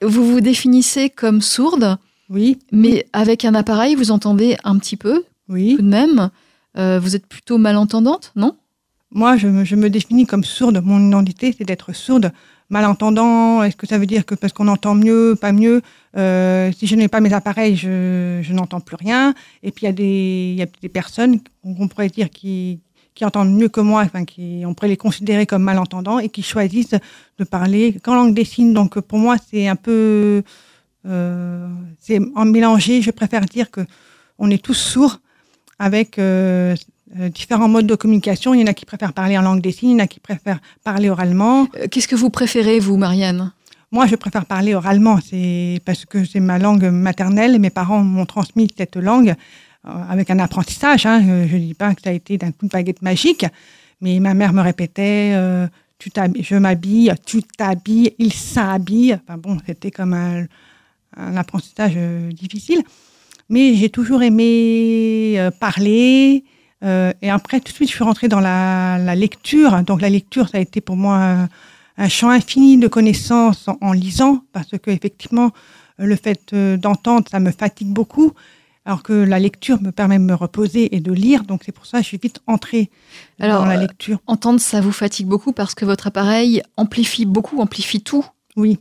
Vous 0.02 0.26
vous 0.26 0.42
définissez 0.42 1.10
comme 1.10 1.42
sourde, 1.42 1.98
Oui, 2.30 2.60
mais 2.72 3.06
avec 3.14 3.46
un 3.46 3.54
appareil, 3.56 3.96
vous 3.96 4.12
entendez 4.12 4.58
un 4.64 4.78
petit 4.78 4.98
peu, 4.98 5.24
oui. 5.50 5.76
tout 5.76 5.82
de 5.82 5.88
même. 5.88 6.30
Euh, 6.78 7.00
vous 7.00 7.16
êtes 7.16 7.26
plutôt 7.26 7.58
malentendante, 7.58 8.32
non? 8.36 8.56
Moi, 9.12 9.38
je 9.38 9.48
me, 9.48 9.64
je 9.64 9.76
me 9.76 9.90
définis 9.90 10.26
comme 10.26 10.44
sourde. 10.44 10.82
Mon 10.84 11.08
identité, 11.08 11.56
c'est 11.58 11.64
d'être 11.64 11.94
sourde. 11.94 12.32
Malentendant, 12.70 13.64
est-ce 13.64 13.78
que 13.78 13.88
ça 13.88 13.98
veut 13.98 14.06
dire 14.06 14.26
que 14.26 14.36
parce 14.36 14.52
qu'on 14.52 14.68
entend 14.68 14.94
mieux, 14.94 15.38
pas 15.40 15.54
mieux 15.54 15.82
euh, 16.18 16.70
Si 16.74 16.86
je 16.86 16.96
n'ai 16.96 17.08
pas 17.08 17.22
mes 17.22 17.34
appareils, 17.34 17.78
je, 17.78 18.52
n'entends 18.52 18.82
plus 18.82 18.98
rien. 18.98 19.34
Et 19.64 19.72
puis, 19.72 19.86
il 19.86 20.56
y 20.56 20.62
a 20.62 20.66
des, 20.66 20.90
personnes 20.90 21.40
qu'on 21.64 21.88
pourrait 21.88 22.10
dire 22.10 22.30
qui, 22.30 22.82
qui 23.16 23.24
entendent 23.24 23.54
mieux 23.54 23.70
que 23.70 23.80
moi, 23.80 24.04
enfin, 24.04 24.26
qui, 24.26 24.64
on 24.66 24.74
pourrait 24.74 24.90
les 24.90 24.98
considérer 24.98 25.46
comme 25.46 25.64
malentendants 25.64 26.20
et 26.20 26.28
qui 26.28 26.44
choisissent 26.44 26.96
de 27.38 27.44
parler 27.46 27.98
qu'en 28.04 28.16
langue 28.16 28.34
des 28.34 28.44
signes. 28.44 28.74
Donc, 28.74 29.00
pour 29.00 29.18
moi, 29.18 29.38
c'est 29.50 29.68
un 29.68 29.78
peu... 29.78 30.44
Euh, 31.06 31.70
c'est 32.00 32.20
en 32.36 32.44
mélangé. 32.44 33.02
Je 33.02 33.12
préfère 33.12 33.46
dire 33.46 33.72
que 33.72 33.82
on 34.40 34.50
est 34.50 34.62
tous 34.62 34.74
sourds 34.74 35.20
avec 35.80 36.20
euh, 36.20 36.76
euh, 37.16 37.30
différents 37.30 37.70
modes 37.70 37.88
de 37.88 37.96
communication. 37.96 38.54
Il 38.54 38.60
y 38.60 38.64
en 38.64 38.68
a 38.68 38.74
qui 38.74 38.86
préfèrent 38.86 39.14
parler 39.14 39.38
en 39.38 39.42
langue 39.42 39.62
des 39.62 39.72
signes, 39.72 39.92
il 39.92 39.94
y 39.94 40.02
en 40.02 40.04
a 40.04 40.08
qui 40.08 40.20
préfèrent 40.20 40.60
parler 40.84 41.10
oralement. 41.10 41.68
Euh, 41.78 41.88
Qu'est-ce 41.90 42.08
que 42.08 42.16
vous 42.16 42.30
préférez, 42.30 42.80
vous, 42.80 42.98
Marianne? 42.98 43.54
Moi, 43.92 44.08
je 44.08 44.16
préfère 44.16 44.46
parler 44.46 44.76
oralement, 44.76 45.20
c'est 45.26 45.80
parce 45.86 46.04
que 46.06 46.26
c'est 46.26 46.42
ma 46.42 46.60
langue 46.60 46.86
maternelle. 46.86 47.60
Mes 47.60 47.70
parents 47.70 48.04
m'ont 48.04 48.26
transmis 48.26 48.70
cette 48.78 48.98
langue 48.98 49.36
euh, 49.86 49.90
avec 50.10 50.30
un 50.30 50.40
apprentissage. 50.40 51.06
Hein. 51.06 51.22
Je 51.48 51.56
ne 51.56 51.62
dis 51.62 51.74
pas 51.74 51.96
que 51.96 52.02
ça 52.02 52.10
a 52.10 52.14
été 52.14 52.38
d'un 52.38 52.52
coup 52.52 52.66
de 52.66 52.72
baguette 52.72 53.02
magique, 53.02 53.46
mais 54.02 54.20
ma 54.20 54.34
mère 54.34 54.52
me 54.52 54.62
répétait 54.62 55.32
euh, 55.34 55.68
tu 56.00 56.12
je 56.42 56.56
m'habille, 56.56 57.14
tu 57.26 57.42
t'habilles, 57.42 58.12
il 58.20 58.34
s'habille. 58.34 59.14
Enfin 59.14 59.38
bon, 59.38 59.58
c'était 59.66 59.92
comme 59.92 60.14
un, 60.14 60.46
un 61.16 61.38
apprentissage 61.38 61.98
difficile. 62.34 62.84
Mais 63.50 63.76
j'ai 63.76 63.90
toujours 63.90 64.22
aimé 64.22 65.50
parler. 65.60 66.44
Euh, 66.84 67.12
et 67.22 67.30
après, 67.30 67.60
tout 67.60 67.72
de 67.72 67.76
suite, 67.76 67.90
je 67.90 67.96
suis 67.96 68.04
rentrée 68.04 68.28
dans 68.28 68.40
la, 68.40 68.98
la 69.00 69.16
lecture. 69.16 69.82
Donc 69.84 70.02
la 70.02 70.10
lecture, 70.10 70.48
ça 70.50 70.58
a 70.58 70.62
été 70.62 70.80
pour 70.82 70.96
moi 70.96 71.16
un, 71.18 71.50
un 71.98 72.10
champ 72.10 72.30
infini 72.30 72.78
de 72.78 72.88
connaissances 72.88 73.68
en, 73.68 73.78
en 73.82 73.92
lisant, 73.94 74.42
parce 74.54 74.70
que 74.82 74.92
effectivement, 74.92 75.52
le 75.98 76.16
fait 76.16 76.54
euh, 76.54 76.78
d'entendre, 76.78 77.28
ça 77.30 77.40
me 77.40 77.52
fatigue 77.52 77.88
beaucoup, 77.90 78.34
alors 78.86 79.02
que 79.04 79.14
la 79.14 79.40
lecture 79.40 79.82
me 79.82 79.92
permet 79.92 80.20
de 80.20 80.24
me 80.24 80.36
reposer 80.36 80.96
et 80.96 81.00
de 81.00 81.12
lire. 81.12 81.44
Donc 81.44 81.64
c'est 81.66 81.72
pour 81.72 81.86
ça 81.88 81.98
que 81.98 82.04
je 82.04 82.10
suis 82.10 82.20
vite 82.22 82.40
entrée 82.48 82.90
Alors, 83.40 83.62
dans 83.62 83.66
la 83.68 83.78
euh, 83.78 83.82
lecture. 83.82 84.20
Entendre, 84.28 84.60
ça 84.62 84.80
vous 84.80 84.92
fatigue 84.92 85.28
beaucoup 85.28 85.52
parce 85.54 85.74
que 85.76 85.86
votre 85.86 86.08
appareil 86.08 86.62
amplifie 86.78 87.26
beaucoup, 87.26 87.60
amplifie 87.60 88.02
tout. 88.02 88.26
Oui, 88.56 88.80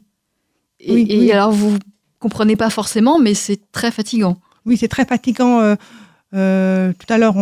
Et, 0.80 0.92
Oui, 0.92 1.06
et 1.08 1.18
oui. 1.20 1.32
alors, 1.32 1.50
vous 1.52 1.76
comprenez 2.18 2.56
pas 2.56 2.70
forcément, 2.70 3.18
mais 3.18 3.34
c'est 3.34 3.60
très 3.72 3.90
fatigant. 3.90 4.36
oui, 4.66 4.76
c'est 4.76 4.88
très 4.88 5.04
fatigant. 5.06 5.60
euh, 5.60 5.74
euh, 6.36 6.92
tout 6.98 7.12
à 7.12 7.18
l'heure, 7.18 7.34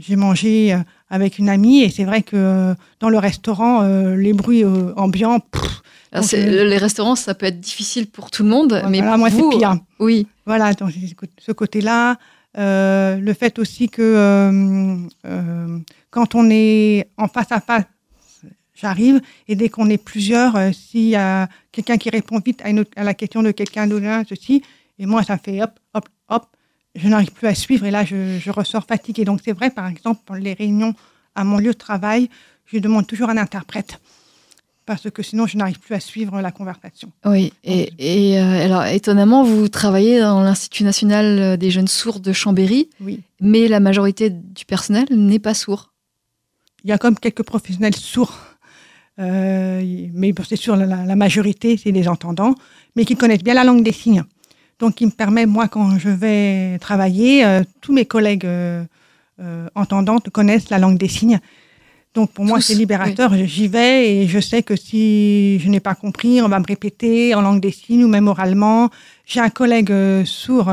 j'ai 0.00 0.16
mangé 0.16 0.72
euh, 0.72 0.78
avec 1.10 1.38
une 1.38 1.48
amie 1.48 1.82
et 1.82 1.90
c'est 1.90 2.04
vrai 2.04 2.22
que 2.22 2.36
euh, 2.36 2.74
dans 3.00 3.08
le 3.10 3.18
restaurant, 3.18 3.82
les 4.16 4.32
bruits 4.32 4.64
ambiants, 4.96 5.40
pff, 5.40 5.82
Donc, 6.12 6.32
euh, 6.34 6.64
les 6.64 6.78
restaurants, 6.78 7.16
ça 7.16 7.34
peut 7.34 7.46
être 7.46 7.60
difficile 7.60 8.06
pour 8.06 8.30
tout 8.30 8.42
le 8.42 8.48
monde, 8.48 8.80
mais 8.88 8.98
voilà, 8.98 9.12
pour 9.12 9.18
moi 9.18 9.28
vous, 9.28 9.52
c'est 9.52 9.58
pire. 9.58 9.76
Oui, 9.98 10.26
Voilà, 10.46 10.72
donc 10.74 10.90
ce 11.38 11.52
côté-là. 11.52 12.16
Euh, 12.58 13.16
le 13.18 13.34
fait 13.34 13.58
aussi 13.58 13.90
que 13.90 14.00
euh, 14.00 14.96
euh, 15.26 15.78
quand 16.10 16.34
on 16.34 16.48
est 16.50 17.06
en 17.18 17.28
face 17.28 17.52
à 17.52 17.60
face, 17.60 17.84
j'arrive, 18.74 19.20
et 19.46 19.54
dès 19.56 19.68
qu'on 19.68 19.90
est 19.90 20.02
plusieurs, 20.02 20.56
s'il 20.74 21.08
y 21.08 21.16
a 21.16 21.48
quelqu'un 21.70 21.98
qui 21.98 22.08
répond 22.08 22.40
vite 22.44 22.60
à, 22.64 22.70
une 22.70 22.80
autre- 22.80 22.92
à 22.96 23.04
la 23.04 23.12
question 23.12 23.42
de 23.42 23.50
quelqu'un 23.50 23.86
d'autre, 23.86 24.06
ceci, 24.28 24.62
et 24.98 25.04
moi 25.04 25.22
ça 25.22 25.36
fait 25.36 25.62
hop, 25.62 25.72
je 26.96 27.08
n'arrive 27.08 27.30
plus 27.32 27.46
à 27.48 27.54
suivre, 27.54 27.84
et 27.86 27.90
là 27.90 28.04
je, 28.04 28.38
je 28.38 28.50
ressors 28.50 28.84
fatiguée. 28.84 29.24
Donc 29.24 29.40
c'est 29.44 29.52
vrai, 29.52 29.70
par 29.70 29.86
exemple, 29.86 30.20
pour 30.24 30.36
les 30.36 30.54
réunions 30.54 30.94
à 31.34 31.44
mon 31.44 31.58
lieu 31.58 31.72
de 31.72 31.78
travail, 31.78 32.28
je 32.66 32.78
demande 32.78 33.06
toujours 33.06 33.28
un 33.30 33.36
interprète 33.36 34.00
parce 34.86 35.10
que 35.10 35.20
sinon 35.22 35.46
je 35.48 35.56
n'arrive 35.56 35.80
plus 35.80 35.94
à 35.96 36.00
suivre 36.00 36.40
la 36.40 36.52
conversation. 36.52 37.10
Oui, 37.24 37.52
et, 37.64 37.90
et 37.98 38.38
euh, 38.40 38.64
alors 38.64 38.84
étonnamment, 38.86 39.42
vous 39.42 39.68
travaillez 39.68 40.20
dans 40.20 40.40
l'Institut 40.42 40.84
national 40.84 41.56
des 41.58 41.70
jeunes 41.72 41.88
sourds 41.88 42.20
de 42.20 42.32
Chambéry, 42.32 42.88
Oui. 43.00 43.20
mais 43.40 43.66
la 43.66 43.80
majorité 43.80 44.30
du 44.30 44.64
personnel 44.64 45.06
n'est 45.10 45.40
pas 45.40 45.54
sourd. 45.54 45.92
Il 46.84 46.90
y 46.90 46.92
a 46.92 46.98
comme 46.98 47.18
quelques 47.18 47.42
professionnels 47.42 47.96
sourds, 47.96 48.38
euh, 49.18 49.82
mais 50.14 50.32
c'est 50.48 50.54
sûr, 50.56 50.76
la, 50.76 50.86
la 51.04 51.16
majorité, 51.16 51.76
c'est 51.76 51.90
des 51.90 52.06
entendants, 52.06 52.54
mais 52.94 53.04
qui 53.04 53.16
connaissent 53.16 53.42
bien 53.42 53.54
la 53.54 53.64
langue 53.64 53.82
des 53.82 53.92
signes. 53.92 54.22
Donc, 54.78 55.00
il 55.00 55.06
me 55.06 55.12
permet, 55.12 55.46
moi, 55.46 55.68
quand 55.68 55.98
je 55.98 56.10
vais 56.10 56.78
travailler, 56.80 57.44
euh, 57.44 57.62
tous 57.80 57.92
mes 57.92 58.04
collègues 58.04 58.44
euh, 58.44 58.84
euh, 59.40 59.68
entendants 59.74 60.18
connaissent 60.32 60.70
la 60.70 60.78
langue 60.78 60.98
des 60.98 61.08
signes. 61.08 61.40
Donc, 62.14 62.32
pour 62.32 62.44
moi, 62.44 62.60
c'est 62.60 62.74
libérateur. 62.74 63.34
J'y 63.34 63.68
vais 63.68 64.10
et 64.10 64.26
je 64.26 64.38
sais 64.40 64.62
que 64.62 64.76
si 64.76 65.58
je 65.58 65.68
n'ai 65.68 65.80
pas 65.80 65.94
compris, 65.94 66.40
on 66.40 66.48
va 66.48 66.58
me 66.58 66.66
répéter 66.66 67.34
en 67.34 67.42
langue 67.42 67.60
des 67.60 67.70
signes 67.70 68.04
ou 68.04 68.08
même 68.08 68.26
oralement. 68.26 68.88
J'ai 69.26 69.40
un 69.40 69.50
collègue 69.50 69.92
sourd, 70.24 70.72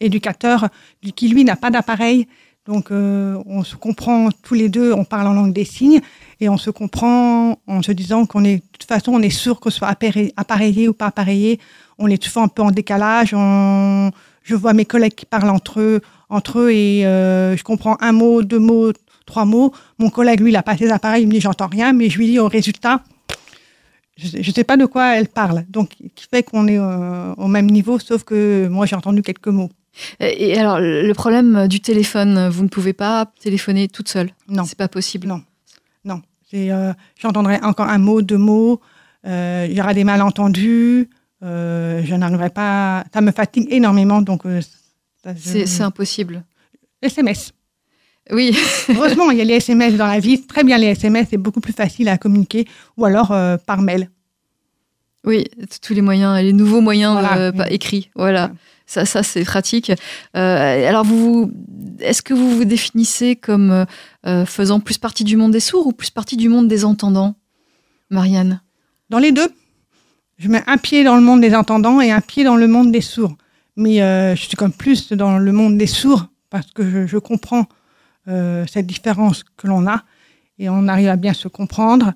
éducateur, 0.00 0.68
qui, 1.16 1.28
lui, 1.28 1.44
n'a 1.44 1.56
pas 1.56 1.70
d'appareil. 1.70 2.26
Donc, 2.66 2.90
euh, 2.90 3.42
on 3.46 3.64
se 3.64 3.74
comprend 3.74 4.28
tous 4.42 4.54
les 4.54 4.68
deux, 4.68 4.92
on 4.92 5.04
parle 5.04 5.26
en 5.26 5.32
langue 5.32 5.52
des 5.52 5.64
signes 5.64 6.00
et 6.40 6.48
on 6.48 6.58
se 6.58 6.70
comprend 6.70 7.58
en 7.66 7.82
se 7.82 7.90
disant 7.90 8.26
qu'on 8.26 8.44
est, 8.44 8.58
de 8.58 8.62
toute 8.78 8.84
façon, 8.88 9.12
on 9.12 9.22
est 9.22 9.30
sûr 9.30 9.60
que 9.60 9.70
ce 9.70 9.78
soit 9.78 9.88
appareillé, 9.88 10.32
appareillé 10.36 10.88
ou 10.88 10.92
pas 10.92 11.06
appareillé. 11.06 11.58
On 12.00 12.08
est 12.08 12.20
toujours 12.20 12.42
un 12.42 12.48
peu 12.48 12.62
en 12.62 12.70
décalage. 12.70 13.34
On, 13.34 14.10
je 14.42 14.54
vois 14.54 14.72
mes 14.72 14.86
collègues 14.86 15.14
qui 15.14 15.26
parlent 15.26 15.50
entre 15.50 15.80
eux, 15.80 16.00
entre 16.30 16.60
eux 16.60 16.70
et 16.70 17.06
euh, 17.06 17.56
je 17.56 17.62
comprends 17.62 17.96
un 18.00 18.12
mot, 18.12 18.42
deux 18.42 18.58
mots, 18.58 18.90
trois 19.26 19.44
mots. 19.44 19.72
Mon 19.98 20.08
collègue, 20.08 20.40
lui, 20.40 20.50
il 20.50 20.56
a 20.56 20.62
pas 20.62 20.76
ses 20.76 20.90
appareils, 20.90 21.22
il 21.22 21.26
me 21.26 21.32
dit 21.32 21.40
j'entends 21.40 21.68
rien, 21.68 21.92
mais 21.92 22.08
je 22.08 22.18
lui 22.18 22.26
dis 22.26 22.38
au 22.38 22.48
résultat, 22.48 23.02
je 24.16 24.38
ne 24.38 24.54
sais 24.54 24.64
pas 24.64 24.78
de 24.78 24.86
quoi 24.86 25.16
elle 25.16 25.28
parle. 25.28 25.64
Donc, 25.68 25.90
qui 25.90 26.26
fait 26.28 26.42
qu'on 26.42 26.66
est 26.68 26.78
euh, 26.78 27.34
au 27.36 27.48
même 27.48 27.70
niveau, 27.70 27.98
sauf 27.98 28.24
que 28.24 28.66
moi, 28.68 28.86
j'ai 28.86 28.96
entendu 28.96 29.22
quelques 29.22 29.48
mots. 29.48 29.70
Et 30.20 30.58
alors, 30.58 30.78
le 30.80 31.12
problème 31.12 31.68
du 31.68 31.80
téléphone, 31.80 32.48
vous 32.48 32.62
ne 32.62 32.68
pouvez 32.68 32.94
pas 32.94 33.26
téléphoner 33.40 33.88
toute 33.88 34.08
seule? 34.08 34.30
Non. 34.48 34.64
C'est 34.64 34.78
pas 34.78 34.88
possible? 34.88 35.26
Non. 35.26 35.42
Non. 36.04 36.22
Euh, 36.54 36.92
J'entendrai 37.20 37.58
encore 37.62 37.88
un 37.88 37.98
mot, 37.98 38.22
deux 38.22 38.38
mots. 38.38 38.80
Il 39.24 39.72
y 39.72 39.80
aura 39.80 39.92
des 39.92 40.04
malentendus. 40.04 41.10
Euh, 41.42 42.02
je 42.04 42.14
n'arriverai 42.14 42.50
pas. 42.50 43.04
Ça 43.12 43.20
me 43.20 43.32
fatigue 43.32 43.66
énormément. 43.70 44.20
Donc, 44.22 44.44
euh, 44.46 44.60
je- 45.26 45.64
C'est 45.66 45.82
impossible. 45.82 46.44
SMS. 47.02 47.52
Oui, 48.30 48.54
Heureusement, 48.90 49.30
il 49.30 49.38
y 49.38 49.40
a 49.40 49.44
les 49.44 49.54
SMS 49.54 49.94
dans 49.96 50.06
la 50.06 50.20
vie. 50.20 50.46
Très 50.46 50.62
bien, 50.64 50.76
les 50.78 50.88
SMS, 50.88 51.28
c'est 51.30 51.38
beaucoup 51.38 51.60
plus 51.60 51.72
facile 51.72 52.08
à 52.08 52.18
communiquer. 52.18 52.66
Ou 52.96 53.04
alors 53.06 53.32
euh, 53.32 53.56
par 53.56 53.80
mail. 53.82 54.10
oui, 55.24 55.46
tous 55.82 55.94
les 55.94 56.00
moyens, 56.02 56.40
les 56.42 56.52
nouveaux 56.52 56.80
moyens 56.80 57.12
Voilà, 57.14 57.36
euh, 57.38 57.52
oui. 57.54 57.64
écrits. 57.70 58.10
Voilà. 58.14 58.46
Ouais. 58.46 58.52
Ça, 58.86 59.04
ça 59.06 59.22
c'est 59.22 59.44
pratique. 59.44 59.90
Euh, 60.36 60.88
alors, 60.88 61.04
vous, 61.04 61.50
est-ce 62.00 62.22
que 62.22 62.34
vous 62.34 62.56
vous 62.56 62.64
définissez 62.64 63.36
comme 63.36 63.86
faisant 64.46 64.80
plus 64.80 64.98
partie 64.98 65.22
du 65.24 65.36
monde 65.36 65.52
des 65.52 65.60
sourds 65.60 65.86
ou 65.86 65.92
plus 65.92 66.10
partie 66.10 66.36
du 66.36 66.48
monde 66.48 66.66
des 66.68 66.84
entendants, 66.84 67.34
Marianne? 68.10 68.60
Dans 69.08 69.18
les 69.20 69.30
deux, 69.32 69.48
je 70.40 70.48
mets 70.48 70.62
un 70.66 70.78
pied 70.78 71.04
dans 71.04 71.16
le 71.16 71.22
monde 71.22 71.40
des 71.42 71.54
entendants 71.54 72.00
et 72.00 72.10
un 72.10 72.20
pied 72.22 72.44
dans 72.44 72.56
le 72.56 72.66
monde 72.66 72.90
des 72.90 73.02
sourds. 73.02 73.36
Mais 73.76 74.00
euh, 74.02 74.34
je 74.34 74.42
suis 74.46 74.56
comme 74.56 74.72
plus 74.72 75.12
dans 75.12 75.38
le 75.38 75.52
monde 75.52 75.76
des 75.78 75.86
sourds 75.86 76.26
parce 76.48 76.66
que 76.72 76.82
je, 76.90 77.06
je 77.06 77.18
comprends 77.18 77.66
euh, 78.26 78.64
cette 78.66 78.86
différence 78.86 79.44
que 79.56 79.66
l'on 79.68 79.86
a 79.86 80.02
et 80.58 80.68
on 80.68 80.88
arrive 80.88 81.08
à 81.08 81.16
bien 81.16 81.34
se 81.34 81.46
comprendre. 81.48 82.12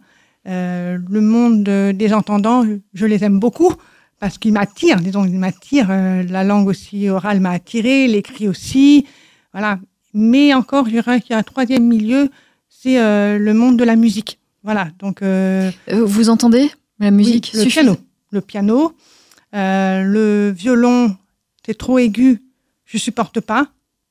Euh, 0.49 0.99
le 1.09 1.21
monde 1.21 1.63
de- 1.65 1.93
des 1.95 2.13
entendants, 2.15 2.65
je, 2.65 2.75
je 2.95 3.07
les 3.07 3.25
aime 3.25 3.39
beaucoup 3.39 3.73
parce 4.21 4.39
qu'ils 4.39 4.53
m'attirent, 4.53 5.01
disons, 5.01 5.25
ils 5.27 5.39
m'attirent. 5.39 5.89
La 5.89 6.45
langue 6.45 6.67
aussi 6.69 7.09
orale 7.11 7.41
m'a 7.41 7.51
attiré, 7.51 8.09
l'écrit 8.09 8.49
aussi, 8.49 9.07
voilà. 9.53 9.79
Mais 10.15 10.55
encore, 10.55 10.87
je 10.87 10.93
dirais 10.93 11.21
qu'il 11.21 11.33
y 11.33 11.35
a 11.35 11.39
un 11.39 11.43
troisième 11.43 11.85
milieu, 11.87 12.31
c'est 12.71 12.97
le 12.97 13.53
monde 13.53 13.77
de 13.77 13.85
la 13.85 13.97
musique. 13.97 14.39
Voilà, 14.63 14.89
donc 14.99 15.23
Vous 15.91 16.31
entendez 16.31 16.71
la 17.01 17.11
musique? 17.11 17.51
oui, 17.55 17.61
le 17.61 17.65
piano. 17.71 17.97
Le 18.35 18.41
piano. 18.41 18.93
Euh, 19.55 20.03
le 20.03 20.51
violon, 20.51 21.17
c'est 21.65 21.79
trop 21.79 21.99
aigu, 21.99 22.43
je 22.85 22.99
supporte 22.99 23.41
pas. 23.41 23.69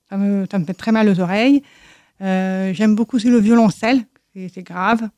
Ça 0.09 0.17
me, 0.17 0.45
fait 0.45 0.73
très 0.73 0.93
mal 0.93 1.09
aux 1.09 1.19
oreilles. 1.19 1.62
Euh, 2.21 2.73
J'aime 2.73 2.95
beaucoup 2.95 3.17
aussi 3.17 3.29
le 3.29 3.39
violoncelle, 3.39 4.05
c'est 4.33 4.63
grave. 4.63 5.09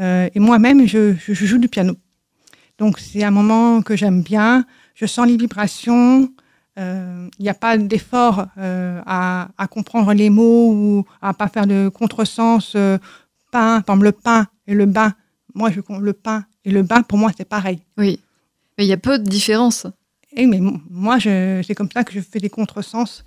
Euh, 0.00 0.28
et 0.34 0.40
moi-même, 0.40 0.86
je, 0.86 1.14
joue 1.26 1.56
du 1.56 1.68
piano. 1.68 1.94
Donc 2.76 2.98
c'est 2.98 3.24
un 3.24 3.30
moment 3.30 3.80
que 3.80 3.96
j'aime 3.96 4.22
bien. 4.22 4.66
Je 4.94 5.06
sens 5.06 5.26
les 5.26 5.38
vibrations. 5.38 6.30
Il 6.76 7.30
n'y 7.40 7.48
a 7.48 7.54
pas 7.54 7.78
d'effort 7.78 8.46
à, 8.56 9.48
comprendre 9.70 10.12
les 10.12 10.28
mots 10.28 10.72
ou 10.72 11.04
à 11.22 11.32
pas 11.32 11.48
faire 11.48 11.66
de 11.66 11.88
contresens. 11.88 12.76
Pain, 13.50 13.80
par 13.80 13.96
le 13.96 14.12
pain 14.12 14.48
et 14.66 14.74
le 14.74 14.84
bain. 14.84 15.14
Moi, 15.54 15.70
je, 15.70 15.80
le 16.00 16.12
pain 16.12 16.44
et 16.64 16.72
le 16.72 16.82
bain, 16.82 17.02
pour 17.02 17.16
moi, 17.16 17.30
c'est 17.36 17.48
pareil. 17.48 17.78
Oui. 17.96 18.20
Mais 18.78 18.84
il 18.84 18.88
y 18.88 18.92
a 18.92 18.96
peu 18.96 19.18
de 19.18 19.24
différence. 19.24 19.86
Et 20.36 20.46
mais 20.46 20.60
moi, 20.90 21.18
je- 21.18 21.62
c'est 21.66 21.74
comme 21.74 21.90
ça 21.92 22.04
que 22.04 22.12
je 22.12 22.20
fais 22.20 22.40
des 22.40 22.50
contresens. 22.50 23.24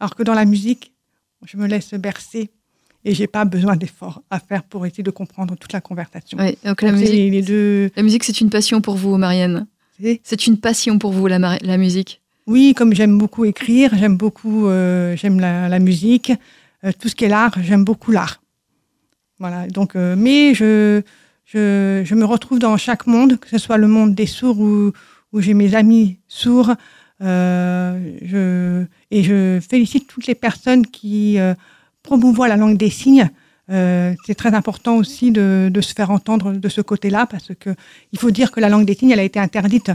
Alors 0.00 0.14
que 0.14 0.22
dans 0.22 0.34
la 0.34 0.44
musique, 0.44 0.92
je 1.44 1.56
me 1.56 1.66
laisse 1.66 1.92
bercer 1.94 2.50
et 3.04 3.14
j'ai 3.14 3.26
pas 3.26 3.44
besoin 3.44 3.76
d'efforts 3.76 4.22
à 4.30 4.38
faire 4.40 4.62
pour 4.62 4.86
essayer 4.86 5.02
de 5.02 5.10
comprendre 5.10 5.56
toute 5.56 5.72
la 5.72 5.80
conversation. 5.80 6.38
Donc 6.38 6.82
la 6.82 6.90
Donc, 6.90 7.00
musique, 7.00 7.10
les, 7.32 7.42
deux. 7.42 7.90
la 7.96 8.02
musique, 8.02 8.24
c'est 8.24 8.40
une 8.40 8.50
passion 8.50 8.80
pour 8.80 8.96
vous, 8.96 9.16
Marianne. 9.18 9.66
c'est- 10.00 10.46
une 10.46 10.58
passion 10.58 10.98
pour 10.98 11.12
vous, 11.12 11.26
la, 11.26 11.38
musique. 11.76 12.20
Oui, 12.46 12.74
comme 12.74 12.92
j'aime 12.94 13.18
beaucoup 13.18 13.44
écrire, 13.44 13.90
j'aime 13.96 14.16
beaucoup, 14.16 14.66
euh, 14.66 15.14
j'aime 15.16 15.38
la, 15.38 15.68
la 15.68 15.78
musique, 15.78 16.32
euh, 16.84 16.90
tout 16.98 17.08
ce 17.08 17.14
qui 17.14 17.24
est 17.24 17.28
l'art, 17.28 17.54
j'aime 17.62 17.84
beaucoup 17.84 18.10
l'art. 18.10 18.40
Voilà. 19.38 19.66
Donc, 19.68 19.94
euh, 19.96 20.16
mais 20.16 20.54
je, 20.54 21.02
je, 21.52 22.14
me 22.14 22.24
retrouve 22.24 22.58
dans 22.58 22.76
chaque 22.76 23.06
monde, 23.06 23.38
que 23.38 23.48
ce 23.48 23.58
soit 23.58 23.76
le 23.76 23.88
monde 23.88 24.14
des 24.14 24.26
sourds 24.26 24.60
où, 24.60 24.92
où 25.32 25.40
j'ai 25.40 25.54
mes 25.54 25.74
amis 25.74 26.18
sourds. 26.28 26.72
euh, 27.22 28.84
et 29.10 29.22
je 29.22 29.60
félicite 29.60 30.06
toutes 30.08 30.26
les 30.26 30.34
personnes 30.34 30.86
qui 30.86 31.38
euh, 31.38 31.54
promouvoient 32.02 32.48
la 32.48 32.56
langue 32.56 32.76
des 32.76 32.90
signes. 32.90 33.30
Euh, 33.70 34.14
c'est 34.26 34.34
très 34.34 34.54
important 34.54 34.96
aussi 34.96 35.30
de, 35.30 35.70
se 35.80 35.94
faire 35.94 36.10
entendre 36.10 36.52
de 36.52 36.68
ce 36.68 36.80
côté-là 36.80 37.26
parce 37.26 37.52
que 37.58 37.70
il 38.12 38.18
faut 38.18 38.30
dire 38.30 38.50
que 38.50 38.60
la 38.60 38.68
langue 38.68 38.84
des 38.84 38.94
signes, 38.94 39.12
a 39.12 39.22
été 39.22 39.38
interdite 39.38 39.92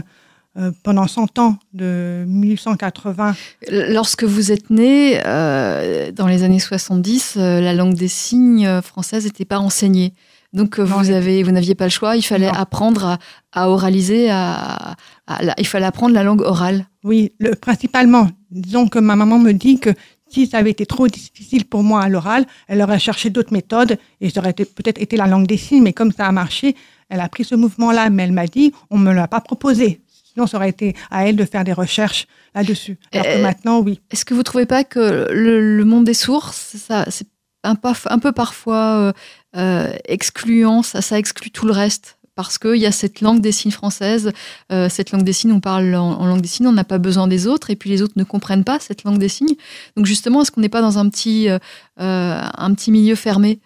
euh, 0.58 0.72
pendant 0.82 1.06
100 1.06 1.38
ans, 1.38 1.58
de 1.74 2.24
1880. 2.26 3.36
Lorsque 3.70 4.24
vous 4.24 4.52
êtes 4.52 4.70
né, 4.70 5.20
dans 5.22 6.26
les 6.26 6.42
années 6.42 6.58
70, 6.58 7.34
euh, 7.36 7.60
la 7.60 7.74
langue 7.74 7.94
des 7.94 8.08
signes 8.08 8.80
française 8.82 9.24
n'était 9.24 9.44
pas 9.44 9.58
enseignée. 9.58 10.14
Donc 10.52 10.78
euh, 10.78 10.84
vous 10.84 11.10
avez, 11.10 11.42
vous 11.42 11.50
n'aviez 11.52 11.74
pas 11.74 11.84
le 11.84 11.90
choix. 11.90 12.16
Il 12.16 12.22
fallait 12.22 12.46
Non. 12.46 12.54
apprendre 12.54 13.04
à, 13.06 13.18
à 13.52 13.68
oraliser, 13.70 14.30
à, 14.30 14.94
à- 15.26 15.42
la- 15.42 15.54
il 15.58 15.66
fallait 15.66 15.84
apprendre 15.86 16.14
la 16.14 16.22
langue 16.22 16.40
orale. 16.40 16.86
Oui, 17.04 17.32
le, 17.38 17.54
principalement. 17.54 18.28
Disons 18.50 18.88
que 18.88 18.98
ma 18.98 19.14
maman 19.16 19.38
me 19.38 19.52
dit 19.52 19.78
que 19.78 19.90
si 20.30 20.46
ça 20.46 20.58
avait 20.58 20.70
été 20.70 20.86
trop 20.86 21.06
difficile 21.08 21.64
pour 21.66 21.82
moi 21.82 22.02
à 22.02 22.08
l'oral, 22.08 22.46
elle 22.66 22.80
aurait 22.82 22.98
cherché 22.98 23.30
d'autres 23.30 23.52
méthodes 23.52 23.98
et 24.20 24.30
ça 24.30 24.40
aurait 24.40 24.52
peut-être 24.52 25.00
été 25.00 25.16
la 25.16 25.26
langue 25.26 25.46
des 25.46 25.56
signes, 25.58 25.82
mais 25.82 25.92
comme 25.94 26.12
ça 26.12 26.26
a 26.26 26.32
marché, 26.32 26.76
elle 27.08 27.20
a 27.20 27.28
pris 27.28 27.44
ce 27.44 27.54
mouvement-là, 27.54 28.10
mais 28.10 28.24
elle 28.24 28.32
m'a 28.32 28.46
dit, 28.46 28.72
on 28.90 28.98
me 28.98 29.12
l'a 29.12 29.28
pas 29.28 29.40
proposé. 29.40 30.00
Sinon, 30.32 30.46
ça 30.46 30.58
aurait 30.58 30.68
été 30.70 30.94
à 31.10 31.26
elle 31.26 31.36
de 31.36 31.44
faire 31.44 31.64
des 31.64 31.72
recherches 31.72 32.26
là-dessus. 32.54 32.98
Alors 33.12 33.24
que 33.26 33.30
Euh, 33.38 33.42
maintenant, 33.42 33.80
oui. 33.80 34.00
Est-ce 34.10 34.24
que 34.26 34.34
vous 34.34 34.42
trouvez 34.42 34.66
pas 34.66 34.84
que 34.84 35.28
le, 35.32 35.76
le 35.78 35.84
monde 35.84 36.04
des 36.04 36.14
sourds, 36.14 36.52
c'est 36.52 36.78
ça, 36.78 37.06
c'est 37.10 37.26
un 37.64 37.74
peu 38.18 38.32
parfois 38.32 38.98
euh, 38.98 39.12
euh, 39.58 39.92
excluant, 40.04 40.82
ça, 40.82 41.02
ça 41.02 41.18
exclut 41.18 41.50
tout 41.50 41.66
le 41.66 41.72
reste 41.72 42.18
parce 42.34 42.56
qu'il 42.56 42.76
y 42.76 42.86
a 42.86 42.92
cette 42.92 43.20
langue 43.20 43.40
des 43.40 43.50
signes 43.50 43.72
française, 43.72 44.32
euh, 44.70 44.88
cette 44.88 45.10
langue 45.10 45.24
des 45.24 45.32
signes, 45.32 45.50
on 45.50 45.58
parle 45.58 45.92
en, 45.96 46.24
langue 46.24 46.40
des 46.40 46.46
signes, 46.46 46.68
on 46.68 46.72
n'a 46.72 46.84
pas 46.84 46.98
besoin 46.98 47.26
des 47.26 47.48
autres, 47.48 47.70
et 47.70 47.74
puis 47.74 47.90
les 47.90 48.00
autres 48.00 48.14
ne 48.14 48.22
comprennent 48.22 48.62
pas 48.62 48.78
cette 48.78 49.02
langue 49.02 49.18
des 49.18 49.28
signes. 49.28 49.56
Donc 49.96 50.06
justement, 50.06 50.42
est-ce 50.42 50.52
qu'on 50.52 50.60
n'est 50.60 50.68
pas 50.68 50.80
dans 50.80 50.98
un 50.98 51.08
petit, 51.08 51.48
euh, 51.48 51.58
un 51.96 52.74
petit 52.74 52.92
milieu 52.92 53.16
fermé? 53.16 53.58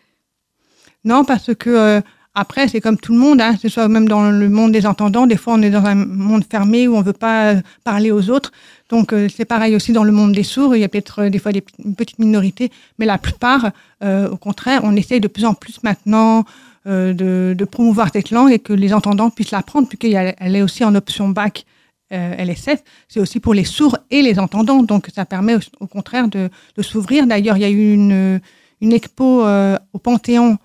Non, 1.05 1.27
parce 1.27 1.55
que 1.55 2.03
après, 2.35 2.67
c'est 2.69 2.81
comme 2.81 2.97
tout 2.97 3.13
le 3.13 3.19
monde, 3.19 3.41
hein, 3.43 3.55
que 3.55 3.61
ce 3.61 3.69
soit 3.69 3.89
même 3.89 4.09
dans 4.09 4.31
le 4.31 4.49
monde 4.49 4.73
des 4.73 4.87
entendants, 4.87 5.27
des 5.27 5.37
fois 5.37 5.55
on 5.55 5.63
est 5.63 5.71
dans 5.71 5.85
un 5.85 5.95
monde 5.95 6.45
fermé 6.51 6.89
où 6.89 6.97
on 6.97 7.03
veut 7.03 7.13
pas 7.13 7.53
euh, 7.55 7.61
parler 7.85 8.11
aux 8.11 8.31
autres. 8.31 8.53
Donc 8.89 9.13
euh, 9.13 9.29
c'est 9.35 9.45
pareil 9.45 9.77
aussi 9.77 9.93
dans 9.93 10.05
le 10.05 10.13
monde 10.13 10.33
des 10.33 10.43
sourds, 10.43 10.75
il 10.75 10.81
y 10.81 10.85
a 10.85 10.89
peut-être 10.89 11.23
euh, 11.25 11.31
des 11.31 11.39
fois 11.39 11.53
des, 11.53 11.61
p- 11.61 11.73
une 11.85 11.95
petite 11.95 12.19
minorité, 12.19 12.71
mais 12.99 13.05
la 13.07 13.19
plupart, 13.19 13.71
euh, 14.03 14.31
au 14.31 14.37
contraire, 14.39 14.81
on 14.85 14.97
essaye 14.97 15.21
de 15.21 15.29
plus 15.29 15.45
en 15.45 15.53
plus 15.53 15.83
maintenant 15.83 16.45
euh, 16.87 17.13
de, 17.13 17.55
de 17.57 17.65
promouvoir 17.67 18.09
cette 18.13 18.31
langue 18.31 18.51
et 18.51 18.59
que 18.59 18.73
les 18.73 18.95
entendants 18.95 19.29
puissent 19.31 19.51
l'apprendre, 19.53 19.87
puisqu'elle 19.89 20.35
elle 20.39 20.57
est 20.57 20.63
aussi 20.63 20.85
en 20.85 20.95
option 20.95 21.29
bac 21.29 21.67
euh, 22.15 22.35
LSF, 22.39 22.83
c'est 23.09 23.21
aussi 23.21 23.41
pour 23.41 23.53
les 23.53 23.65
sourds 23.65 23.99
et 24.11 24.23
les 24.23 24.39
entendants, 24.39 24.83
donc 24.83 25.09
ça 25.15 25.25
permet 25.27 25.57
au, 25.81 25.87
contraire 25.87 26.29
de, 26.29 26.49
de 26.77 26.83
s'ouvrir. 26.83 27.27
D'ailleurs, 27.27 27.57
il 27.59 27.61
y 27.61 27.67
a 27.67 27.71
eu 27.71 27.93
une, 27.93 28.41
une 28.81 28.93
expo 28.93 29.45
au 29.93 29.99
Panthéon 29.99 30.59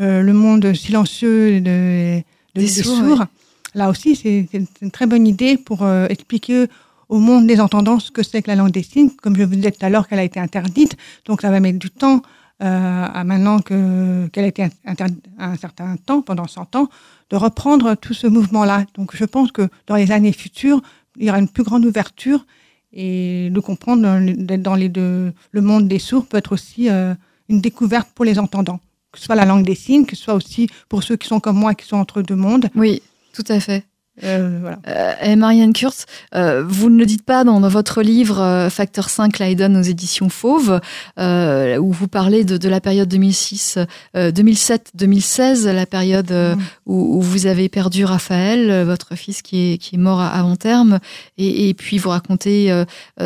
euh, 0.00 0.22
le 0.22 0.32
monde 0.32 0.74
silencieux 0.74 1.60
de, 1.60 2.18
de- 2.18 2.22
Des 2.54 2.62
des 2.62 2.66
sourds. 2.82 3.24
Là 3.74 3.90
aussi, 3.90 4.16
c'est 4.16 4.48
une 4.80 4.90
très 4.90 5.06
bonne 5.06 5.26
idée 5.26 5.56
pour 5.58 5.82
euh, 5.82 6.06
expliquer 6.08 6.66
au 7.08 7.18
monde 7.18 7.46
des 7.46 7.60
entendants 7.60 8.00
ce 8.00 8.10
que 8.10 8.22
c'est 8.22 8.42
que 8.42 8.48
la 8.48 8.56
langue 8.56 8.70
des 8.72 8.82
signes. 8.82 9.10
Comme 9.22 9.36
je 9.36 9.42
vous 9.44 9.54
disais 9.54 9.70
tout 9.70 9.84
à 9.84 9.90
l'heure 9.90 10.08
qu'elle 10.08 10.18
a 10.18 10.24
été 10.24 10.40
interdite, 10.40 10.96
donc 11.26 11.42
ça 11.42 11.50
va 11.50 11.60
mettre 11.60 11.78
du 11.78 11.90
temps 11.90 12.22
euh, 12.62 13.06
à 13.12 13.22
maintenant 13.24 13.60
que 13.60 14.26
qu'elle 14.32 14.44
a 14.44 14.48
été 14.48 14.66
interdite 14.86 15.22
un 15.38 15.56
certain 15.56 15.96
temps, 15.96 16.22
pendant 16.22 16.46
100 16.46 16.74
ans, 16.76 16.88
de 17.30 17.36
reprendre 17.36 17.94
tout 17.96 18.14
ce 18.14 18.26
mouvement-là. 18.26 18.86
Donc 18.94 19.14
je 19.14 19.24
pense 19.26 19.52
que 19.52 19.68
dans 19.86 19.96
les 19.96 20.10
années 20.10 20.32
futures, 20.32 20.80
il 21.18 21.26
y 21.26 21.28
aura 21.30 21.38
une 21.38 21.48
plus 21.48 21.62
grande 21.64 21.84
ouverture 21.84 22.46
et 22.94 23.50
de 23.50 23.60
comprendre 23.60 24.02
d'être 24.34 24.62
dans 24.62 24.74
les 24.74 24.88
deux, 24.88 25.32
le 25.50 25.60
monde 25.60 25.86
des 25.86 25.98
sourds 25.98 26.24
peut 26.26 26.38
être 26.38 26.52
aussi 26.52 26.88
euh, 26.88 27.14
une 27.50 27.60
découverte 27.60 28.08
pour 28.14 28.24
les 28.24 28.38
entendants. 28.38 28.80
Que 29.16 29.20
ce 29.20 29.26
soit 29.26 29.34
la 29.34 29.46
langue 29.46 29.64
des 29.64 29.74
signes, 29.74 30.04
que 30.04 30.14
ce 30.14 30.24
soit 30.24 30.34
aussi 30.34 30.68
pour 30.90 31.02
ceux 31.02 31.16
qui 31.16 31.26
sont 31.26 31.40
comme 31.40 31.56
moi, 31.56 31.74
qui 31.74 31.86
sont 31.86 31.96
entre 31.96 32.20
deux 32.20 32.36
mondes. 32.36 32.68
Oui, 32.74 33.00
tout 33.32 33.44
à 33.48 33.60
fait. 33.60 33.86
Euh, 34.24 34.58
voilà. 34.60 34.78
Euh, 34.88 35.12
et 35.22 35.36
Marianne 35.36 35.72
Kurtz, 35.72 36.06
euh, 36.34 36.64
vous 36.66 36.88
ne 36.90 36.98
le 36.98 37.06
dites 37.06 37.24
pas 37.24 37.44
dans, 37.44 37.60
dans 37.60 37.68
votre 37.68 38.02
livre 38.02 38.68
Facteur 38.70 39.10
5 39.10 39.38
Leiden 39.38 39.76
aux 39.76 39.82
éditions 39.82 40.28
Fauve, 40.28 40.80
où 41.18 41.92
vous 41.92 42.08
parlez 42.08 42.44
de, 42.44 42.56
de 42.56 42.68
la 42.68 42.80
période 42.80 43.08
2006, 43.08 43.78
euh, 44.16 44.30
2007-2016, 44.30 45.70
la 45.70 45.86
période 45.86 46.30
Mm. 46.30 46.56
où, 46.86 47.18
où 47.18 47.20
vous 47.20 47.46
avez 47.46 47.68
perdu 47.68 48.04
Raphaël, 48.04 48.84
votre 48.84 49.14
fils 49.16 49.42
qui 49.42 49.72
est, 49.72 49.78
qui 49.78 49.96
est 49.96 49.98
mort 49.98 50.20
avant 50.20 50.56
terme, 50.56 50.98
et, 51.38 51.68
et 51.68 51.74
puis 51.74 51.98
vous 51.98 52.10
racontez 52.10 52.72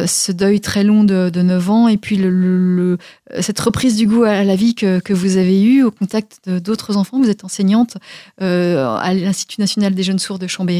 ce 0.06 0.32
deuil 0.32 0.60
très 0.60 0.84
long 0.84 1.04
de, 1.04 1.30
de 1.30 1.42
9 1.42 1.70
ans, 1.70 1.88
et 1.88 1.96
puis 1.96 2.16
le, 2.16 2.30
le- 2.30 2.76
le- 2.76 2.98
cette 3.40 3.60
reprise 3.60 3.96
du 3.96 4.06
goût 4.06 4.24
à 4.24 4.42
la 4.44 4.56
vie 4.56 4.74
que, 4.74 4.98
que 4.98 5.12
vous 5.12 5.36
avez 5.36 5.62
eue 5.62 5.82
au 5.84 5.90
contact 5.90 6.48
d'autres 6.48 6.96
enfants. 6.96 7.20
Vous 7.20 7.30
êtes 7.30 7.44
enseignante 7.44 7.96
à 8.40 9.14
l'Institut 9.14 9.60
national 9.60 9.94
des 9.94 10.02
jeunes 10.02 10.18
sourds 10.18 10.38
de 10.38 10.46
Chambéry. 10.46 10.79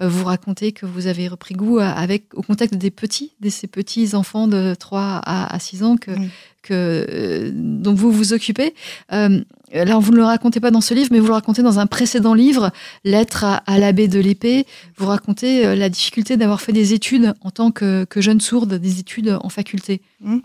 Euh, 0.00 0.08
vous 0.08 0.24
racontez 0.24 0.72
que 0.72 0.86
vous 0.86 1.06
avez 1.06 1.28
repris 1.28 1.54
goût 1.54 1.78
avec, 1.78 2.34
au 2.34 2.42
contact 2.42 2.74
des 2.74 2.90
petits, 2.90 3.32
de 3.40 3.48
ces 3.48 3.66
petits 3.66 4.14
enfants 4.14 4.48
de 4.48 4.74
3 4.74 5.00
à, 5.00 5.54
à 5.54 5.58
6 5.58 5.82
ans 5.82 5.96
que, 5.96 6.10
euh, 6.70 7.50
dont 7.52 7.94
vous 7.94 8.10
vous 8.10 8.32
occupez. 8.32 8.74
Euh, 9.12 9.40
alors, 9.72 10.00
vous 10.00 10.12
ne 10.12 10.16
le 10.16 10.24
racontez 10.24 10.60
pas 10.60 10.70
dans 10.70 10.80
ce 10.80 10.94
livre, 10.94 11.08
mais 11.12 11.20
vous 11.20 11.26
le 11.26 11.34
racontez 11.34 11.62
dans 11.62 11.78
un 11.78 11.86
précédent 11.86 12.34
livre, 12.34 12.70
Lettre 13.04 13.44
à, 13.44 13.56
à 13.66 13.78
l'abbé 13.78 14.08
de 14.08 14.18
l'épée. 14.18 14.66
Vous 14.96 15.06
racontez 15.06 15.66
euh, 15.66 15.74
la 15.74 15.88
difficulté 15.88 16.36
d'avoir 16.36 16.60
fait 16.60 16.72
des 16.72 16.94
études 16.94 17.34
en 17.42 17.50
tant 17.50 17.70
que, 17.70 18.04
que 18.04 18.20
jeune 18.20 18.40
sourde, 18.40 18.74
des 18.74 19.00
études 19.00 19.38
en 19.42 19.48
faculté. 19.48 20.00
Mm. 20.20 20.38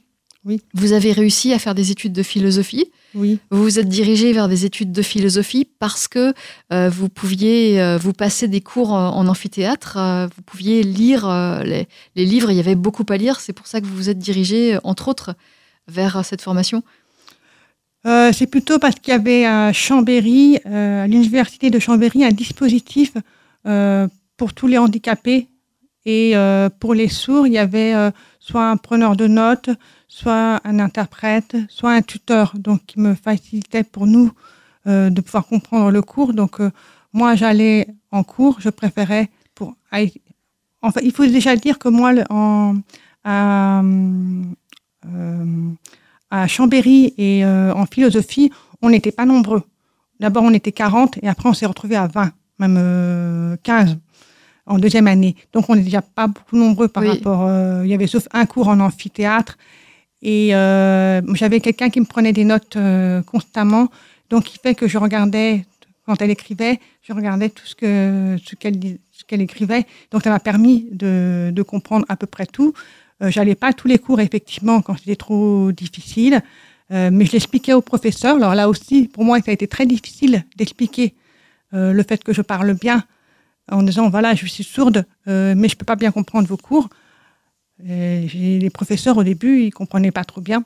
Oui. 0.46 0.62
Vous 0.74 0.92
avez 0.92 1.14
réussi 1.14 1.54
à 1.54 1.60
faire 1.60 1.74
des 1.74 1.92
études 1.92 2.14
de 2.14 2.24
philosophie. 2.24 2.92
Oui, 3.16 3.40
Vous 3.52 3.64
vous 3.64 3.80
êtes 3.80 3.90
dirigé 3.90 4.34
vers 4.34 4.48
des 4.48 4.66
études 4.66 4.92
de 4.92 5.02
philosophie 5.02 5.68
parce 5.80 6.08
que 6.08 6.34
euh, 6.72 6.90
vous 6.90 7.10
pouviez 7.10 7.82
euh, 7.82 7.98
vous 7.98 8.14
passer 8.14 8.48
des 8.48 8.62
cours 8.62 8.92
en, 8.92 9.16
en 9.16 9.28
amphithéâtre, 9.28 9.98
euh, 9.98 10.28
vous 10.36 10.42
pouviez 10.42 10.82
lire 10.84 11.28
euh, 11.30 11.62
les, 11.64 11.88
les 12.16 12.26
livres, 12.26 12.50
il 12.50 12.58
y 12.58 12.60
avait 12.60 12.76
beaucoup 12.76 13.06
à 13.10 13.18
lire, 13.18 13.40
c'est 13.40 13.54
pour 13.54 13.68
ça 13.68 13.82
que 13.82 13.86
vous 13.86 13.96
vous 13.96 14.10
êtes 14.10 14.18
dirigé, 14.20 14.76
euh, 14.76 14.80
entre 14.84 15.08
autres, 15.10 15.36
vers 15.88 16.18
euh, 16.18 16.24
cette 16.24 16.42
formation. 16.42 16.84
Euh, 18.06 18.32
c'est 18.34 18.48
plutôt 18.48 18.80
parce 18.80 18.96
qu'il 18.96 19.12
y 19.14 19.16
avait 19.16 19.46
à 19.46 19.72
Chambéry, 19.72 20.60
euh, 20.66 21.04
à 21.04 21.08
l'université 21.08 21.70
de 21.70 21.80
Chambéry, 21.80 22.26
un 22.26 22.32
dispositif 22.32 23.14
euh, 23.66 24.08
pour 24.38 24.54
tous 24.54 24.68
les 24.68 24.78
handicapés. 24.78 25.48
Et 26.06 26.36
euh, 26.36 26.70
pour 26.70 26.94
les 26.94 27.08
sourds, 27.08 27.48
il 27.48 27.54
y 27.54 27.58
avait 27.58 27.94
euh, 27.94 28.12
soit 28.42 28.70
un 28.70 28.76
preneur 28.76 29.16
de 29.16 29.28
notes, 29.28 29.70
soit 30.18 30.62
un 30.64 30.78
interprète, 30.80 31.56
soit 31.70 31.92
un 31.94 32.02
tuteur, 32.04 32.54
donc 32.58 32.86
qui 32.86 33.00
me 33.00 33.16
facilitait 33.16 33.84
pour 33.84 34.06
nous 34.06 34.32
euh, 34.86 35.10
de 35.10 35.22
pouvoir 35.22 35.46
comprendre 35.48 35.90
le 35.90 36.02
cours. 36.04 36.34
Donc 36.34 36.60
euh, 36.62 36.70
moi, 37.14 37.36
j'allais 37.36 37.88
en 38.12 38.24
cours, 38.24 38.58
je 38.60 38.70
préférais 38.70 39.30
pour. 39.56 39.76
Enfin, 40.84 41.02
il 41.04 41.12
faut 41.12 41.26
déjà 41.26 41.56
dire 41.56 41.80
que 41.80 41.90
moi, 41.90 42.14
le- 42.14 42.26
en, 42.30 42.76
à, 43.24 43.82
euh, 43.82 45.70
à 46.30 46.48
Chambéry 46.48 47.14
et 47.18 47.44
en 47.46 47.86
philosophie, 47.86 48.52
on 48.82 48.90
n'était 48.90 49.12
pas 49.12 49.26
nombreux. 49.26 49.64
D'abord, 50.20 50.44
on 50.44 50.54
était 50.54 50.72
40 50.72 51.18
et 51.24 51.28
après, 51.28 51.50
on 51.50 51.54
s'est 51.54 51.66
retrouvés 51.66 51.96
à 51.96 52.08
20, 52.08 52.32
même 52.60 52.76
euh, 52.78 53.56
15 53.64 53.98
en 54.66 54.78
deuxième 54.78 55.08
année. 55.08 55.36
Donc, 55.54 55.70
on 55.70 55.76
n'est 55.76 55.82
déjà 55.84 56.02
pas 56.02 56.28
beaucoup 56.28 56.56
nombreux 56.58 56.88
par 56.88 57.02
Oui. 57.04 57.10
rapport. 57.10 57.50
il 57.84 57.90
y 57.90 57.94
avait 57.94 58.08
sauf 58.08 58.28
un 58.32 58.46
cours 58.46 58.68
en 58.68 58.80
amphithéâtre. 58.80 59.58
Et 60.24 60.56
euh, 60.56 61.22
j'avais 61.36 61.60
quelqu'un 61.60 61.90
qui 61.92 62.00
me 62.00 62.06
prenait 62.06 62.34
des 62.34 62.46
notes 62.46 62.76
euh, 62.76 63.22
constamment. 63.22 63.90
Donc, 64.32 64.56
il 64.56 64.60
fait 64.60 64.74
que 64.74 64.88
je 64.88 64.98
regardais, 64.98 65.66
quand 66.06 66.20
elle 66.22 66.32
écrivait, 66.32 66.80
je 67.04 67.14
regardais 67.14 67.50
tout 67.50 67.66
ce 67.66 67.76
que 67.76 68.38
ce 68.44 68.56
qu'elle 68.56 68.80
ce 69.12 69.36
écrivait. 69.36 69.86
Donc, 70.10 70.24
ça 70.24 70.32
m'a 70.32 70.40
permis 70.40 70.88
de, 70.92 71.52
de 71.54 71.62
comprendre 71.62 72.06
à 72.10 72.16
peu 72.16 72.26
près 72.26 72.48
tout. 72.48 72.74
Euh, 73.22 73.30
J'allais 73.30 73.56
pas 73.56 73.68
à 73.68 73.74
tous 73.74 73.88
les 73.88 74.00
cours, 74.00 74.20
effectivement, 74.20 74.82
quand 74.82 74.98
c'était 74.98 75.16
trop 75.16 75.72
difficile. 75.72 76.42
Euh, 76.92 77.10
mais 77.12 77.26
je 77.26 77.32
l'expliquais 77.32 77.74
au 77.74 77.82
professeur. 77.82 78.36
Alors 78.36 78.56
là 78.56 78.70
aussi, 78.70 79.08
pour 79.08 79.24
moi, 79.24 79.40
ça 79.40 79.52
a 79.52 79.54
été 79.54 79.68
très 79.68 79.86
difficile 79.86 80.44
d'expliquer 80.56 81.16
euh, 81.74 81.94
le 81.94 82.04
fait 82.04 82.24
que 82.24 82.34
je 82.34 82.42
parle 82.42 82.74
bien 82.74 83.04
en 83.72 83.84
disant 83.84 84.10
voilà, 84.10 84.36
je 84.36 84.46
suis 84.46 84.64
sourde, 84.64 85.06
euh, 85.28 85.54
mais 85.56 85.70
je 85.70 85.78
peux 85.78 85.86
pas 85.86 85.96
bien 85.96 86.12
comprendre 86.12 86.48
vos 86.48 86.58
cours. 86.58 86.90
J'ai- 87.80 88.60
les 88.60 88.70
professeurs 88.70 89.18
au 89.18 89.24
début, 89.24 89.62
ils 89.64 89.72
comprenaient 89.72 90.12
pas 90.12 90.24
trop 90.24 90.42
bien, 90.42 90.64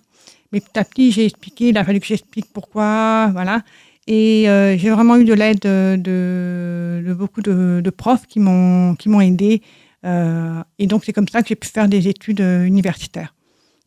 mais 0.52 0.60
petit 0.62 0.78
à 0.80 0.84
petit, 0.84 1.12
j'ai 1.12 1.26
expliqué. 1.26 1.70
Il 1.70 1.78
a 1.78 1.84
fallu 1.84 2.00
que 2.00 2.06
j'explique 2.06 2.48
pourquoi, 2.54 3.28
voilà. 3.32 3.64
Et 4.08 4.50
euh, 4.50 4.78
j'ai 4.78 4.90
vraiment 4.90 5.18
eu 5.18 5.26
de 5.26 5.34
l'aide 5.34 5.60
de, 5.60 7.14
beaucoup 7.18 7.42
de, 7.42 7.90
profs 7.90 8.26
qui 8.28 8.40
m'ont 8.40 8.96
qui 8.96 9.10
aidé. 9.22 9.62
Euh, 10.06 10.64
et 10.80 10.88
donc 10.88 11.04
c'est 11.06 11.14
comme 11.14 11.28
ça 11.28 11.42
que 11.42 11.50
j'ai 11.50 11.56
pu 11.56 11.68
faire 11.68 11.88
des 11.88 12.08
études 12.08 12.42
euh, 12.42 12.64
universitaires. 12.64 13.34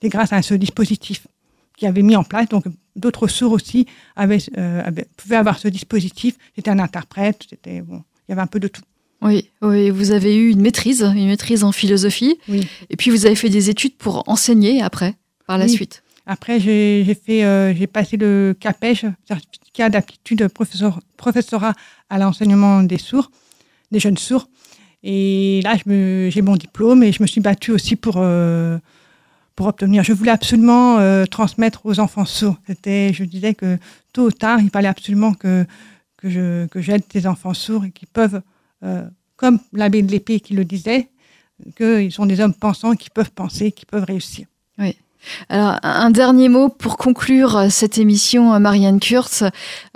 C'est 0.02 0.08
grâce 0.08 0.32
à 0.32 0.42
ce 0.42 0.54
dispositif 0.54 1.26
qui 1.76 1.86
avait 1.86 2.02
mis 2.02 2.16
en 2.16 2.24
place. 2.24 2.48
Donc 2.48 2.64
d'autres 2.96 3.28
sourds 3.28 3.52
aussi 3.52 3.86
euh, 4.18 4.90
pouvaient 5.16 5.36
avoir 5.36 5.58
ce 5.58 5.68
dispositif. 5.68 6.36
C'était 6.54 6.70
un 6.70 6.78
interprète, 6.78 7.46
c'était 7.48 7.80
bon, 7.80 8.02
il 8.28 8.30
y 8.30 8.32
avait 8.32 8.42
un 8.42 8.46
peu 8.46 8.60
de 8.60 8.68
tout. 8.68 8.82
Oui, 9.22 9.48
oui, 9.62 9.90
vous 9.90 10.12
avez 10.12 10.36
eu 10.36 10.50
une 10.50 10.60
maîtrise, 10.62 11.02
une 11.02 11.26
maîtrise 11.26 11.62
en 11.64 11.72
philosophie, 11.72 12.38
Oui. 12.48 12.66
et 12.88 12.96
puis 12.96 13.10
vous 13.10 13.26
avez 13.26 13.34
fait 13.34 13.50
des 13.50 13.68
études 13.68 13.94
pour 13.96 14.24
enseigner 14.28 14.80
après, 14.82 15.14
par 15.46 15.58
la 15.58 15.66
Oui. 15.66 15.70
suite. 15.70 16.02
Après, 16.26 16.60
j'ai 16.60 17.04
fait, 17.26 17.44
euh, 17.44 17.74
j'ai 17.74 17.86
passé 17.86 18.16
le 18.16 18.54
CAPEJ, 18.58 19.06
certificat 19.26 19.88
d'aptitude 19.90 20.46
professeur, 20.48 21.00
professorat 21.16 21.74
à 22.08 22.18
l'enseignement 22.18 22.82
des 22.82 22.98
sourds, 22.98 23.30
des 23.90 23.98
jeunes 23.98 24.16
sourds. 24.18 24.48
Et 25.02 25.60
là, 25.64 25.74
j'ai 25.86 26.42
mon 26.42 26.56
diplôme 26.56 27.02
et 27.02 27.10
je 27.12 27.22
me 27.22 27.26
suis 27.26 27.40
battue 27.40 27.72
aussi 27.72 27.96
pour, 27.96 28.14
euh, 28.18 28.78
pour 29.56 29.66
obtenir. 29.66 30.04
Je 30.04 30.12
voulais 30.12 30.30
absolument 30.30 30.98
euh, 30.98 31.24
transmettre 31.24 31.80
aux 31.84 31.98
enfants 32.00 32.26
sourds. 32.26 32.56
C'était, 32.66 33.12
je 33.12 33.24
disais 33.24 33.54
que 33.54 33.78
tôt 34.12 34.26
ou 34.26 34.30
tard, 34.30 34.60
il 34.60 34.70
fallait 34.70 34.88
absolument 34.88 35.32
que, 35.34 35.64
que 36.18 36.28
je 36.30 36.66
que 36.66 36.80
j'aide 36.80 37.02
ces 37.10 37.26
enfants 37.26 37.54
sourds 37.54 37.86
et 37.86 37.90
qui 37.90 38.04
peuvent, 38.06 38.42
comme 39.36 39.58
l'abbé 39.72 40.02
de 40.02 40.10
l'épée 40.10 40.40
qui 40.40 40.54
le 40.54 40.64
disait, 40.64 41.08
qu'ils 41.76 42.12
sont 42.12 42.26
des 42.26 42.40
hommes 42.40 42.54
pensants 42.54 42.94
qui 42.94 43.10
peuvent 43.10 43.32
penser, 43.32 43.72
qui 43.72 43.86
peuvent 43.86 44.04
réussir. 44.04 44.46
Alors, 45.48 45.78
un 45.82 46.10
dernier 46.10 46.48
mot 46.48 46.68
pour 46.68 46.96
conclure 46.96 47.56
euh, 47.56 47.68
cette 47.68 47.98
émission, 47.98 48.54
euh, 48.54 48.58
Marianne 48.58 49.00
Kurtz. 49.00 49.44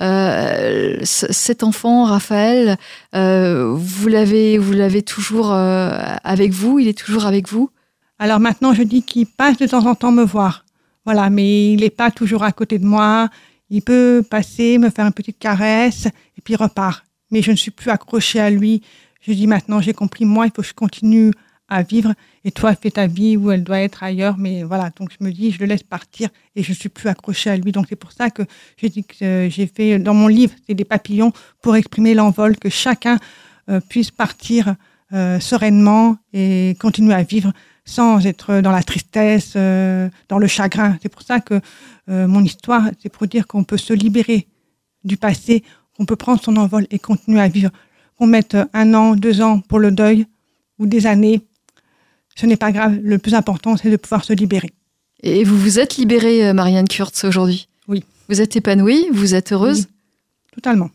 Euh, 0.01 0.99
cet 1.03 1.63
enfant, 1.63 2.05
Raphaël, 2.05 2.77
euh, 3.15 3.73
vous 3.75 4.09
l'avez, 4.09 4.59
vous 4.59 4.73
l'avez 4.73 5.03
toujours 5.03 5.53
euh, 5.53 5.97
avec 6.25 6.53
vous. 6.53 6.79
Il 6.79 6.89
est 6.89 6.99
toujours 6.99 7.25
avec 7.25 7.49
vous? 7.49 7.71
Alors 8.19 8.39
maintenant, 8.39 8.75
je 8.75 8.83
dis 8.83 9.03
qu'il 9.03 9.27
passe 9.27 9.57
de 9.57 9.67
temps 9.67 9.87
en 9.87 9.95
temps 9.95 10.13
me 10.13 10.25
voir. 10.25 10.65
Voilà, 11.05 11.31
mais 11.31 11.73
il 11.73 11.81
n'est 11.81 11.91
pas 11.91 12.11
toujours 12.11 12.43
à 12.43 12.53
côté 12.53 12.79
de 12.79 12.87
moi. 12.87 13.29
Il 13.71 13.83
peut 13.83 14.23
passer, 14.29 14.79
me 14.79 14.91
faire 14.91 15.07
une 15.07 15.13
petite 15.13 15.39
caresse, 15.39 16.07
et 16.37 16.43
puis 16.43 16.55
il 16.55 16.57
repart. 16.59 17.03
Mais 17.35 17.43
je 17.43 17.51
ne 17.51 17.57
suis 17.57 17.73
plus 17.73 17.91
accrochée 17.91 18.39
à 18.39 18.49
lui. 18.49 18.81
Je 19.21 19.33
dis 19.33 19.49
maintenant, 19.49 19.81
j'ai 19.81 19.93
compris, 19.93 20.25
moi, 20.25 20.47
il 20.47 20.53
faut 20.55 20.63
que 20.63 20.69
je 20.69 20.73
continue 20.73 21.33
à 21.69 21.83
vivre, 21.83 22.15
et 22.45 22.53
toi, 22.53 22.77
fais 22.77 22.93
ta 22.93 23.09
vie 23.09 23.37
où 23.37 23.51
elle 23.51 23.65
doit 23.65 23.81
être 23.81 24.05
ailleurs. 24.05 24.37
Mais 24.39 24.63
voilà, 24.63 24.91
donc 24.97 25.11
je 25.11 25.25
me 25.25 25.33
dis, 25.33 25.51
je 25.51 25.59
le 25.59 25.67
laisse 25.67 25.83
partir, 25.83 26.29
et 26.55 26.63
je 26.63 26.71
ne 26.71 26.77
suis 26.77 26.89
plus 26.89 27.09
accrochée 27.09 27.51
à 27.51 27.57
lui. 27.57 27.73
Donc 27.73 27.87
c'est 27.89 27.97
pour 27.97 28.13
ça 28.13 28.31
que 28.31 28.43
j'ai 28.77 28.93
euh, 29.23 29.51
fait, 29.51 29.99
dans 29.99 30.15
mon 30.15 30.29
livre, 30.29 30.53
c'est 30.65 30.75
des 30.75 30.85
papillons, 30.85 31.33
pour 31.61 31.75
exprimer 31.75 32.15
l'envol, 32.15 32.57
que 32.57 32.69
chacun 32.69 33.19
euh, 33.69 33.81
puisse 33.81 34.13
partir 34.13 34.77
euh, 35.13 35.41
sereinement 35.41 36.17
et 36.33 36.77
continuer 36.79 37.15
à 37.15 37.25
vivre 37.25 37.53
sans 37.85 38.25
être 38.25 38.61
dans 38.61 38.71
la 38.71 38.85
tristesse, 38.85 39.55
euh, 39.57 40.09
dans 40.29 40.39
le 40.39 40.47
chagrin. 40.47 40.97
C'est 41.03 41.09
pour 41.09 41.23
ça 41.23 41.41
que 41.41 41.61
euh, 42.09 42.29
mon 42.29 42.45
histoire, 42.45 42.85
c'est 43.03 43.11
pour 43.11 43.27
dire 43.27 43.49
qu'on 43.49 43.65
peut 43.65 43.77
se 43.77 43.93
libérer 43.93 44.47
du 45.03 45.17
passé, 45.17 45.65
qu'on 45.97 46.07
peut 46.07 46.17
prendre 46.17 46.43
son 46.43 46.57
envol 46.57 46.87
et 46.91 46.99
continuer 46.99 47.41
à 47.41 47.49
vivre. 47.49 47.71
Qu'on 48.17 48.27
mette 48.27 48.57
un 48.73 48.95
an, 48.95 49.17
deux 49.17 49.41
ans 49.41 49.61
pour 49.61 49.79
le 49.79 49.91
deuil 49.91 50.27
ou 50.79 50.87
des 50.87 51.07
années, 51.07 51.43
ce 52.37 52.47
n'est 52.47 52.57
pas 52.57 52.73
grave. 52.73 52.99
Le 53.03 53.19
plus 53.19 53.35
important, 53.35 53.77
c'est 53.77 53.91
de 53.91 53.97
pouvoir 53.97 54.25
se 54.25 54.33
libérer. 54.33 54.73
Et 55.23 55.45
vous 55.45 55.59
vous 55.59 55.79
êtes 55.79 55.97
libérée, 55.97 56.49
euh, 56.49 56.53
Marianne 56.53 56.89
Kurtz, 56.89 57.25
aujourd'hui? 57.25 57.69
Oui. 57.89 58.05
Vous 58.29 58.41
êtes 58.41 58.57
épanouie, 58.57 59.07
vous 59.13 59.35
êtes 59.35 59.53
heureuse? 59.53 59.87
Oui, 59.89 60.55
totalement. 60.55 60.91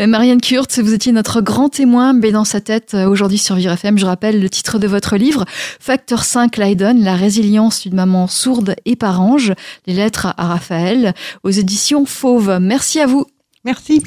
Euh, 0.00 0.06
Marianne 0.06 0.40
Kurtz, 0.40 0.78
vous 0.78 0.94
étiez 0.94 1.12
notre 1.12 1.40
grand 1.40 1.68
témoin, 1.68 2.12
mais 2.12 2.30
dans 2.30 2.44
sa 2.44 2.60
tête 2.60 2.94
euh, 2.94 3.08
aujourd'hui 3.08 3.38
sur 3.38 3.54
Vivre 3.54 3.72
FM. 3.72 3.98
Je 3.98 4.06
rappelle 4.06 4.40
le 4.40 4.50
titre 4.50 4.78
de 4.78 4.86
votre 4.86 5.16
livre, 5.16 5.44
Facteur 5.80 6.24
5 6.24 6.56
Leiden, 6.56 7.02
la 7.02 7.14
résilience 7.14 7.82
d'une 7.82 7.94
maman 7.94 8.26
sourde 8.26 8.74
et 8.84 8.96
par 8.96 9.20
ange, 9.20 9.52
les 9.86 9.94
lettres 9.94 10.34
à 10.36 10.46
Raphaël, 10.48 11.14
aux 11.42 11.50
éditions 11.50 12.06
Fauve. 12.06 12.58
Merci 12.60 13.00
à 13.00 13.06
vous. 13.06 13.26
Merci. 13.64 14.02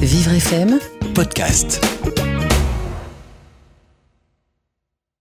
Vivre 0.00 0.32
FM 0.38 0.78
Podcast. 1.14 1.80